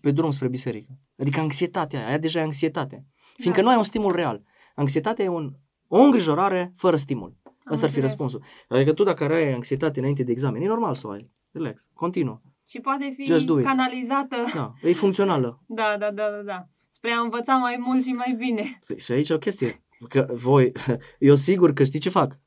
pe 0.00 0.10
drum 0.10 0.30
spre 0.30 0.48
biserică. 0.48 0.98
Adică 1.18 1.40
anxietatea 1.40 1.98
aia, 1.98 2.08
aia 2.08 2.18
deja 2.18 2.40
e 2.40 2.42
anxietate. 2.42 3.06
Fiindcă 3.36 3.60
Da. 3.60 3.66
nu 3.66 3.72
ai 3.72 3.78
un 3.78 3.84
stimul 3.84 4.14
real. 4.14 4.42
Anxietatea 4.74 5.24
e 5.24 5.28
un, 5.28 5.52
o 5.88 6.00
îngrijorare 6.00 6.72
fără 6.76 6.96
stimul. 6.96 7.34
Am 7.44 7.52
Asta 7.72 7.84
ar 7.86 7.90
fi 7.92 7.98
înțeles. 7.98 8.02
răspunsul. 8.02 8.42
Adică 8.68 8.92
tu 8.92 9.02
dacă 9.02 9.24
ai 9.24 9.52
anxietate 9.52 9.98
înainte 9.98 10.22
de 10.22 10.30
examen, 10.32 10.62
e 10.62 10.66
normal 10.66 10.94
să 10.94 11.06
o 11.06 11.10
ai. 11.10 11.30
Relax, 11.52 11.88
continuă. 11.94 12.40
Și 12.68 12.80
poate 12.80 13.12
fi 13.16 13.24
Just 13.24 13.46
do 13.46 13.58
it. 13.58 13.64
canalizată. 13.64 14.36
Da, 14.54 14.72
e 14.82 14.92
funcțională. 14.92 15.60
Da, 15.66 15.96
da, 15.98 16.10
da, 16.10 16.30
da, 16.30 16.42
da. 16.42 16.68
Spre 16.88 17.10
a 17.10 17.20
învăța 17.20 17.56
mai 17.56 17.76
mult 17.80 18.04
și 18.04 18.10
mai 18.12 18.34
bine. 18.38 18.78
Păi, 18.86 18.98
Și 18.98 19.12
aici 19.12 19.28
e 19.28 19.34
o 19.34 19.38
chestie. 19.38 19.84
Că 20.08 20.28
voi, 20.32 20.72
eu 21.18 21.34
sigur 21.34 21.72
că 21.72 21.84
știi 21.84 21.98
ce 22.00 22.08
fac. 22.08 22.38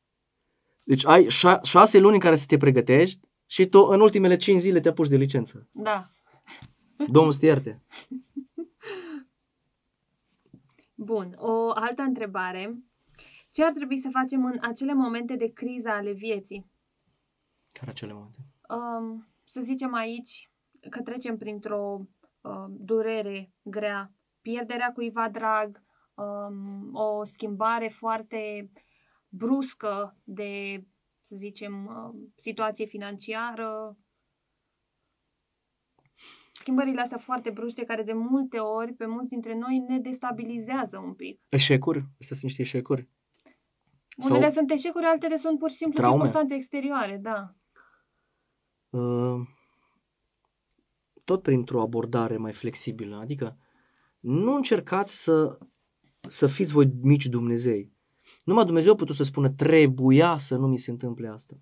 Deci 0.84 1.06
ai 1.06 1.25
șa- 1.25 1.62
șase 1.63 1.99
luni 1.99 2.13
în 2.13 2.19
care 2.19 2.36
să 2.36 2.45
te 2.47 2.58
pregătești 2.58 3.19
și 3.45 3.65
tu 3.65 3.80
în 3.80 4.02
ultimele 4.02 4.36
cinci 4.38 4.60
zile 4.60 4.80
te 4.80 4.89
apuci 4.89 5.08
de 5.08 5.15
licență. 5.15 5.67
Da. 5.71 6.10
Domnul 7.08 7.32
să 7.32 7.39
te 7.39 7.45
ierte. 7.45 7.84
Bun. 10.95 11.34
O 11.38 11.71
altă 11.73 12.02
întrebare. 12.02 12.78
Ce 13.52 13.64
ar 13.64 13.72
trebui 13.72 14.00
să 14.00 14.10
facem 14.12 14.46
în 14.46 14.58
acele 14.62 14.94
momente 14.94 15.36
de 15.36 15.52
criză 15.54 15.90
ale 15.90 16.12
vieții? 16.12 16.72
Care 17.72 17.92
acele 17.92 18.14
momente? 18.14 18.38
Um, 18.70 19.28
să 19.44 19.62
zicem 19.62 19.94
aici 19.94 20.52
că 20.90 21.02
trecem 21.02 21.38
printr-o 21.38 22.02
uh, 22.42 22.66
durere 22.70 23.54
grea, 23.62 24.14
pierderea 24.42 24.92
cuiva 24.92 25.30
drag, 25.30 25.84
um, 26.14 26.96
o 26.96 27.24
schimbare 27.24 27.88
foarte 27.88 28.72
bruscă 29.30 30.18
de, 30.24 30.84
să 31.22 31.36
zicem, 31.36 31.86
uh, 31.86 32.30
situație 32.36 32.86
financiară, 32.86 33.98
schimbările 36.52 37.02
astea 37.02 37.18
foarte 37.18 37.50
bruște 37.50 37.84
care 37.84 38.04
de 38.04 38.14
multe 38.14 38.58
ori, 38.58 38.94
pe 38.94 39.06
mulți 39.06 39.30
dintre 39.30 39.56
noi, 39.58 39.78
ne 39.88 40.00
destabilizează 40.00 40.98
un 40.98 41.14
pic. 41.14 41.42
Eșecuri? 41.50 42.00
Astea 42.20 42.36
sunt 42.36 42.42
niște 42.42 42.62
eșecuri. 42.62 43.10
Sau- 44.19 44.36
Unele 44.36 44.51
sunt 44.51 44.71
eșecuri, 44.71 45.05
altele 45.05 45.38
sunt 45.38 45.60
pur 45.60 45.69
și 45.69 45.75
simplu 45.75 45.99
Traume. 45.99 46.15
circunstanțe 46.15 46.55
exterioare, 46.55 47.19
da. 47.21 47.53
Uh, 48.89 49.41
tot 51.23 51.41
printr-o 51.41 51.82
abordare 51.82 52.38
mai 52.38 52.53
flexibilă. 52.53 53.15
Adică 53.15 53.58
nu 54.19 54.55
încercați 54.55 55.23
să, 55.23 55.58
să 56.27 56.47
fiți 56.47 56.73
voi 56.73 56.91
mici 57.01 57.25
Dumnezei. 57.25 57.93
Numai 58.43 58.65
Dumnezeu 58.65 58.91
a 58.91 58.95
putut 58.95 59.15
să 59.15 59.23
spună 59.23 59.49
trebuia 59.49 60.38
să 60.38 60.55
nu 60.58 60.67
mi 60.67 60.77
se 60.77 60.91
întâmple 60.91 61.27
asta. 61.27 61.58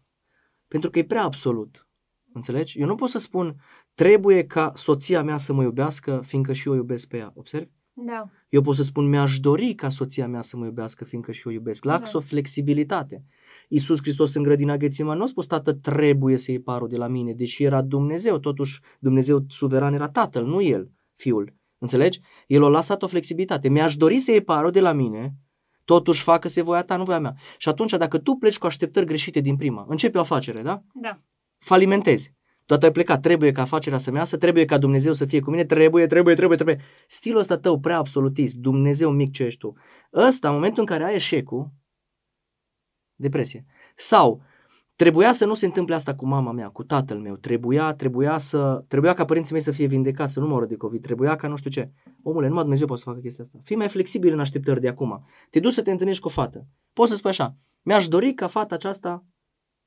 Pentru 0.68 0.90
că 0.90 1.00
e 1.00 1.04
prea 1.06 1.24
absolut. 1.24 1.88
Înțelegi? 2.34 2.80
Eu 2.80 2.88
nu 2.88 2.96
pot 2.96 3.10
să 3.10 3.18
spun 3.18 3.56
trebuie 3.94 4.46
ca 4.46 4.72
soția 4.76 5.24
mea 5.24 5.38
să 5.38 5.54
mă 5.54 5.64
iubească 5.64 6.22
fiindcă 6.24 6.54
și 6.54 6.68
eu 6.68 6.74
o 6.74 6.76
iubesc 6.76 7.08
pe 7.08 7.18
ea. 7.18 7.32
Observi? 7.36 7.72
Da, 8.00 8.30
Eu 8.50 8.62
pot 8.62 8.76
să 8.76 8.84
spun 8.84 9.10
mi-aș 9.10 9.40
dori 9.40 9.74
ca 9.74 9.90
soția 9.90 10.28
mea 10.28 10.42
să 10.42 10.58
mă 10.58 10.66
iubească 10.66 11.04
fiindcă 11.04 11.32
și 11.32 11.42
eu 11.46 11.52
o 11.52 11.56
iubesc. 11.56 11.84
Lax 11.84 12.12
Da. 12.12 12.18
o 12.18 12.22
flexibilitate. 12.22 13.24
Iisus 13.68 14.00
Hristos 14.02 14.34
în 14.34 14.44
grădina 14.44 14.78
Ghețiman 14.78 15.18
nu 15.18 15.24
a 15.24 15.28
spus 15.28 15.46
tată 15.46 15.74
trebuie 15.74 16.38
să 16.38 16.52
iei 16.52 16.60
parul 16.60 16.88
de 16.88 16.98
la 16.98 17.08
mine, 17.08 17.34
deși 17.34 17.64
era 17.64 17.82
Dumnezeu, 17.82 18.38
totuși 18.40 18.82
Dumnezeu 19.00 19.46
suveran 19.48 19.94
era 19.94 20.10
tatăl, 20.10 20.46
nu 20.46 20.62
el, 20.62 20.92
fiul. 21.16 21.56
Înțelegi? 21.78 22.20
El 22.48 22.64
a 22.64 22.68
lăsat 22.68 23.04
o 23.04 23.08
flexibilitate. 23.08 23.70
Mi-aș 23.70 23.96
dori 23.96 24.20
să 24.20 24.32
iei 24.32 24.42
parul 24.42 24.72
de 24.72 24.80
la 24.80 24.92
mine, 24.92 25.34
totuși 25.86 26.24
facă-se 26.24 26.62
voia 26.62 26.84
ta, 26.84 26.96
nu 26.96 27.04
voia 27.04 27.20
mea. 27.20 27.36
Și 27.58 27.70
atunci 27.70 27.92
dacă 27.92 28.18
tu 28.18 28.34
pleci 28.34 28.58
cu 28.58 28.66
așteptări 28.66 29.06
greșite 29.06 29.40
din 29.40 29.56
prima, 29.56 29.86
începi 29.90 30.18
o 30.18 30.20
afacere, 30.20 30.62
da? 30.62 30.84
da, 30.94 31.22
Falimentezi. 31.58 32.37
Toată 32.68 32.86
ai 32.86 32.92
plecat, 32.92 33.22
trebuie 33.22 33.52
ca 33.52 33.62
afacerea 33.62 33.98
să 33.98 34.12
measă, 34.12 34.38
trebuie 34.38 34.66
ca 34.66 34.78
Dumnezeu 34.78 35.14
să 35.14 35.26
fie 35.26 35.40
cu 35.40 35.50
mine, 35.50 35.66
trebuie, 35.66 36.08
trebuie, 36.08 36.36
trebuie, 36.36 36.58
trebuie. 36.58 36.82
Stilul 37.08 37.40
ăsta 37.40 37.58
tău 37.58 37.80
prea 37.80 37.98
absolutist, 37.98 38.56
Dumnezeu 38.56 39.12
mic 39.12 39.32
ce 39.32 39.44
ești 39.44 39.60
tu. 39.60 39.74
Ăsta, 40.14 40.48
în 40.48 40.54
momentul 40.54 40.80
în 40.80 40.86
care 40.86 41.04
ai 41.04 41.16
eșecul, 41.16 41.72
depresie. 43.16 43.66
Sau 43.96 44.42
trebuia 44.96 45.34
să 45.34 45.46
nu 45.46 45.54
se 45.54 45.66
întâmple 45.66 45.96
asta 45.96 46.16
cu 46.16 46.26
mama 46.26 46.52
mea, 46.52 46.70
cu 46.70 46.84
tatăl 46.84 47.18
meu, 47.18 47.36
trebuia, 47.36 47.94
trebuia, 47.94 48.38
să, 48.38 48.84
trebuia 48.88 49.14
ca 49.14 49.26
părinții 49.26 49.54
mei 49.54 49.62
să 49.62 49.72
fie 49.72 49.86
vindecați, 49.86 50.34
să 50.34 50.40
nu 50.40 50.48
moră 50.48 50.66
de 50.66 50.76
COVID, 50.76 51.02
trebuia 51.02 51.36
ca 51.36 51.48
nu 51.48 51.56
știu 51.56 51.70
ce. 51.70 51.92
Omule, 52.24 52.48
numai 52.48 52.62
Dumnezeu 52.62 52.88
poate 52.88 53.02
să 53.02 53.10
facă 53.10 53.22
chestia 53.22 53.44
asta. 53.44 53.60
Fii 53.64 53.76
mai 53.76 53.88
flexibil 53.88 54.34
în 54.34 54.40
așteptări 54.40 54.82
de 54.82 54.88
acum. 54.88 55.26
Te 55.50 55.60
duci 55.60 55.72
să 55.72 55.82
te 55.82 55.92
întâlnești 55.92 56.22
cu 56.22 56.28
o 56.28 56.32
fată. 56.32 56.68
Poți 56.94 57.10
să 57.10 57.16
spui 57.16 57.30
așa, 57.30 57.56
mi-aș 57.82 58.08
dori 58.08 58.34
ca 58.34 58.48
fata 58.48 58.76
aceasta 58.76 59.26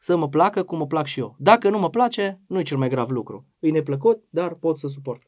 să 0.03 0.17
mă 0.17 0.29
placă 0.29 0.63
cum 0.63 0.79
mă 0.79 0.87
plac 0.87 1.07
și 1.07 1.21
eu. 1.21 1.37
Dacă 1.39 1.71
nu 1.71 1.79
mă 1.79 1.91
place, 1.91 2.41
nu 2.47 2.59
e 2.59 2.63
cel 2.63 2.77
mai 2.77 2.89
grav 2.89 3.11
lucru. 3.11 3.47
E 3.59 3.71
neplăcut, 3.71 4.25
dar 4.31 4.55
pot 4.55 4.79
să 4.79 4.89
suport. 4.89 5.23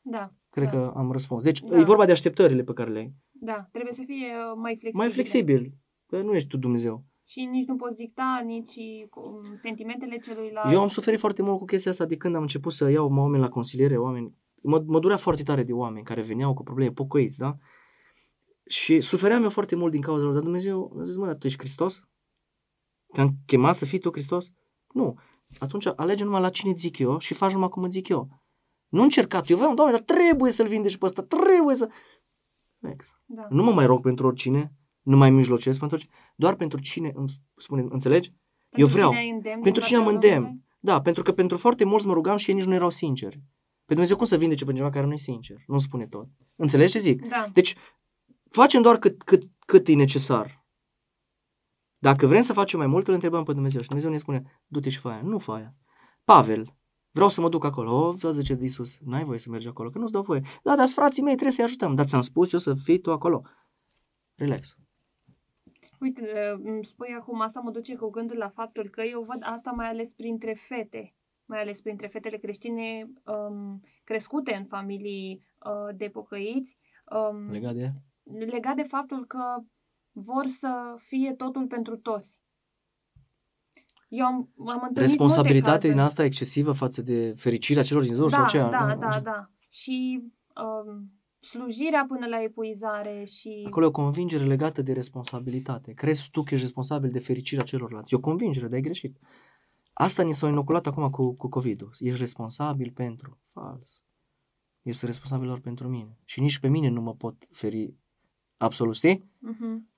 Da. 0.00 0.32
Cred 0.50 0.64
da. 0.64 0.70
că 0.70 0.92
am 0.96 1.12
răspuns. 1.12 1.42
Deci 1.42 1.60
Da. 1.60 1.78
e 1.78 1.82
vorba 1.82 2.04
de 2.04 2.12
așteptările 2.12 2.62
pe 2.62 2.72
care 2.72 2.90
le 2.90 2.98
ai. 2.98 3.14
Da, 3.32 3.68
trebuie 3.72 3.92
să 3.92 4.02
fie 4.06 4.26
uh, 4.26 4.56
mai 4.56 4.76
flexibil. 4.76 5.00
Mai 5.00 5.08
flexibil, 5.08 5.72
că 6.06 6.22
nu 6.22 6.34
ești 6.34 6.48
tu 6.48 6.56
Dumnezeu. 6.56 7.04
Și 7.26 7.44
nici 7.44 7.66
nu 7.66 7.76
poți 7.76 7.96
dicta 7.96 8.42
nici 8.44 8.74
um, 9.14 9.54
sentimentele 9.54 10.18
celuilalt. 10.18 10.72
Eu 10.72 10.80
am 10.80 10.88
suferit 10.88 11.18
foarte 11.18 11.42
mult 11.42 11.58
cu 11.58 11.64
chestia 11.64 11.90
asta 11.90 12.06
de 12.06 12.16
când 12.16 12.34
am 12.34 12.42
început 12.42 12.72
să 12.72 12.90
iau 12.90 13.12
oameni 13.14 13.42
la 13.42 13.48
consiliere, 13.48 13.96
oameni... 13.96 14.34
Mă, 14.62 14.82
mă 14.86 14.98
durea 14.98 15.16
foarte 15.16 15.42
tare 15.42 15.62
de 15.62 15.72
oameni 15.72 16.04
care 16.04 16.22
veneau 16.22 16.54
cu 16.54 16.62
probleme 16.62 16.90
pocăiți, 16.90 17.38
da? 17.38 17.56
Și 18.66 19.00
sufeream 19.00 19.42
eu 19.42 19.50
foarte 19.50 19.76
mult 19.76 19.92
din 19.92 20.00
cauza 20.00 20.22
lor, 20.22 20.32
dar 20.32 20.42
Dumnezeu 20.42 20.92
mi-a 20.94 21.04
zis, 21.04 21.16
mă, 21.16 21.26
dar 21.26 21.36
tu 21.36 21.46
ești 21.46 21.58
Hristos? 21.58 22.02
Te-am 23.14 23.34
chemat 23.46 23.76
să 23.76 23.84
fii 23.84 23.98
tu 23.98 24.10
Hristos? 24.10 24.50
Nu. 24.92 25.18
Atunci 25.58 25.86
alege 25.96 26.24
numai 26.24 26.40
la 26.40 26.50
cine 26.50 26.72
zic 26.76 26.98
eu 26.98 27.18
și 27.18 27.34
faci 27.34 27.52
numai 27.52 27.68
cum 27.68 27.82
îți 27.82 27.92
zic 27.92 28.08
eu. 28.08 28.28
Nu 28.88 29.02
încerca 29.02 29.40
tu. 29.40 29.46
Eu 29.52 29.56
vreau, 29.56 29.74
doamne, 29.74 29.92
dar 29.92 30.02
trebuie 30.02 30.50
să-l 30.50 30.66
vindeci 30.66 30.96
pe 30.96 31.04
ăsta, 31.04 31.22
trebuie 31.22 31.74
să... 31.74 31.88
Next. 32.78 33.20
Da. 33.24 33.46
Nu 33.50 33.62
mă 33.62 33.72
mai 33.72 33.86
rog 33.86 34.02
pentru 34.02 34.26
oricine, 34.26 34.72
nu 35.02 35.16
mai 35.16 35.30
mijlocesc 35.30 35.78
pentru 35.78 35.96
oricine, 35.96 36.16
doar 36.36 36.54
pentru 36.54 36.80
cine 36.80 37.12
îmi 37.14 37.28
spune, 37.56 37.86
înțelegi? 37.88 38.32
Pentru 38.68 38.80
eu 38.80 38.86
vreau. 38.86 39.08
Cine 39.10 39.20
ai 39.20 39.30
îndemn, 39.30 39.62
Pentru 39.62 39.80
din 39.80 39.88
cine 39.88 39.98
am 39.98 40.04
partea 40.04 40.20
îndemn. 40.20 40.42
Domnului? 40.42 40.64
Da, 40.80 41.00
pentru 41.00 41.22
că 41.22 41.32
pentru 41.32 41.56
foarte 41.56 41.84
mulți 41.84 42.06
mă 42.06 42.12
rugam 42.12 42.36
și 42.36 42.50
ei 42.50 42.56
nici 42.56 42.64
nu 42.64 42.74
erau 42.74 42.90
sinceri. 42.90 43.42
Pe 43.84 43.92
Dumnezeu 43.92 44.16
cum 44.16 44.26
să 44.26 44.36
vindece 44.36 44.64
pe 44.64 44.70
cineva 44.70 44.90
care 44.90 45.06
nu 45.06 45.12
e 45.12 45.16
sincer? 45.16 45.56
Nu 45.66 45.78
spune 45.78 46.06
tot. 46.06 46.26
Înțelegi 46.56 46.92
ce 46.92 46.98
zic? 46.98 47.28
Da. 47.28 47.48
Deci, 47.52 47.74
facem 48.50 48.82
doar 48.82 48.98
cât, 48.98 49.22
cât, 49.22 49.42
cât 49.66 49.88
e 49.88 49.94
necesar. 49.94 50.63
Dacă 52.08 52.26
vrem 52.26 52.40
să 52.40 52.52
facem 52.52 52.78
mai 52.78 52.88
mult, 52.88 53.08
îl 53.08 53.14
întrebăm 53.14 53.44
pe 53.44 53.52
Dumnezeu. 53.52 53.80
Și 53.80 53.86
Dumnezeu 53.86 54.10
ne 54.10 54.18
spune, 54.18 54.42
du-te 54.66 54.88
și 54.88 54.98
fă 54.98 55.08
aia. 55.08 55.20
Nu 55.22 55.38
fă 55.38 55.52
aia. 55.52 55.74
Pavel, 56.24 56.76
vreau 57.10 57.28
să 57.28 57.40
mă 57.40 57.48
duc 57.48 57.64
acolo. 57.64 58.06
O, 58.06 58.12
vă 58.12 58.30
zice 58.30 58.54
de 58.54 58.62
Iisus, 58.62 58.98
n-ai 59.00 59.24
voie 59.24 59.38
să 59.38 59.50
mergi 59.50 59.68
acolo, 59.68 59.90
că 59.90 59.98
nu-ți 59.98 60.12
dau 60.12 60.22
voie. 60.22 60.42
Da, 60.62 60.76
dar 60.76 60.86
frații 60.88 61.22
mei, 61.22 61.32
trebuie 61.32 61.52
să-i 61.52 61.64
ajutăm. 61.64 61.94
Dar 61.94 62.06
ți-am 62.06 62.20
spus 62.20 62.52
eu 62.52 62.58
să 62.58 62.74
fii 62.74 63.00
tu 63.00 63.12
acolo. 63.12 63.42
Relax. 64.34 64.76
Uite, 66.00 66.22
uh, 66.22 66.60
îmi 66.64 66.84
spui 66.84 67.16
acum, 67.20 67.40
asta 67.40 67.60
mă 67.60 67.70
duce 67.70 67.96
cu 67.96 68.10
gândul 68.10 68.36
la 68.36 68.48
faptul 68.48 68.88
că 68.88 69.02
eu 69.02 69.22
văd 69.22 69.38
asta 69.40 69.70
mai 69.70 69.88
ales 69.88 70.12
printre 70.12 70.52
fete, 70.52 71.14
mai 71.44 71.60
ales 71.60 71.80
printre 71.80 72.06
fetele 72.06 72.36
creștine 72.36 73.10
um, 73.24 73.82
crescute 74.04 74.54
în 74.54 74.64
familii 74.64 75.46
uh, 75.64 75.96
de 75.96 76.08
pocăiți, 76.08 76.76
um, 77.30 77.50
Legat 77.50 77.74
de... 77.74 77.92
legat 78.22 78.76
de 78.76 78.82
faptul 78.82 79.24
că 79.26 79.62
vor 80.14 80.46
să 80.46 80.94
fie 80.98 81.32
totul 81.32 81.66
pentru 81.66 81.96
toți. 81.96 82.42
Eu 84.08 84.24
am, 84.24 84.34
am 84.58 84.72
întâlnit 84.74 84.96
Responsabilitate 84.96 85.70
multe 85.70 85.86
din 85.86 85.96
cazuri. 85.96 86.10
asta 86.10 86.24
excesivă 86.24 86.72
față 86.72 87.02
de 87.02 87.34
fericirea 87.36 87.82
celor 87.82 88.02
din 88.02 88.14
jur 88.14 88.30
da, 88.30 88.36
sau 88.36 88.44
aceea. 88.44 88.70
da, 88.70 88.94
nu? 88.94 89.00
da, 89.00 89.20
da. 89.20 89.50
Și 89.68 90.22
um, 90.86 91.12
slujirea 91.40 92.04
până 92.08 92.26
la 92.26 92.42
epuizare 92.42 93.24
și... 93.24 93.62
Acolo 93.66 93.84
e 93.84 93.88
o 93.88 93.92
convingere 93.92 94.44
legată 94.44 94.82
de 94.82 94.92
responsabilitate. 94.92 95.92
Crezi 95.92 96.30
tu 96.30 96.42
că 96.42 96.54
ești 96.54 96.66
responsabil 96.66 97.10
de 97.10 97.18
fericirea 97.18 97.64
celorlalți. 97.64 98.14
E 98.14 98.16
o 98.16 98.20
convingere, 98.20 98.64
dar 98.66 98.74
ai 98.74 98.80
greșit. 98.80 99.18
Asta 99.92 100.22
ni 100.22 100.34
s-a 100.34 100.48
inoculat 100.48 100.86
acum 100.86 101.10
cu, 101.10 101.34
cu 101.34 101.48
COVID-ul. 101.48 101.90
Ești 101.98 102.18
responsabil 102.18 102.90
pentru. 102.94 103.38
Fals. 103.52 104.02
Ești 104.82 105.06
responsabil 105.06 105.46
doar 105.46 105.58
pentru 105.60 105.88
mine. 105.88 106.18
Și 106.24 106.40
nici 106.40 106.58
pe 106.58 106.68
mine 106.68 106.88
nu 106.88 107.00
mă 107.00 107.14
pot 107.14 107.46
feri 107.50 107.94
absolut, 108.56 108.94
știi? 108.94 109.30
Mhm. 109.38 109.88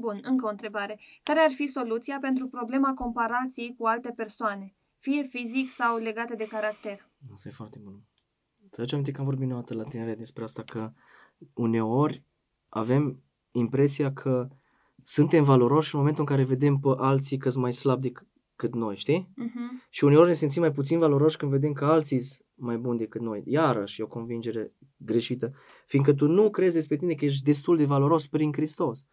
Bun, 0.00 0.18
încă 0.22 0.46
o 0.46 0.48
întrebare. 0.48 1.00
Care 1.22 1.40
ar 1.40 1.50
fi 1.50 1.66
soluția 1.66 2.18
pentru 2.20 2.46
problema 2.46 2.94
comparației 2.94 3.74
cu 3.78 3.86
alte 3.86 4.12
persoane, 4.16 4.74
fie 4.96 5.22
fizic 5.22 5.68
sau 5.68 5.96
legate 5.96 6.34
de 6.34 6.46
caracter? 6.46 7.08
Asta 7.32 7.48
e 7.48 7.52
foarte 7.52 7.78
bun. 7.82 8.00
Să 8.70 8.80
aduce 8.80 8.94
aminte 8.94 9.12
că 9.12 9.20
am 9.20 9.26
vorbit 9.26 9.48
noi 9.48 9.62
la 9.68 9.82
tinere 9.82 10.14
despre 10.14 10.42
asta, 10.42 10.62
că 10.62 10.92
uneori 11.54 12.24
avem 12.68 13.22
impresia 13.50 14.12
că 14.12 14.48
suntem 15.02 15.44
valoroși 15.44 15.94
în 15.94 16.00
momentul 16.00 16.24
în 16.28 16.36
care 16.36 16.44
vedem 16.48 16.78
pe 16.78 16.88
alții 16.96 17.38
că 17.38 17.48
sunt 17.48 17.62
mai 17.62 17.72
slabi 17.72 18.00
decât 18.08 18.74
noi, 18.74 18.96
știi? 18.96 19.28
Mhm. 19.34 19.82
Și 19.90 20.04
uneori 20.04 20.28
ne 20.28 20.34
simțim 20.34 20.62
mai 20.62 20.72
puțin 20.72 20.98
valoroși 20.98 21.36
când 21.36 21.50
vedem 21.50 21.72
că 21.72 21.84
alții 21.84 22.20
sunt 22.20 22.46
mai 22.54 22.76
buni 22.76 22.98
decât 22.98 23.20
noi. 23.20 23.42
Iarăși 23.46 24.00
e 24.00 24.04
o 24.04 24.06
convingere 24.06 24.72
greșită, 24.96 25.52
fiindcă 25.86 26.12
tu 26.12 26.26
nu 26.26 26.50
crezi 26.50 26.74
despre 26.74 26.96
tine 26.96 27.14
că 27.14 27.24
ești 27.24 27.44
destul 27.44 27.76
de 27.76 27.84
valoros 27.84 28.26
prin 28.26 28.52
Hristos. 28.52 29.06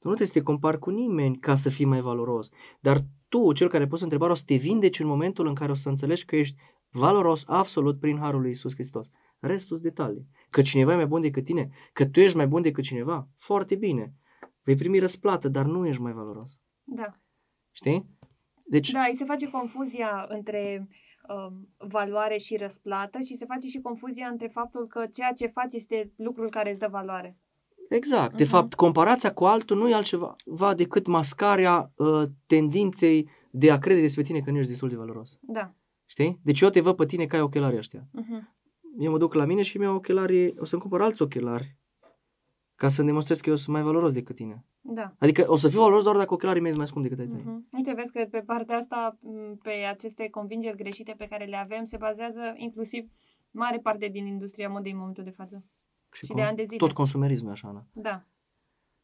Tu 0.00 0.08
nu 0.08 0.14
trebuie 0.14 0.26
să 0.26 0.32
te 0.32 0.42
compari 0.42 0.78
cu 0.78 0.90
nimeni 0.90 1.36
ca 1.36 1.54
să 1.54 1.70
fii 1.70 1.84
mai 1.84 2.00
valoros. 2.00 2.50
Dar 2.80 3.00
tu, 3.28 3.52
cel 3.52 3.68
care 3.68 3.86
poți 3.86 4.02
întrebarea, 4.02 4.34
o 4.34 4.36
să 4.36 4.44
te 4.46 4.54
vindeci 4.54 5.00
în 5.00 5.06
momentul 5.06 5.46
în 5.46 5.54
care 5.54 5.70
o 5.70 5.74
să 5.74 5.88
înțelegi 5.88 6.24
că 6.24 6.36
ești 6.36 6.56
valoros 6.90 7.44
absolut 7.46 8.00
prin 8.00 8.18
Harul 8.18 8.40
lui 8.40 8.50
Isus 8.50 8.74
Hristos. 8.74 9.10
Restul 9.38 9.76
sunt 9.76 9.88
detalii. 9.88 10.26
Că 10.50 10.62
cineva 10.62 10.92
e 10.92 10.96
mai 10.96 11.06
bun 11.06 11.20
decât 11.20 11.44
tine, 11.44 11.68
că 11.92 12.06
tu 12.06 12.20
ești 12.20 12.36
mai 12.36 12.46
bun 12.46 12.62
decât 12.62 12.84
cineva, 12.84 13.28
foarte 13.36 13.74
bine. 13.74 14.14
Vei 14.62 14.74
primi 14.74 14.98
răsplată, 14.98 15.48
dar 15.48 15.64
nu 15.64 15.86
ești 15.86 16.02
mai 16.02 16.12
valoros. 16.12 16.58
Da. 16.84 17.16
Știi? 17.70 18.06
Deci, 18.64 18.90
Da, 18.90 19.04
îi 19.10 19.16
se 19.16 19.24
face 19.24 19.50
confuzia 19.50 20.26
între 20.28 20.88
um, 21.28 21.68
valoare 21.88 22.36
și 22.36 22.56
răsplată 22.56 23.18
și 23.20 23.36
se 23.36 23.44
face 23.44 23.66
și 23.66 23.80
confuzia 23.80 24.26
între 24.26 24.46
faptul 24.46 24.86
că 24.86 25.06
ceea 25.06 25.32
ce 25.32 25.46
faci 25.46 25.74
este 25.74 26.12
lucrul 26.16 26.50
care 26.50 26.70
îți 26.70 26.80
dă 26.80 26.88
valoare. 26.90 27.38
Exact. 27.90 28.36
De 28.36 28.42
Mhm. 28.42 28.52
fapt, 28.52 28.74
comparația 28.74 29.32
cu 29.32 29.44
altul 29.44 29.76
nu 29.76 29.88
e 29.88 29.94
altceva 29.94 30.36
va 30.44 30.74
decât 30.74 31.06
mascarea 31.06 31.92
uh, 31.96 32.22
tendinței 32.46 33.28
de 33.50 33.70
a 33.70 33.78
crede 33.78 34.00
despre 34.00 34.22
tine 34.22 34.40
că 34.40 34.50
nu 34.50 34.56
ești 34.58 34.70
destul 34.70 34.88
de 34.88 34.96
valoros. 34.96 35.38
Da. 35.40 35.74
Știi? 36.06 36.40
Deci 36.42 36.60
eu 36.60 36.68
te 36.70 36.80
văd 36.80 36.96
pe 36.96 37.04
tine 37.04 37.26
că 37.26 37.36
ai 37.36 37.42
ochelari 37.42 37.76
ăștia. 37.76 38.06
Mhm. 38.12 38.54
Eu 38.98 39.10
mă 39.10 39.18
duc 39.18 39.34
la 39.34 39.44
mine 39.44 39.62
și 39.62 39.78
mi-au 39.78 39.94
ochelari, 39.94 40.54
o 40.58 40.64
să-mi 40.64 40.80
cumpăr 40.82 41.02
alți 41.02 41.22
ochelari 41.22 41.76
ca 42.74 42.88
să-mi 42.88 43.06
demonstrez 43.06 43.40
că 43.40 43.48
eu 43.50 43.56
sunt 43.56 43.74
mai 43.76 43.84
valoros 43.84 44.12
decât 44.12 44.36
tine. 44.36 44.64
Da. 44.80 45.14
Adică 45.18 45.44
o 45.46 45.56
să 45.56 45.68
fiu 45.68 45.80
valoros 45.80 46.04
doar 46.04 46.16
dacă 46.16 46.34
ochelarii 46.34 46.60
mei 46.62 46.70
sunt 46.72 46.82
mai 46.82 46.90
scumpi 46.90 47.08
decât 47.08 47.24
ai 47.24 47.30
tăi. 47.30 47.42
Mhm. 47.44 47.64
Uite, 47.72 47.92
vezi 47.96 48.12
că 48.12 48.26
pe 48.30 48.38
partea 48.46 48.76
asta, 48.76 49.18
m, 49.20 49.56
pe 49.62 49.70
aceste 49.70 50.28
convingeri 50.30 50.76
greșite 50.76 51.14
pe 51.18 51.26
care 51.30 51.44
le 51.44 51.56
avem, 51.56 51.84
se 51.84 51.96
bazează 51.96 52.40
inclusiv 52.56 53.10
mare 53.50 53.78
parte 53.78 54.08
din 54.12 54.26
industria 54.26 54.68
modei 54.68 54.92
în 54.92 54.98
momentul 54.98 55.24
de 55.24 55.30
față. 55.30 55.64
Și 56.12 56.32
de 56.34 56.42
ani 56.42 56.56
de 56.56 56.64
zile. 56.64 56.76
tot 56.76 56.92
consumerismul 56.92 57.48
e 57.50 57.52
așa, 57.52 57.68
Ana. 57.68 57.86
Da. 57.92 58.24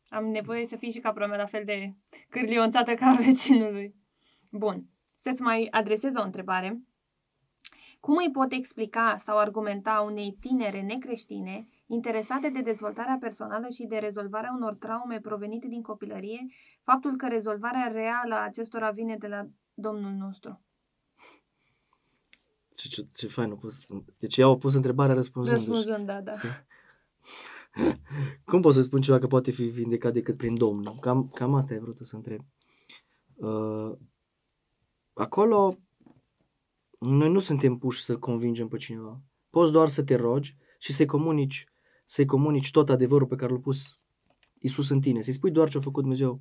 Am 0.09 0.25
nevoie 0.25 0.67
să 0.67 0.77
fii 0.77 0.91
și 0.91 0.99
capra 0.99 1.27
mea 1.27 1.37
la 1.37 1.47
fel 1.47 1.65
de 1.65 1.95
cârlionțată 2.29 2.95
ca 2.95 3.07
a 3.07 3.15
vecinului. 3.27 3.95
Bun. 4.51 4.85
Să-ți 5.19 5.43
mai 5.43 5.69
adresez 5.71 6.17
o 6.17 6.23
întrebare. 6.23 6.81
Cum 8.01 8.17
îi 8.17 8.31
pot 8.31 8.53
explica 8.53 9.17
sau 9.17 9.39
argumenta 9.39 10.01
unei 10.01 10.37
tinere 10.41 10.83
necreștine 10.83 11.69
interesate 11.87 12.49
de 12.49 12.61
dezvoltarea 12.61 13.17
personală 13.21 13.69
și 13.69 13.85
de 13.85 13.97
rezolvarea 13.97 14.53
unor 14.57 14.75
traume 14.75 15.21
provenite 15.21 15.69
din 15.69 15.83
copilărie, 15.83 16.47
faptul 16.83 17.17
că 17.17 17.29
rezolvarea 17.29 17.91
reală 17.93 18.35
a 18.35 18.45
acestora 18.45 18.91
vine 18.91 19.17
de 19.17 19.27
la 19.27 19.47
Domnul 19.79 20.13
nostru? 20.13 20.61
Ce, 22.77 22.89
ce, 22.89 23.07
ce 23.15 23.27
fain 23.27 23.51
a 23.51 23.55
pus. 23.55 23.79
Deci 24.19 24.37
ea 24.37 24.47
a 24.47 24.57
pus 24.57 24.75
întrebarea 24.75 25.15
răspunzându-și. 25.15 25.69
Răspunzând, 25.69 26.07
da, 26.07 26.21
da. 26.21 26.33
Cum 28.45 28.61
pot 28.61 28.75
să 28.75 28.81
spun 28.81 29.01
ceva 29.01 29.19
că 29.19 29.27
poate 29.27 29.51
fi 29.51 29.65
vindecat 29.65 30.13
decât 30.13 30.37
prin 30.37 30.57
Domnul? 30.57 30.99
Cam, 31.01 31.29
cam 31.29 31.55
asta 31.55 31.75
ai 31.75 31.81
vrut 31.81 31.97
să 32.01 32.17
întreb. 32.17 32.41
Uh, 33.35 33.93
acolo, 35.13 35.79
noi 36.99 37.33
nu 37.33 37.39
suntem 37.39 37.79
puși 37.79 38.03
să 38.03 38.19
convingem 38.19 38.69
pe 38.69 38.77
cineva. 38.77 39.23
Poți 39.51 39.73
doar 39.73 39.89
să 39.89 40.03
te 40.03 40.15
rogi 40.15 40.57
și 40.79 40.93
să-i 40.93 41.07
comunici, 41.07 41.67
să-i 42.05 42.27
comunici 42.27 42.71
tot 42.71 42.91
adevărul 42.91 43.27
pe 43.27 43.37
care 43.37 43.53
l-a 43.53 43.59
pus 43.59 43.99
Isus 44.61 44.89
în 44.89 45.01
tine. 45.01 45.21
Să-i 45.21 45.33
spui 45.33 45.51
doar 45.51 45.69
ce 45.69 45.79
a 45.79 45.81
făcut 45.81 46.03
Dumnezeu 46.03 46.41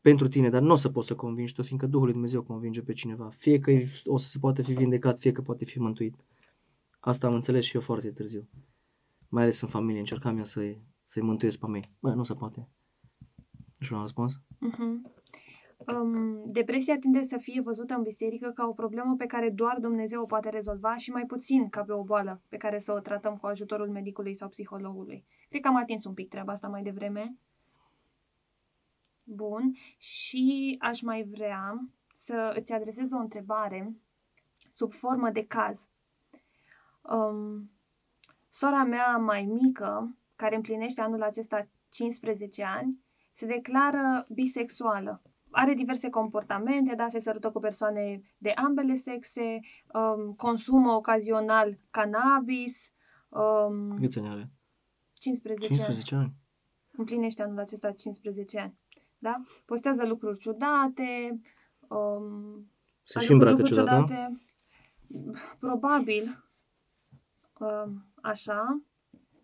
pentru 0.00 0.28
tine, 0.28 0.50
dar 0.50 0.62
nu 0.62 0.72
o 0.72 0.76
să 0.76 0.88
poți 0.88 1.06
să 1.06 1.14
convingi 1.14 1.54
tu, 1.54 1.62
fiindcă 1.62 1.86
Duhul 1.86 2.04
lui 2.04 2.12
Dumnezeu 2.12 2.42
convinge 2.42 2.82
pe 2.82 2.92
cineva. 2.92 3.28
Fie 3.28 3.58
că 3.58 3.70
o 4.04 4.16
să 4.16 4.28
se 4.28 4.38
poate 4.38 4.62
fi 4.62 4.72
vindecat, 4.72 5.18
fie 5.18 5.32
că 5.32 5.42
poate 5.42 5.64
fi 5.64 5.78
mântuit. 5.78 6.16
Asta 7.00 7.26
am 7.26 7.34
înțeles 7.34 7.64
și 7.64 7.74
eu 7.74 7.80
foarte 7.80 8.10
târziu. 8.10 8.48
Mai 9.30 9.42
ales 9.42 9.60
în 9.60 9.68
familie, 9.68 10.00
încercam 10.00 10.38
eu 10.38 10.44
să-i, 10.44 10.82
să-i 11.04 11.22
mântuiesc 11.22 11.58
pe 11.58 11.66
mei. 11.66 11.92
Bă, 12.00 12.14
nu 12.14 12.22
se 12.22 12.34
poate. 12.34 12.68
Nu 13.78 13.84
știu, 13.84 13.96
am 13.96 14.02
răspuns? 14.02 14.32
Mhm. 14.58 15.12
Um, 15.86 16.42
depresia 16.46 16.98
tinde 16.98 17.22
să 17.22 17.36
fie 17.38 17.60
văzută 17.60 17.94
în 17.94 18.02
biserică 18.02 18.50
ca 18.54 18.66
o 18.66 18.72
problemă 18.72 19.14
pe 19.16 19.26
care 19.26 19.50
doar 19.50 19.78
Dumnezeu 19.78 20.22
o 20.22 20.26
poate 20.26 20.48
rezolva 20.48 20.96
și 20.96 21.10
mai 21.10 21.26
puțin 21.26 21.68
ca 21.68 21.82
pe 21.82 21.92
o 21.92 22.02
boală 22.02 22.42
pe 22.48 22.56
care 22.56 22.78
să 22.78 22.92
o 22.92 22.98
tratăm 22.98 23.36
cu 23.36 23.46
ajutorul 23.46 23.88
medicului 23.88 24.34
sau 24.34 24.48
psihologului. 24.48 25.24
Cred 25.48 25.60
că 25.60 25.68
am 25.68 25.76
atins 25.76 26.04
un 26.04 26.14
pic 26.14 26.28
treaba 26.28 26.52
asta 26.52 26.68
mai 26.68 26.82
devreme. 26.82 27.36
Bun. 29.22 29.72
Și 29.98 30.76
aș 30.80 31.00
mai 31.00 31.22
vrea 31.22 31.88
să 32.16 32.52
îți 32.56 32.72
adresez 32.72 33.12
o 33.12 33.18
întrebare 33.18 33.96
sub 34.74 34.92
formă 34.92 35.30
de 35.30 35.46
caz. 35.46 35.88
Um, 37.02 37.70
sora 38.50 38.84
mea 38.84 39.16
mai 39.16 39.44
mică, 39.44 40.16
care 40.36 40.54
împlinește 40.56 41.00
anul 41.00 41.22
acesta 41.22 41.68
15 41.90 42.64
ani, 42.64 42.98
se 43.32 43.46
declară 43.46 44.26
bisexuală. 44.28 45.22
Are 45.50 45.74
diverse 45.74 46.08
comportamente, 46.10 46.94
da, 46.94 47.08
se 47.08 47.18
sărută 47.20 47.50
cu 47.50 47.60
persoane 47.60 48.22
de 48.38 48.50
ambele 48.50 48.94
sexe, 48.94 49.60
um, 49.94 50.32
consumă 50.32 50.92
ocazional 50.92 51.78
cannabis. 51.90 52.92
Um, 53.28 53.98
Câți 53.98 54.18
ani 54.18 54.28
are? 54.28 54.50
15, 55.12 55.66
15 55.66 56.14
ani. 56.14 56.32
Împlinește 56.92 57.42
anul 57.42 57.58
acesta 57.58 57.90
15 57.92 58.58
ani. 58.58 58.78
Da? 59.18 59.42
Postează 59.64 60.06
lucruri 60.06 60.38
ciudate. 60.38 61.40
Um, 61.88 62.70
Se 63.02 63.18
și 63.18 63.32
îmbracă 63.32 63.56
lucruri 63.56 63.78
ciudat, 63.78 63.86
da? 63.86 64.02
ciudate. 64.02 64.40
Probabil. 65.58 66.22
Um, 67.58 68.04
așa. 68.22 68.82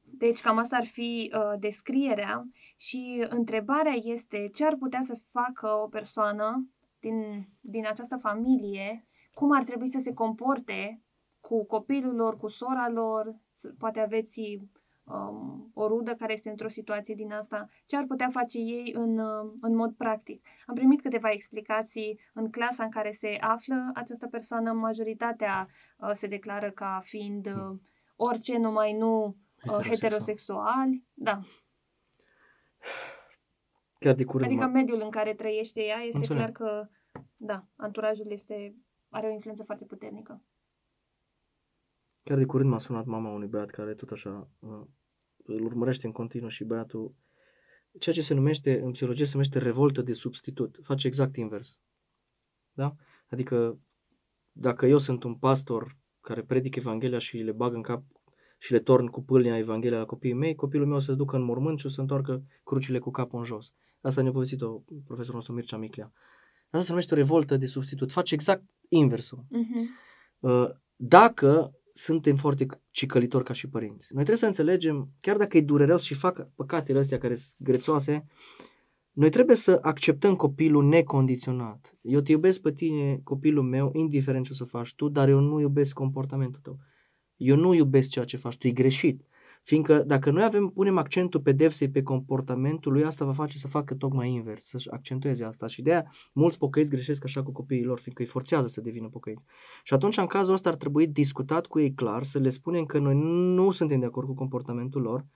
Deci 0.04 0.40
cam 0.40 0.58
asta 0.58 0.76
ar 0.76 0.86
fi 0.86 1.32
uh, 1.34 1.58
descrierea 1.58 2.48
și 2.76 3.26
întrebarea 3.28 3.94
este 4.02 4.50
ce 4.54 4.64
ar 4.64 4.76
putea 4.76 5.00
să 5.02 5.18
facă 5.30 5.68
o 5.68 5.86
persoană 5.88 6.68
din, 7.00 7.48
din 7.60 7.86
această 7.86 8.16
familie, 8.16 9.06
cum 9.34 9.52
ar 9.52 9.64
trebui 9.64 9.88
să 9.90 9.98
se 10.02 10.12
comporte 10.12 11.00
cu 11.40 11.64
copilul 11.64 12.14
lor, 12.14 12.36
cu 12.36 12.48
sora 12.48 12.88
lor, 12.88 13.34
să- 13.52 13.74
poate 13.78 14.00
aveți 14.00 14.58
um, 15.04 15.70
o 15.74 15.86
rudă 15.86 16.14
care 16.14 16.32
este 16.32 16.50
într-o 16.50 16.68
situație 16.68 17.14
din 17.14 17.32
asta, 17.32 17.68
ce 17.86 17.96
ar 17.96 18.04
putea 18.04 18.28
face 18.28 18.58
ei 18.58 18.92
în, 18.96 19.18
uh, 19.18 19.52
în 19.60 19.74
mod 19.74 19.92
practic. 19.92 20.46
Am 20.66 20.74
primit 20.74 21.00
câteva 21.02 21.30
explicații 21.30 22.20
în 22.34 22.50
clasa 22.50 22.84
în 22.84 22.90
care 22.90 23.10
se 23.10 23.36
află 23.40 23.90
această 23.94 24.26
persoană, 24.26 24.72
majoritatea 24.72 25.68
uh, 25.96 26.10
se 26.12 26.26
declară 26.26 26.70
ca 26.70 27.00
fiind 27.02 27.46
uh, 27.46 27.78
orice, 28.16 28.56
numai 28.58 28.92
nu 28.92 29.24
uh, 29.24 29.34
Heterosexual. 29.62 29.94
heterosexuali. 29.94 31.04
Da. 31.14 31.40
Chiar 33.98 34.14
de 34.14 34.24
curând, 34.24 34.50
Adică 34.50 34.64
m-a- 34.66 34.70
mediul 34.72 35.00
în 35.00 35.10
care 35.10 35.34
trăiește 35.34 35.82
ea 35.82 35.98
este 36.00 36.16
Înțeleg. 36.16 36.38
clar 36.42 36.52
că, 36.52 36.88
da, 37.36 37.66
anturajul 37.76 38.30
este, 38.30 38.76
are 39.08 39.26
o 39.26 39.30
influență 39.30 39.62
foarte 39.64 39.84
puternică. 39.84 40.42
chiar 42.22 42.38
de 42.38 42.44
curând 42.44 42.70
m-a 42.70 42.78
sunat 42.78 43.04
mama 43.04 43.30
unui 43.30 43.46
băiat 43.48 43.70
care 43.70 43.94
tot 43.94 44.10
așa 44.10 44.50
uh, 44.58 44.86
îl 45.44 45.64
urmărește 45.64 46.06
în 46.06 46.12
continuu 46.12 46.48
și 46.48 46.64
băiatul 46.64 47.14
ceea 47.98 48.14
ce 48.14 48.20
se 48.22 48.34
numește, 48.34 48.80
în 48.80 48.90
psihologie 48.92 49.24
se 49.24 49.30
numește 49.32 49.58
revoltă 49.58 50.02
de 50.02 50.12
substitut. 50.12 50.78
Face 50.82 51.06
exact 51.06 51.36
invers. 51.36 51.78
Da? 52.72 52.94
Adică 53.30 53.78
dacă 54.52 54.86
eu 54.86 54.98
sunt 54.98 55.22
un 55.22 55.34
pastor 55.36 55.96
care 56.26 56.42
predic 56.42 56.76
Evanghelia 56.76 57.18
și 57.18 57.36
le 57.36 57.52
bag 57.52 57.74
în 57.74 57.82
cap 57.82 58.02
și 58.58 58.72
le 58.72 58.78
torn 58.78 59.06
cu 59.06 59.22
pâlnia 59.22 59.58
Evanghelia 59.58 59.98
la 59.98 60.04
copiii 60.04 60.34
mei, 60.34 60.54
copilul 60.54 60.86
meu 60.86 60.96
o 60.96 60.98
să 60.98 61.10
se 61.10 61.16
ducă 61.16 61.36
în 61.36 61.42
mormânt 61.42 61.78
și 61.78 61.86
o 61.86 61.88
să 61.88 62.00
întoarcă 62.00 62.42
crucile 62.64 62.98
cu 62.98 63.10
capul 63.10 63.38
în 63.38 63.44
jos. 63.44 63.72
Asta 64.00 64.22
ne-a 64.22 64.32
povestit-o 64.32 64.82
profesorul 65.04 65.34
nostru 65.34 65.54
Mircea 65.54 65.76
Miclea. 65.76 66.12
Asta 66.70 66.84
se 66.84 66.90
numește 66.90 67.14
o 67.14 67.16
revoltă 67.16 67.56
de 67.56 67.66
substitut. 67.66 68.12
Face 68.12 68.34
exact 68.34 68.62
inversul. 68.88 69.44
Mhm. 69.48 69.88
Uh, 70.38 70.68
dacă 70.96 71.74
suntem 71.92 72.36
foarte 72.36 72.66
cicălitori 72.90 73.44
ca 73.44 73.52
și 73.52 73.68
părinți. 73.68 74.14
Noi 74.14 74.24
trebuie 74.24 74.36
să 74.36 74.46
înțelegem, 74.46 75.08
chiar 75.20 75.36
dacă 75.36 75.56
e 75.56 75.60
dureros 75.60 76.02
și 76.02 76.14
fac 76.14 76.48
păcatele 76.54 76.98
astea 76.98 77.18
care 77.18 77.34
sunt 77.34 77.54
grețoase, 77.58 78.26
noi 79.16 79.30
trebuie 79.30 79.56
să 79.56 79.78
acceptăm 79.82 80.34
copilul 80.34 80.84
necondiționat. 80.84 81.96
Eu 82.00 82.20
te 82.20 82.32
iubesc 82.32 82.60
pe 82.60 82.72
tine, 82.72 83.20
copilul 83.24 83.62
meu, 83.62 83.90
indiferent 83.92 84.44
ce 84.44 84.50
o 84.52 84.54
să 84.54 84.64
faci 84.64 84.94
tu, 84.94 85.08
dar 85.08 85.28
eu 85.28 85.40
nu 85.40 85.60
iubesc 85.60 85.94
comportamentul 85.94 86.60
tău. 86.62 86.78
Eu 87.36 87.56
nu 87.56 87.74
iubesc 87.74 88.08
ceea 88.08 88.24
ce 88.24 88.36
faci 88.36 88.56
tu, 88.56 88.66
e 88.66 88.70
greșit. 88.70 89.26
Fiindcă 89.62 90.02
dacă 90.02 90.30
noi 90.30 90.44
avem, 90.44 90.68
punem 90.68 90.98
accentul 90.98 91.40
pedepsei 91.40 91.90
pe 91.90 92.02
comportamentul 92.02 92.92
lui, 92.92 93.04
asta 93.04 93.24
va 93.24 93.32
face 93.32 93.58
să 93.58 93.68
facă 93.68 93.94
tocmai 93.94 94.30
invers, 94.30 94.64
să-și 94.64 94.90
accentueze 94.90 95.44
asta. 95.44 95.66
Și 95.66 95.82
de 95.82 95.90
aia 95.90 96.12
mulți 96.32 96.58
pocăiți 96.58 96.90
greșesc 96.90 97.24
așa 97.24 97.42
cu 97.42 97.52
copiii 97.52 97.84
lor, 97.84 97.98
fiindcă 97.98 98.22
îi 98.22 98.28
forțează 98.28 98.66
să 98.66 98.80
devină 98.80 99.08
pocăiți. 99.08 99.42
Și 99.82 99.94
atunci, 99.94 100.16
în 100.16 100.26
cazul 100.26 100.54
ăsta, 100.54 100.68
ar 100.68 100.76
trebui 100.76 101.06
discutat 101.06 101.66
cu 101.66 101.78
ei 101.78 101.94
clar, 101.94 102.22
să 102.22 102.38
le 102.38 102.50
spunem 102.50 102.84
că 102.84 102.98
noi 102.98 103.14
nu 103.54 103.70
suntem 103.70 104.00
de 104.00 104.06
acord 104.06 104.26
cu 104.26 104.34
comportamentul 104.34 105.02
lor, 105.02 105.26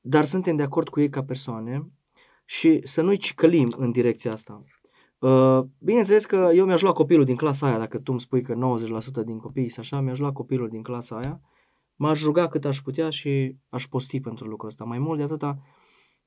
dar 0.00 0.24
suntem 0.24 0.56
de 0.56 0.62
acord 0.62 0.88
cu 0.88 1.00
ei 1.00 1.08
ca 1.08 1.24
persoane 1.24 1.90
și 2.46 2.80
să 2.82 3.02
nu-i 3.02 3.16
cicălim 3.16 3.74
în 3.78 3.90
direcția 3.90 4.32
asta. 4.32 4.64
Uh, 5.18 5.60
Bineînțeles 5.78 6.24
că 6.24 6.50
eu 6.54 6.64
mi-aș 6.66 6.80
lua 6.80 6.92
copilul 6.92 7.24
din 7.24 7.36
clasa 7.36 7.66
aia, 7.66 7.78
dacă 7.78 7.98
tu 7.98 8.10
îmi 8.10 8.20
spui 8.20 8.42
că 8.42 8.54
90% 9.22 9.24
din 9.24 9.38
copii 9.38 9.68
sunt 9.68 9.84
așa, 9.84 10.00
mi-aș 10.00 10.18
lua 10.18 10.32
copilul 10.32 10.68
din 10.68 10.82
clasa 10.82 11.16
aia, 11.18 11.40
m-aș 11.94 12.22
ruga 12.22 12.48
cât 12.48 12.64
aș 12.64 12.80
putea 12.80 13.10
și 13.10 13.56
aș 13.68 13.86
posti 13.86 14.20
pentru 14.20 14.46
lucrul 14.46 14.68
ăsta. 14.68 14.84
Mai 14.84 14.98
mult 14.98 15.18
de 15.18 15.24
atâta, 15.24 15.58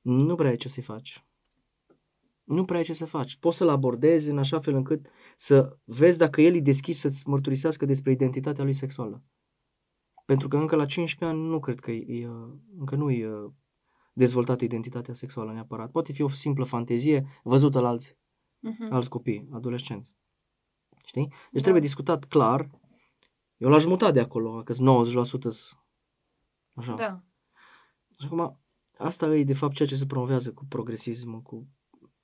nu 0.00 0.34
prea 0.34 0.50
ai 0.50 0.56
ce 0.56 0.68
să-i 0.68 0.82
faci. 0.82 1.24
Nu 2.44 2.64
prea 2.64 2.78
ai 2.78 2.84
ce 2.84 2.92
să 2.92 3.04
faci. 3.04 3.36
Poți 3.36 3.56
să-l 3.56 3.68
abordezi 3.68 4.30
în 4.30 4.38
așa 4.38 4.60
fel 4.60 4.74
încât 4.74 5.06
să 5.36 5.76
vezi 5.84 6.18
dacă 6.18 6.40
el 6.40 6.54
e 6.54 6.60
deschis 6.60 6.98
să-ți 6.98 7.28
mărturisească 7.28 7.86
despre 7.86 8.10
identitatea 8.10 8.64
lui 8.64 8.72
sexuală. 8.72 9.22
Pentru 10.24 10.48
că 10.48 10.56
încă 10.56 10.76
la 10.76 10.86
15 10.86 11.38
ani 11.38 11.48
nu 11.48 11.60
cred 11.60 11.78
că 11.80 11.90
e, 11.90 12.20
e, 12.22 12.28
încă 12.78 12.94
nu 12.96 13.10
e 13.10 13.26
uh, 13.26 13.50
dezvoltată 14.20 14.64
identitatea 14.64 15.14
sexuală 15.14 15.52
neapărat. 15.52 15.90
Poate 15.90 16.12
fi 16.12 16.22
o 16.22 16.28
simplă 16.28 16.64
fantezie 16.64 17.26
văzută 17.42 17.80
la 17.80 17.88
alți, 17.88 18.16
Mhm. 18.58 18.92
alți 18.92 19.08
copii, 19.08 19.48
adolescenți. 19.52 20.14
Știi? 21.04 21.26
Deci 21.28 21.36
Da. 21.52 21.60
trebuie 21.60 21.80
discutat 21.82 22.24
clar. 22.24 22.70
Eu 23.56 23.68
l-aș 23.68 23.84
muta 23.84 24.10
de 24.12 24.20
acolo, 24.20 24.62
că 24.62 24.72
90% 24.78 25.50
s- 25.50 25.76
așa. 26.74 26.94
Da. 26.94 27.22
Și 28.18 28.26
acum, 28.26 28.60
asta 28.98 29.36
e 29.36 29.44
de 29.44 29.52
fapt 29.54 29.74
ceea 29.74 29.88
ce 29.88 29.96
se 29.96 30.06
promovează 30.06 30.52
cu 30.52 30.64
progresismul, 30.64 31.40
cu 31.42 31.68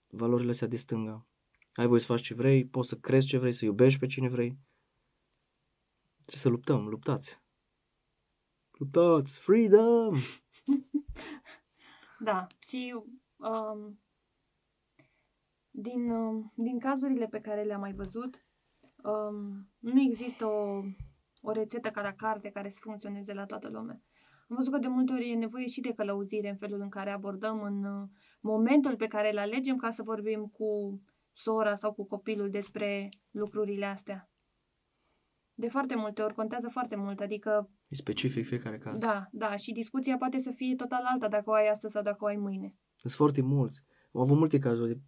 valorile 0.07 0.51
astea 0.51 0.66
de 0.68 0.76
stânga. 0.76 1.26
Ai 1.74 1.86
voie 1.86 2.01
să 2.01 2.07
faci 2.07 2.20
ce 2.22 2.34
vrei, 2.34 2.66
poți 2.66 2.88
să 2.88 2.97
crezi 2.97 3.26
ce 3.26 3.38
vrei, 3.38 3.53
să 3.53 3.64
iubești 3.64 3.99
pe 3.99 4.07
cine 4.07 4.28
vrei. 4.28 4.59
Trebuie 6.14 6.40
să 6.40 6.49
luptăm, 6.49 6.86
luptați. 6.88 7.40
Luptați, 8.70 9.38
freedom! 9.38 10.14
Da, 12.27 12.47
și 12.59 12.95
um, 13.37 14.01
din, 15.70 16.11
um, 16.11 16.53
din 16.55 16.79
cazurile 16.79 17.27
pe 17.27 17.41
care 17.41 17.62
le-am 17.62 17.81
mai 17.81 17.93
văzut, 17.93 18.45
um, 19.03 19.68
nu 19.79 20.01
există 20.01 20.47
o, 20.47 20.83
o 21.41 21.53
rețetă 21.53 21.91
ca 21.91 22.03
la 22.03 22.12
carte 22.12 22.51
care 22.51 22.70
să 22.70 22.79
funcționeze 22.83 23.33
la 23.33 23.45
toată 23.45 23.68
lumea. 23.68 24.01
Am 24.49 24.57
văzut 24.57 24.72
că 24.72 24.79
de 24.79 24.87
multe 24.87 25.12
ori 25.12 25.31
e 25.31 25.35
nevoie 25.35 25.66
și 25.66 25.81
de 25.81 25.93
călăuzire 25.93 26.49
în 26.49 26.57
felul 26.57 26.81
în 26.81 26.89
care 26.89 27.11
abordăm 27.11 27.62
în 27.62 27.85
uh, 27.85 28.09
momentul 28.41 28.97
pe 28.97 29.07
care 29.07 29.31
îl 29.31 29.39
alegem 29.39 29.77
ca 29.77 29.91
să 29.91 30.03
vorbim 30.03 30.47
cu 30.47 31.01
sora 31.33 31.77
sau 31.77 31.93
cu 31.93 32.07
copilul 32.07 32.51
despre 32.51 33.09
lucrurile 33.31 33.87
astea. 33.87 34.31
De 35.59 35.69
foarte 35.69 35.95
multe 35.95 36.23
ori 36.23 36.35
contează 36.35 36.69
foarte 36.69 36.97
mult, 36.97 37.21
adică 37.21 37.71
E 37.89 37.95
specific 37.95 38.47
fiecare 38.47 38.79
caz. 38.79 38.97
da, 38.97 39.29
da, 39.33 39.57
și 39.57 39.73
discuția 39.73 40.17
poate 40.17 40.39
să 40.39 40.51
fie 40.51 40.75
total 40.75 41.03
alta 41.05 41.29
dacă 41.29 41.51
o 41.51 41.53
ai 41.53 41.69
astăzi 41.69 41.93
sau 41.93 42.03
dacă 42.03 42.25
o 42.25 42.27
ai 42.27 42.37
mâine. 42.37 42.75
Sunt 42.97 43.13
foarte 43.13 43.43
mulți. 43.43 43.85
Am 44.13 44.21
avut 44.21 44.37
multe 44.37 44.59
cazuri 44.59 44.89
de 44.95 45.01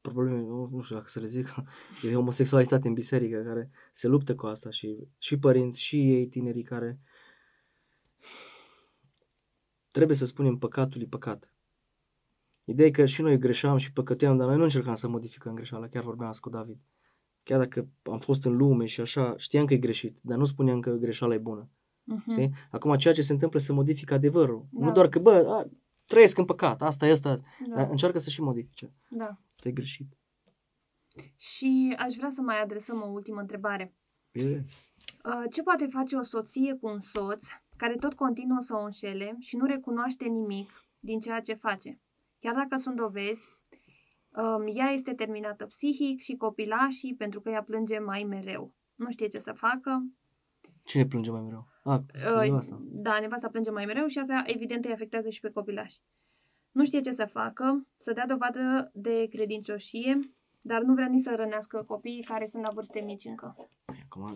probleme, 0.00 0.40
nu 0.40 0.68
nu 0.72 0.80
știu 0.80 0.96
dacă 0.96 1.08
să 1.08 1.20
le 1.20 1.26
zic, 1.26 1.54
de 2.02 2.12
homosexualitate 2.12 2.88
în 2.88 2.94
biserică, 2.94 3.42
care 3.42 3.70
se 3.92 4.08
luptă 4.08 4.34
cu 4.34 4.46
asta 4.46 4.70
și, 4.70 5.08
și 5.18 5.38
părinți, 5.38 5.82
și 5.82 6.12
ei, 6.12 6.26
tinerii 6.26 6.62
care 6.62 7.00
trebuie 9.90 10.16
să 10.16 10.26
spunem 10.26 10.58
păcatul 10.58 11.00
e 11.02 11.06
păcat. 11.06 11.50
Ideea 12.64 12.88
e 12.88 12.90
că 12.90 13.06
și 13.06 13.22
noi 13.22 13.38
greșeam 13.38 13.76
și 13.76 13.92
păcăteam, 13.92 14.36
dar 14.36 14.46
noi 14.46 14.56
nu 14.56 14.62
încercam 14.62 14.94
să 14.94 15.08
modificăm 15.08 15.54
greșeala, 15.54 15.88
chiar 15.88 16.02
vorbeam 16.02 16.28
asta 16.28 16.40
cu 16.42 16.50
David. 16.50 16.78
Chiar 17.46 17.58
dacă 17.58 17.88
am 18.02 18.18
fost 18.18 18.44
în 18.44 18.56
lume 18.56 18.86
și 18.86 19.00
așa, 19.00 19.34
știam 19.36 19.64
că 19.66 19.74
e 19.74 19.78
greșit, 19.78 20.18
dar 20.20 20.38
nu 20.38 20.44
spuneam 20.44 20.80
că 20.80 20.90
greșeala 20.90 21.34
e 21.34 21.38
bună. 21.38 21.70
Mhm. 22.04 22.30
Știi? 22.30 22.50
Acum 22.70 22.96
ceea 22.96 23.14
ce 23.14 23.22
se 23.22 23.32
întâmplă 23.32 23.58
se 23.58 23.72
modifică 23.72 24.14
adevărul. 24.14 24.66
Da. 24.70 24.86
Nu 24.86 24.92
doar 24.92 25.08
că, 25.08 25.18
bă, 25.18 25.30
a, 25.48 25.70
trăiesc 26.06 26.38
în 26.38 26.44
păcat, 26.44 26.82
asta 26.82 27.06
e 27.06 27.10
asta, 27.10 27.34
Da, 27.68 27.74
dar 27.74 27.90
încearcă 27.90 28.18
să 28.18 28.30
și 28.30 28.40
modifice. 28.42 28.92
da. 29.08 29.38
Asta 29.56 29.68
e 29.68 29.72
greșit. 29.72 30.06
Și 31.36 31.94
aș 31.98 32.14
vrea 32.14 32.30
să 32.30 32.40
mai 32.40 32.60
adresăm 32.62 33.02
o 33.02 33.06
ultimă 33.06 33.40
întrebare. 33.40 33.94
Bine. 34.32 34.64
Uh, 35.24 35.44
Ce 35.50 35.62
poate 35.62 35.86
face 35.90 36.16
o 36.16 36.22
soție 36.22 36.74
cu 36.80 36.86
un 36.88 37.00
soț 37.00 37.46
care 37.76 37.94
tot 37.94 38.14
continuă 38.14 38.58
să 38.60 38.74
o 38.74 38.84
înșele 38.84 39.36
și 39.40 39.56
nu 39.56 39.66
recunoaște 39.66 40.24
nimic 40.24 40.70
din 40.98 41.20
ceea 41.20 41.40
ce 41.40 41.54
face? 41.54 42.00
Chiar 42.38 42.54
dacă 42.54 42.76
sunt 42.82 42.96
dovezi, 42.96 43.44
Um, 43.44 43.55
ea 44.74 44.86
este 44.86 45.14
terminată 45.14 45.66
psihic 45.66 46.20
și 46.20 46.36
copilașii 46.36 47.14
pentru 47.14 47.40
că 47.40 47.50
ea 47.50 47.62
plânge 47.62 47.98
mai 47.98 48.24
mereu. 48.24 48.74
Nu 48.94 49.10
știe 49.10 49.26
ce 49.26 49.38
să 49.38 49.52
facă. 49.52 50.06
Cine 50.84 51.06
plânge 51.06 51.30
mai 51.30 51.40
mereu? 51.42 51.66
A, 51.82 51.94
Uh, 52.34 52.40
nevasta. 52.40 52.78
da, 52.82 53.18
nevasta 53.20 53.48
plânge 53.48 53.70
mai 53.70 53.84
mereu 53.84 54.06
și 54.06 54.18
asta 54.18 54.42
evident 54.46 54.84
îi 54.84 54.92
afectează 54.92 55.28
și 55.28 55.40
pe 55.40 55.50
copilași. 55.50 55.98
Nu 56.70 56.84
știe 56.84 57.00
ce 57.00 57.12
să 57.12 57.24
facă, 57.32 57.86
să 57.98 58.12
dea 58.12 58.26
dovadă 58.26 58.90
de 58.94 59.26
credincioșie, 59.30 60.20
dar 60.60 60.82
nu 60.82 60.94
vrea 60.94 61.06
nici 61.06 61.22
să 61.22 61.34
rănească 61.36 61.82
copiii 61.82 62.22
care 62.22 62.46
sunt 62.46 62.62
la 62.62 62.70
vârste 62.74 63.00
mici 63.00 63.24
încă. 63.24 63.56
Acum, 64.04 64.30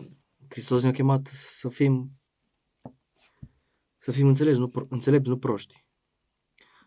Hristos 0.49 0.81
ne-a 0.83 0.91
chemat 0.91 1.25
să 1.27 1.69
fim 1.69 2.11
să 3.97 4.11
fim 4.11 4.27
înțelepți, 4.27 4.59
nu, 4.59 4.67
pro- 4.67 4.85
înțelepți, 4.89 5.29
nu 5.29 5.37
proști. 5.37 5.85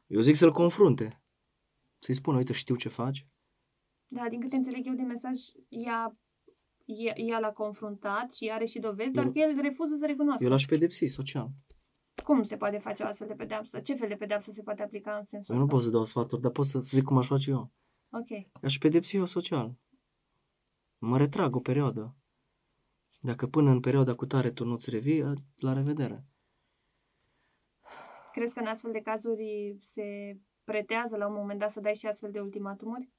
Eu 0.06 0.20
zic 0.20 0.34
să-l 0.34 0.52
confrunte. 0.52 1.23
Să-i 2.04 2.14
spună, 2.14 2.36
uite, 2.36 2.52
știu 2.52 2.76
ce 2.76 2.88
faci. 2.88 3.26
Da, 4.06 4.28
din 4.28 4.40
câte 4.40 4.56
înțeleg 4.56 4.86
eu 4.86 4.94
de 4.94 5.02
mesaj, 5.02 5.40
ea, 5.68 6.16
ea, 6.84 7.12
ea 7.16 7.38
l-a 7.38 7.52
confruntat 7.52 8.34
și 8.34 8.50
are 8.52 8.64
și 8.64 8.78
dovezi, 8.78 9.10
doar 9.10 9.26
Eu- 9.26 9.32
că 9.32 9.38
el 9.38 9.60
refuză 9.60 9.94
să 9.96 10.06
recunoască. 10.06 10.44
Eu 10.44 10.50
l-aș 10.50 10.64
pedepsi 10.64 11.06
social. 11.06 11.50
Cum 12.24 12.42
se 12.42 12.56
poate 12.56 12.78
face 12.78 13.02
o 13.02 13.06
astfel 13.06 13.26
de 13.26 13.34
pedeapsă? 13.34 13.80
Ce 13.80 13.94
fel 13.94 14.08
de 14.08 14.14
pedeapsă 14.14 14.50
se 14.52 14.62
poate 14.62 14.82
aplica 14.82 15.16
în 15.16 15.24
sensul 15.24 15.54
Eu 15.54 15.60
nu 15.60 15.64
ăsta? 15.66 15.76
pot 15.76 15.84
să 15.84 15.90
dau 15.90 16.04
sfaturi, 16.04 16.40
dar 16.42 16.50
pot 16.50 16.64
să 16.64 16.78
să 16.78 16.96
zic 16.96 17.04
cum 17.04 17.16
aș 17.18 17.26
face 17.26 17.50
eu. 17.50 17.72
Ok. 18.10 18.62
Aș 18.62 18.78
pedepsi 18.78 19.16
eu 19.16 19.24
social. 19.24 19.74
Mă 20.98 21.18
retrag 21.18 21.56
o 21.56 21.60
perioadă. 21.60 22.14
Dacă 23.20 23.46
până 23.46 23.70
în 23.70 23.80
perioada 23.80 24.14
cu 24.14 24.26
tare 24.26 24.50
tu 24.50 24.64
nu-ți 24.64 24.90
revii, 24.90 25.32
la 25.56 25.72
revedere. 25.72 26.24
Crezi 28.32 28.54
că 28.54 28.60
în 28.60 28.66
astfel 28.66 28.92
de 28.92 29.00
cazuri 29.00 29.76
se 29.80 30.38
pretează 30.64 31.16
la 31.16 31.26
un 31.26 31.34
moment 31.36 31.58
dat 31.60 31.70
să 31.70 31.80
dai 31.80 31.94
și 31.94 32.06
astfel 32.06 32.30
de 32.30 32.40
ultimatumuri? 32.40 33.10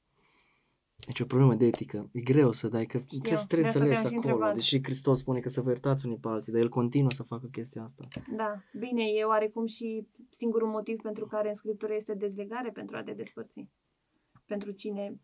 Deci 1.06 1.20
e 1.20 1.24
o 1.24 1.26
problemă 1.26 1.56
de 1.56 1.66
etică. 1.66 2.10
E 2.14 2.20
greu 2.22 2.52
să 2.52 2.68
dai, 2.68 2.86
că 2.86 2.98
trebuie 3.00 3.36
să 3.36 3.46
te 3.48 3.56
de 3.62 3.66
asta 3.68 3.80
înțelegi 3.80 4.02
te-am 4.02 4.12
și 4.12 4.18
acolo. 4.18 4.34
întrebat. 4.34 4.56
Deși 4.56 4.84
Hristos 4.84 5.18
spune 5.20 5.40
că 5.40 5.50
să 5.50 5.62
vă 5.62 5.70
iertați 5.70 6.06
unii 6.06 6.18
pe 6.18 6.28
alții, 6.28 6.52
dar 6.54 6.62
El 6.62 6.70
continuă 6.70 7.10
să 7.12 7.24
facă 7.24 7.48
chestia 7.52 7.84
asta. 7.84 8.04
Da, 8.36 8.64
bine, 8.80 9.04
e 9.04 9.24
oarecum 9.24 9.66
și 9.66 10.08
singurul 10.30 10.68
motiv 10.68 11.02
pentru 11.02 11.26
care 11.26 11.50
în 11.50 11.56
Scriptură 11.56 11.94
este 11.94 12.14
dezlegare 12.14 12.70
pentru 12.70 12.98
a 12.98 13.04
te 13.04 13.12
despărți. 13.14 13.70
Pentru 14.46 14.72
cine, 14.72 15.20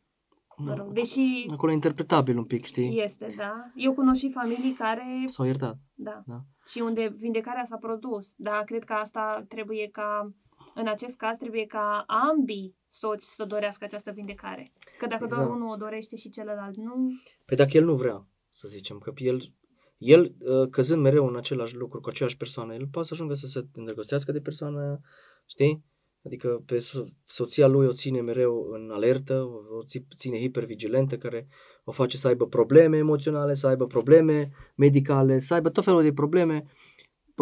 mă 0.58 0.74
rog, 0.74 0.92
deși 0.92 1.46
Acolo 1.52 1.72
e 1.72 1.76
interpretabil 1.76 2.38
un 2.38 2.46
pic, 2.46 2.66
știi? 2.66 3.02
este, 3.04 3.34
da. 3.38 3.72
Eu 3.76 3.94
cunosc 3.94 4.20
și 4.20 4.32
familii 4.32 4.74
care, 4.74 5.24
S-au 5.26 5.46
iertat. 5.46 5.78
da, 5.94 6.22
Da. 6.26 6.42
și 6.68 6.80
unde 6.80 7.14
vindecarea 7.18 7.66
s-a 7.66 7.78
produs. 7.78 8.34
Da, 8.36 8.62
cred 8.66 8.84
că 8.84 8.94
asta 8.94 9.46
trebuie 9.48 9.88
ca, 9.92 10.34
în 10.76 10.88
acest 10.88 11.18
caz, 11.18 11.38
trebuie 11.38 11.66
ca 11.66 12.04
ambii 12.08 12.76
soți 12.90 13.36
să 13.36 13.46
dorească 13.46 13.84
această 13.84 14.12
vindecare. 14.12 14.72
Că 14.98 15.08
dacă 15.08 15.26
doar 15.26 15.42
Exact. 15.42 15.60
unul 15.60 15.74
o 15.74 15.76
dorește 15.76 16.16
și 16.16 16.30
celălalt 16.30 16.76
nu, 16.76 17.10
Păi 17.46 17.58
dacă 17.58 17.78
el 17.78 17.84
nu 17.84 17.96
vrea, 17.96 18.28
să 18.52 18.68
zicem, 18.68 18.98
că 18.98 19.12
el, 19.16 19.54
el 19.98 20.36
uh, 20.40 20.70
căzând 20.70 21.02
mereu 21.02 21.28
în 21.28 21.36
același 21.36 21.76
lucru 21.76 22.00
cu 22.00 22.10
aceeași 22.10 22.38
persoană, 22.38 22.74
el 22.74 22.88
poate 22.88 23.08
să 23.08 23.14
ajungă 23.14 23.34
să 23.34 23.48
se 23.48 23.66
îndrăgostească 23.74 24.32
de 24.32 24.42
persoana 24.42 24.82
aia, 24.82 25.00
știi? 25.48 25.84
Adică 26.26 26.64
pe 26.66 26.78
so- 26.78 27.08
soția 27.26 27.68
lui 27.68 27.88
o 27.88 27.94
ține 27.94 28.22
mereu 28.22 28.70
în 28.72 28.92
alertă, 28.92 29.42
o 29.44 29.76
o 29.78 29.84
ți- 29.84 30.06
ține 30.16 30.40
hipervigilentă, 30.40 31.18
care 31.18 31.48
o 31.84 31.92
face 31.92 32.18
să 32.18 32.28
aibă 32.28 32.48
probleme 32.48 32.98
emoționale, 32.98 33.54
să 33.54 33.68
aibă 33.68 33.88
probleme 33.88 34.50
medicale, 34.76 35.40
să 35.40 35.54
aibă 35.54 35.70
tot 35.70 35.84
felul 35.84 36.02
de 36.02 36.14
probleme, 36.14 36.66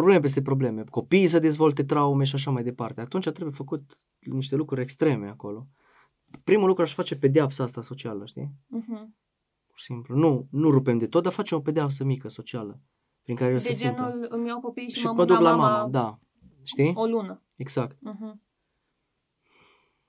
probleme 0.00 0.20
peste 0.20 0.42
probleme, 0.42 0.84
copiii 0.90 1.26
să 1.26 1.38
dezvolte 1.38 1.84
traume 1.84 2.24
și 2.24 2.34
așa 2.34 2.50
mai 2.50 2.62
departe. 2.62 3.00
Atunci 3.00 3.28
trebuie 3.28 3.54
făcut 3.54 3.96
niște 4.18 4.56
lucruri 4.56 4.80
extreme 4.80 5.28
acolo. 5.28 5.66
Primul 6.44 6.66
lucru 6.66 6.82
aș 6.82 6.94
face 6.94 7.18
pedeapsa 7.18 7.64
asta 7.64 7.82
socială, 7.82 8.26
știi? 8.26 8.50
uh-huh. 8.76 9.04
Pur 9.66 9.78
și 9.78 9.84
simplu. 9.84 10.16
Nu, 10.16 10.46
nu 10.50 10.70
rupem 10.70 10.98
de 10.98 11.06
tot, 11.06 11.22
dar 11.22 11.32
facem 11.32 11.58
o 11.58 11.60
pedeapsă 11.60 12.04
mică 12.04 12.28
socială 12.28 12.80
prin 13.22 13.36
care 13.36 13.50
el 13.50 13.58
de 13.58 13.62
se 13.62 13.72
simtă. 13.72 13.94
genul 13.94 14.26
îmi 14.30 14.46
iau 14.46 14.60
copiii 14.60 14.88
și, 14.88 14.98
Și 14.98 15.04
mă 15.04 15.12
mă 15.12 15.18
mut 15.18 15.26
duc 15.26 15.40
la 15.40 15.50
mama 15.50 15.70
mama, 15.70 15.88
da. 15.88 16.18
Știi? 16.62 16.92
o 16.94 17.06
lună. 17.06 17.42
Exact. 17.56 17.96
Uh-huh. 17.96 18.34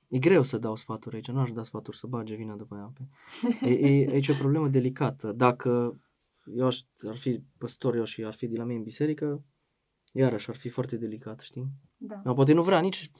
E 0.07 0.19
greu 0.19 0.43
să 0.43 0.57
dau 0.57 0.75
sfaturi 0.75 1.15
aici, 1.15 1.31
nu 1.31 1.39
aș 1.39 1.51
da 1.51 1.63
sfaturi 1.63 1.97
să 1.97 2.07
bage 2.07 2.35
vina 2.35 2.55
după 2.55 2.75
ea. 2.75 2.93
E, 3.69 3.71
e, 3.71 4.09
aici 4.11 4.27
e 4.27 4.31
o 4.31 4.35
problemă 4.35 4.67
delicată. 4.67 5.31
Dacă 5.31 5.99
eu 6.55 6.65
aș, 6.65 6.79
ar 7.07 7.17
fi 7.17 7.43
păstor 7.57 7.95
eu 7.95 8.03
și 8.03 8.23
ar 8.23 8.33
fi 8.33 8.47
de 8.47 8.57
la 8.57 8.63
mine 8.63 8.77
în 8.77 8.83
biserică, 8.83 9.43
iarăși 10.11 10.49
ar 10.49 10.55
fi 10.55 10.69
foarte 10.69 10.97
delicat, 10.97 11.39
știi? 11.39 11.67
Da. 11.97 12.21
Dar 12.23 12.33
poate 12.33 12.53
nu 12.53 12.63
vrea 12.63 12.79
nici 12.79 13.11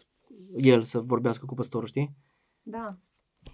el 0.58 0.84
să 0.84 1.00
vorbească 1.00 1.46
cu 1.46 1.54
păstorul, 1.54 1.88
știi? 1.88 2.16
Da. 2.62 2.98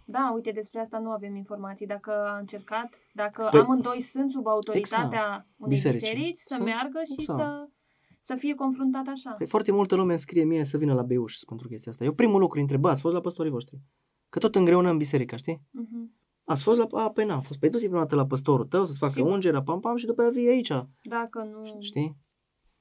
Da, 0.06 0.32
uite, 0.36 0.52
despre 0.52 0.80
asta 0.80 1.00
nu 1.00 1.10
avem 1.10 1.36
informații. 1.36 1.86
Dacă 1.86 2.12
a 2.28 2.38
încercat, 2.38 2.94
dacă 3.14 3.50
Păi- 3.54 3.60
amândoi 3.60 4.02
sunt 4.02 4.32
sub 4.32 4.48
autoritatea 4.48 5.48
unei 5.58 5.74
Bisericii. 5.76 6.10
biserici, 6.10 6.38
să, 6.38 6.54
Să- 6.54 6.64
meargă 6.64 7.00
și 7.06 7.14
exact. 7.20 7.40
să, 7.40 7.68
să 8.22 8.36
fie 8.36 8.56
confruntat 8.56 9.08
așa. 9.08 9.32
Păi 9.32 9.48
foarte 9.48 9.72
multă 9.72 9.96
lume 9.96 10.10
îmi 10.10 10.20
scrie 10.20 10.44
mie 10.44 10.64
să 10.64 10.78
vină 10.78 10.94
la 10.94 11.02
Beuș 11.02 11.38
pentru 11.48 11.68
chestia 11.68 11.92
asta. 11.92 12.04
Eu 12.04 12.14
primul 12.14 12.40
lucru 12.40 12.56
îi 12.56 12.62
întreb, 12.62 12.80
"Bă, 12.82 12.90
ați 12.90 13.02
fost 13.02 13.14
la 13.16 13.22
păstorii 13.22 13.52
voștri? 13.52 13.80
Că 14.30 14.40
tot 14.40 14.56
îngreunăm 14.56 14.98
biserica, 14.98 15.36
știi? 15.36 15.62
Uh-huh. 15.62 16.16
Ați 16.44 16.64
fost 16.64 16.80
la... 16.80 17.02
A, 17.04 17.10
păi 17.10 17.26
n-am 17.26 17.42
fost. 17.42 17.60
Păi 17.60 17.70
du-te 17.70 17.86
prima 17.86 18.00
dată 18.00 18.16
la 18.16 18.26
păstorul 18.26 18.66
tău 18.66 18.86
să-ți 18.86 18.98
facă 19.00 19.12
Sigur. 19.14 19.32
ungerea, 19.32 19.62
pam, 19.62 19.80
pam, 19.80 19.96
și 19.96 20.06
după 20.06 20.22
aia 20.22 20.30
vii 20.30 20.48
aici. 20.50 20.72
Dacă 21.04 21.44
nu... 21.44 21.78
Știi? 21.82 22.18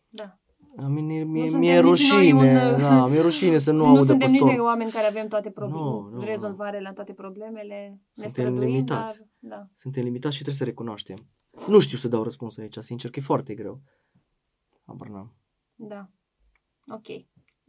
Da. 0.08 0.38
A 0.76 0.86
mine, 0.86 1.22
mie, 1.22 1.42
suntem 1.42 1.58
mi-e 1.60 1.72
nici 1.74 1.82
noi 1.82 1.90
rușine, 1.90 2.72
un- 2.72 2.80
da, 2.80 3.06
mi-e 3.10 3.20
rușine 3.20 3.58
să 3.58 3.72
nu, 3.72 3.78
Nu, 3.78 3.84
audă 3.88 4.02
suntem 4.02 4.28
nici 4.30 4.40
noi 4.40 4.48
păstor. 4.48 4.66
oameni 4.66 4.90
care 4.90 5.06
avem 5.06 5.28
toate 5.28 5.50
probleme, 5.50 5.82
Nu, 5.84 6.08
nu, 6.08 6.20
rezolvare 6.24 6.80
la 6.80 6.92
toate 6.92 7.12
problemele, 7.12 7.88
ne 7.88 7.98
Suntem 8.24 8.30
străduim, 8.44 8.68
limitați. 8.68 9.18
dar... 9.18 9.58
Da. 9.58 9.66
Suntem 9.74 10.02
limitați 10.04 10.34
și 10.36 10.42
trebuie 10.42 10.60
să 10.60 10.64
recunoaștem. 10.70 11.16
Nu 11.68 11.80
știu 11.80 11.98
să 11.98 12.08
dau 12.08 12.22
răspuns 12.22 12.58
aici, 12.58 12.76
sincer, 12.78 13.10
că 13.10 13.18
e 13.18 13.22
foarte 13.22 13.54
greu. 13.54 13.80
Habar 14.86 15.08
n-am. 15.08 15.34
Da. 15.74 16.08
Ok. 16.88 17.06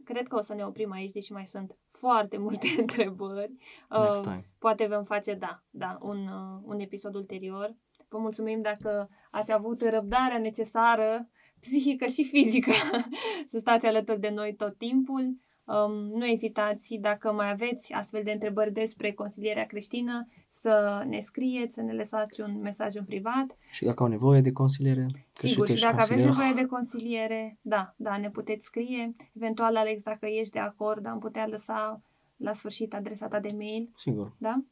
Cred 0.04 0.26
că 0.26 0.36
o 0.36 0.40
să 0.40 0.54
ne 0.54 0.64
oprim 0.64 0.90
aici, 0.92 1.12
deși 1.12 1.32
mai 1.32 1.46
sunt 1.46 1.76
foarte 1.90 2.38
multe 2.46 2.66
întrebări. 2.78 3.52
Next 3.90 4.18
Uh, 4.18 4.20
time. 4.22 4.50
Poate 4.58 4.86
vom 4.86 5.04
face, 5.04 5.34
da, 5.34 5.62
da, 5.70 5.98
un, 6.00 6.16
uh, 6.16 6.60
un 6.62 6.80
episod 6.80 7.14
ulterior. 7.14 7.76
Vă 8.08 8.18
mulțumim 8.18 8.60
dacă 8.62 9.08
ați 9.30 9.52
avut 9.52 9.82
răbdarea 9.88 10.38
necesară, 10.38 11.28
psihică 11.60 12.06
și 12.06 12.24
fizică, 12.24 12.72
să 13.50 13.58
stați 13.58 13.86
alături 13.86 14.20
de 14.20 14.30
noi 14.30 14.54
tot 14.54 14.76
timpul. 14.76 15.36
Um, 15.64 15.92
nu 15.92 16.26
ezitați, 16.26 16.94
dacă 16.94 17.32
mai 17.32 17.50
aveți 17.50 17.92
astfel 17.92 18.22
de 18.24 18.30
întrebări 18.30 18.72
despre 18.72 19.12
consilierea 19.12 19.66
creștină, 19.66 20.28
să 20.50 21.04
ne 21.08 21.20
scrieți, 21.20 21.74
să 21.74 21.82
ne 21.82 21.92
lăsați 21.92 22.40
un 22.40 22.60
mesaj 22.60 22.94
în 22.94 23.04
privat. 23.04 23.56
Și 23.70 23.84
dacă 23.84 24.02
au 24.02 24.08
nevoie 24.08 24.40
de 24.40 24.52
consiliere, 24.52 25.06
că 25.32 25.46
Sigur, 25.46 25.64
tu 25.64 25.70
și 25.70 25.72
ești 25.72 25.84
dacă 25.84 25.96
aveți 26.02 26.08
consilier. 26.10 26.34
nevoie 26.34 26.62
de 26.62 26.68
consiliere, 26.68 27.58
da, 27.60 27.94
da, 27.96 28.16
ne 28.16 28.30
puteți 28.30 28.64
scrie. 28.66 29.16
Eventual, 29.36 29.76
Alex, 29.76 30.02
dacă 30.02 30.26
ești 30.26 30.52
de 30.52 30.58
acord, 30.58 31.06
am 31.06 31.18
putea 31.18 31.46
lăsa 31.46 32.02
la 32.36 32.52
sfârșit 32.52 32.94
adresa 32.94 33.28
ta 33.28 33.40
de 33.40 33.54
mail, 33.56 33.90
Sigur. 33.96 34.32
da? 34.38 34.62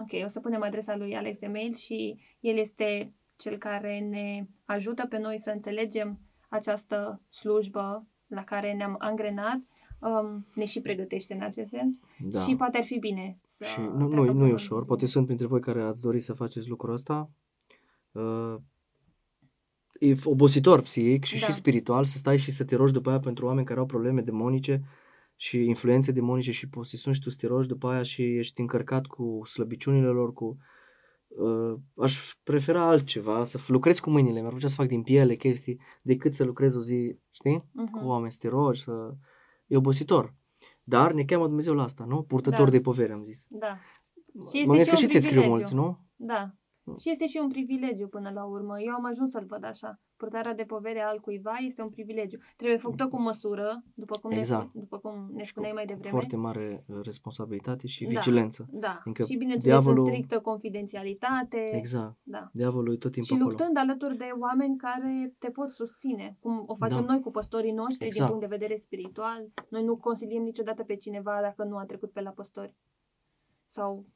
Ok, 0.00 0.24
o 0.24 0.28
să 0.28 0.40
punem 0.40 0.62
adresa 0.62 0.96
lui 0.96 1.16
Alex 1.16 1.38
de 1.38 1.46
mail 1.46 1.74
și 1.74 2.18
el 2.40 2.56
este 2.56 3.12
cel 3.36 3.58
care 3.58 3.98
ne 3.98 4.46
ajută 4.64 5.06
pe 5.06 5.18
noi 5.18 5.38
să 5.40 5.50
înțelegem 5.50 6.18
această 6.48 7.20
slujbă 7.28 8.06
la 8.26 8.44
care 8.44 8.72
ne-am 8.72 8.94
angrenat. 8.98 9.58
Um, 10.00 10.46
ne 10.54 10.64
și 10.64 10.80
pregătește 10.80 11.34
în 11.34 11.42
acest 11.42 11.68
sens 11.68 11.96
Da. 12.18 12.40
și 12.40 12.56
poate 12.56 12.76
ar 12.76 12.84
fi 12.84 12.98
bine 12.98 13.38
să 13.46 13.64
Și 13.64 13.80
nu, 13.80 13.86
treacă 13.86 14.14
nu, 14.14 14.22
nu 14.22 14.24
e 14.24 14.32
până- 14.32 14.52
ușor. 14.52 14.84
Poate 14.84 15.06
sunt 15.06 15.24
printre 15.26 15.46
voi 15.46 15.60
care 15.60 15.82
ați 15.82 16.02
dori 16.02 16.20
să 16.20 16.32
faceți 16.32 16.68
lucrul 16.68 16.92
ăsta. 16.92 17.30
Uh, 18.12 18.54
e 20.00 20.12
f- 20.14 20.24
obositor 20.24 20.80
psihic 20.80 21.24
și, 21.24 21.40
Da. 21.40 21.46
și 21.46 21.52
spiritual 21.52 22.04
să 22.04 22.16
stai 22.16 22.36
și 22.38 22.50
să 22.50 22.64
te 22.64 22.76
rogi 22.76 22.92
după 22.92 23.08
aia 23.10 23.18
pentru 23.20 23.46
oameni 23.46 23.66
care 23.66 23.78
au 23.80 23.86
probleme 23.86 24.20
demonice 24.20 24.82
și 25.36 25.64
influențe 25.64 26.12
demonice 26.12 26.50
și 26.52 26.68
posesiuni 26.68 27.16
și 27.16 27.22
tu 27.22 27.30
să 27.30 27.36
te 27.40 27.46
rogi 27.46 27.68
după 27.68 27.88
aia 27.88 28.02
și 28.02 28.22
ești 28.36 28.60
încărcat 28.60 29.06
cu 29.06 29.40
slăbiciunile 29.44 30.06
lor, 30.08 30.32
cu... 30.32 30.56
Uh, 31.38 31.74
aș 31.96 32.34
prefera 32.42 32.86
altceva, 32.88 33.44
să 33.44 33.58
f- 33.58 33.66
lucrez 33.66 33.98
cu 33.98 34.10
mâinile, 34.10 34.38
mi-ar 34.40 34.50
plăcea 34.50 34.68
să 34.68 34.74
fac 34.74 34.86
din 34.86 35.02
piele 35.02 35.34
chestii, 35.34 35.80
decât 36.02 36.34
să 36.34 36.44
lucrez 36.44 36.74
o 36.74 36.80
zi, 36.80 37.18
știi? 37.30 37.64
Mhm. 37.72 37.90
Cu 38.00 38.06
oameni, 38.06 38.32
să 38.32 38.38
te 38.40 38.48
rogi, 38.48 38.82
să... 38.82 39.14
E 39.66 39.76
obositor. 39.76 40.34
Dar 40.82 41.12
ne 41.12 41.24
cheamă 41.24 41.46
Dumnezeu 41.46 41.74
la 41.74 41.82
asta, 41.82 42.04
nu? 42.04 42.22
Purtător 42.22 42.64
Da. 42.64 42.70
de 42.70 42.80
povere, 42.80 43.12
am 43.12 43.22
zis. 43.22 43.44
Da, 43.48 43.78
Și 44.32 44.32
mă 44.34 44.48
este 44.52 44.64
gândesc 44.66 44.90
că 44.90 44.96
și 44.96 45.00
și 45.00 45.08
un 45.14 45.20
ți 45.20 45.26
scriu 45.26 45.40
privilegiu. 45.40 45.54
mulți, 45.54 45.74
nu? 45.74 45.98
Da. 46.16 46.54
Mm. 46.82 46.96
Și 46.96 47.10
este 47.10 47.26
și 47.26 47.38
un 47.42 47.48
privilegiu 47.48 48.08
până 48.08 48.30
la 48.30 48.44
urmă. 48.44 48.80
Eu 48.80 48.92
am 48.94 49.04
ajuns 49.04 49.30
să-l 49.30 49.44
văd 49.48 49.64
așa. 49.64 50.00
Purtarea 50.16 50.54
de 50.54 50.62
povere 50.62 51.00
al 51.00 51.20
cuiva 51.20 51.54
este 51.66 51.82
un 51.82 51.88
privilegiu. 51.90 52.38
Trebuie 52.56 52.78
făcută 52.78 53.08
cu 53.08 53.20
măsură, 53.20 53.82
după 53.94 54.18
cum, 54.22 54.30
Exact. 54.30 54.62
ne, 54.62 54.68
spu- 54.68 54.78
după 54.78 54.98
cum 54.98 55.30
ne 55.34 55.42
spuneai 55.42 55.72
mai 55.74 55.86
devreme. 55.86 56.10
Foarte 56.10 56.36
mare 56.36 56.84
uh, 56.88 56.96
responsabilitate 57.02 57.86
și 57.86 58.04
Da. 58.04 58.10
vigilență. 58.10 58.66
Da. 58.70 59.00
Încă 59.04 59.22
și 59.22 59.36
bineînțeles 59.36 59.74
diavolul- 59.76 60.04
în 60.06 60.12
strictă 60.12 60.40
confidențialitate. 60.40 61.76
Exact. 61.76 62.16
Da. 62.22 62.50
Diavolul 62.52 62.94
e 62.94 62.96
tot 62.96 63.12
timpul 63.12 63.36
Și 63.36 63.42
acolo. 63.42 63.48
luptând 63.48 63.76
alături 63.76 64.16
de 64.16 64.28
oameni 64.40 64.76
care 64.76 65.34
te 65.38 65.50
pot 65.50 65.70
susține, 65.72 66.36
cum 66.40 66.64
o 66.66 66.74
facem 66.74 67.04
Da. 67.04 67.12
noi 67.12 67.20
cu 67.20 67.30
păstorii 67.30 67.72
noștri 67.72 67.98
din 67.98 68.06
Exact. 68.06 68.30
punct 68.30 68.48
de 68.48 68.56
vedere 68.56 68.76
spiritual. 68.76 69.46
Noi 69.68 69.84
nu 69.84 69.96
consiliem 69.96 70.42
niciodată 70.42 70.82
pe 70.82 70.96
cineva 70.96 71.38
dacă 71.42 71.64
nu 71.64 71.76
a 71.76 71.84
trecut 71.84 72.12
pe 72.12 72.20
la 72.20 72.30
păstori. 72.30 72.74
Sau 73.68 74.06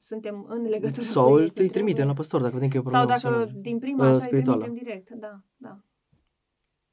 suntem 0.00 0.44
în 0.48 0.62
legătură 0.62 1.02
Sau 1.02 1.30
cu 1.30 1.36
ei. 1.38 1.44
îl 1.44 1.50
că 1.50 1.62
îi 1.62 1.68
trimitem 1.68 1.82
trebuie. 1.84 2.04
la 2.06 2.12
pastor 2.12 2.40
dacă 2.40 2.52
vedem 2.54 2.68
că 2.68 2.76
e 2.76 2.80
o 2.80 2.82
Sau 2.82 2.90
problemă 2.90 3.20
dacă 3.20 3.26
emoțională. 3.26 3.60
din 3.62 3.78
prima 3.78 4.02
Uh, 4.02 4.08
așa 4.08 4.14
îi 4.16 4.20
spirituală. 4.22 4.62
trimitem 4.62 4.84
direct. 4.86 5.10
Da, 5.10 5.40
da. 5.56 5.80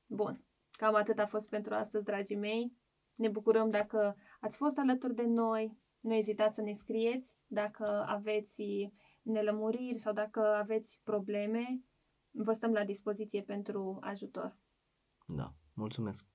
Bun. 0.06 0.44
Cam 0.72 0.96
atât 0.96 1.20
a 1.20 1.26
fost 1.26 1.50
pentru 1.50 1.74
astăzi, 1.74 2.04
dragii 2.04 2.36
mei. 2.36 2.74
Ne 3.16 3.30
bucurăm 3.30 3.70
dacă 3.70 4.16
ați 4.40 4.58
fost 4.58 4.78
alături 4.78 5.16
de 5.16 5.24
noi. 5.26 5.78
Nu 6.00 6.14
ezitați 6.14 6.56
să 6.56 6.62
ne 6.62 6.74
scrieți 6.74 7.36
dacă 7.48 8.06
aveți 8.08 8.64
nelămuriri 9.22 9.98
sau 9.98 10.14
dacă 10.14 10.40
aveți 10.56 11.00
probleme. 11.04 11.84
Vă 12.32 12.54
stăm 12.54 12.72
la 12.72 12.84
dispoziție 12.84 13.42
pentru 13.42 13.98
ajutor. 14.02 14.58
Da, 15.28 15.54
mulțumesc. 15.74 16.26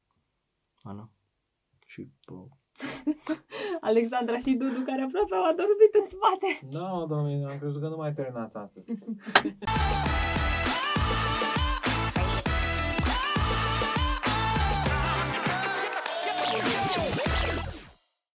Ana. 0.83 1.11
Și 1.87 2.11
pe 2.25 2.33
Alexandra 3.91 4.39
și 4.39 4.53
Dudu, 4.53 4.81
care 4.87 5.03
aproape 5.03 5.35
au 5.35 5.45
adormit 5.45 5.93
în 6.01 6.05
spate. 6.05 6.49
Da, 6.73 7.05
doamne, 7.09 7.45
am 7.51 7.59
crezut 7.59 7.81
că 7.81 7.89
nu 7.89 7.97
mai 7.97 8.13
terminați 8.13 8.57
astăzi. 8.57 8.87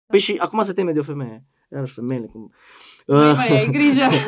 Păi 0.07 0.19
și 0.19 0.35
acum 0.39 0.61
se 0.61 0.73
teme 0.73 0.91
de 0.91 0.99
o 0.99 1.03
femeie. 1.03 1.45
Iarăși 1.71 1.93
femeile 1.93 2.25
cum... 2.25 2.53
Mai, 3.07 3.33
mai 3.33 3.57
ai 3.57 3.69
grijă. 3.71 4.03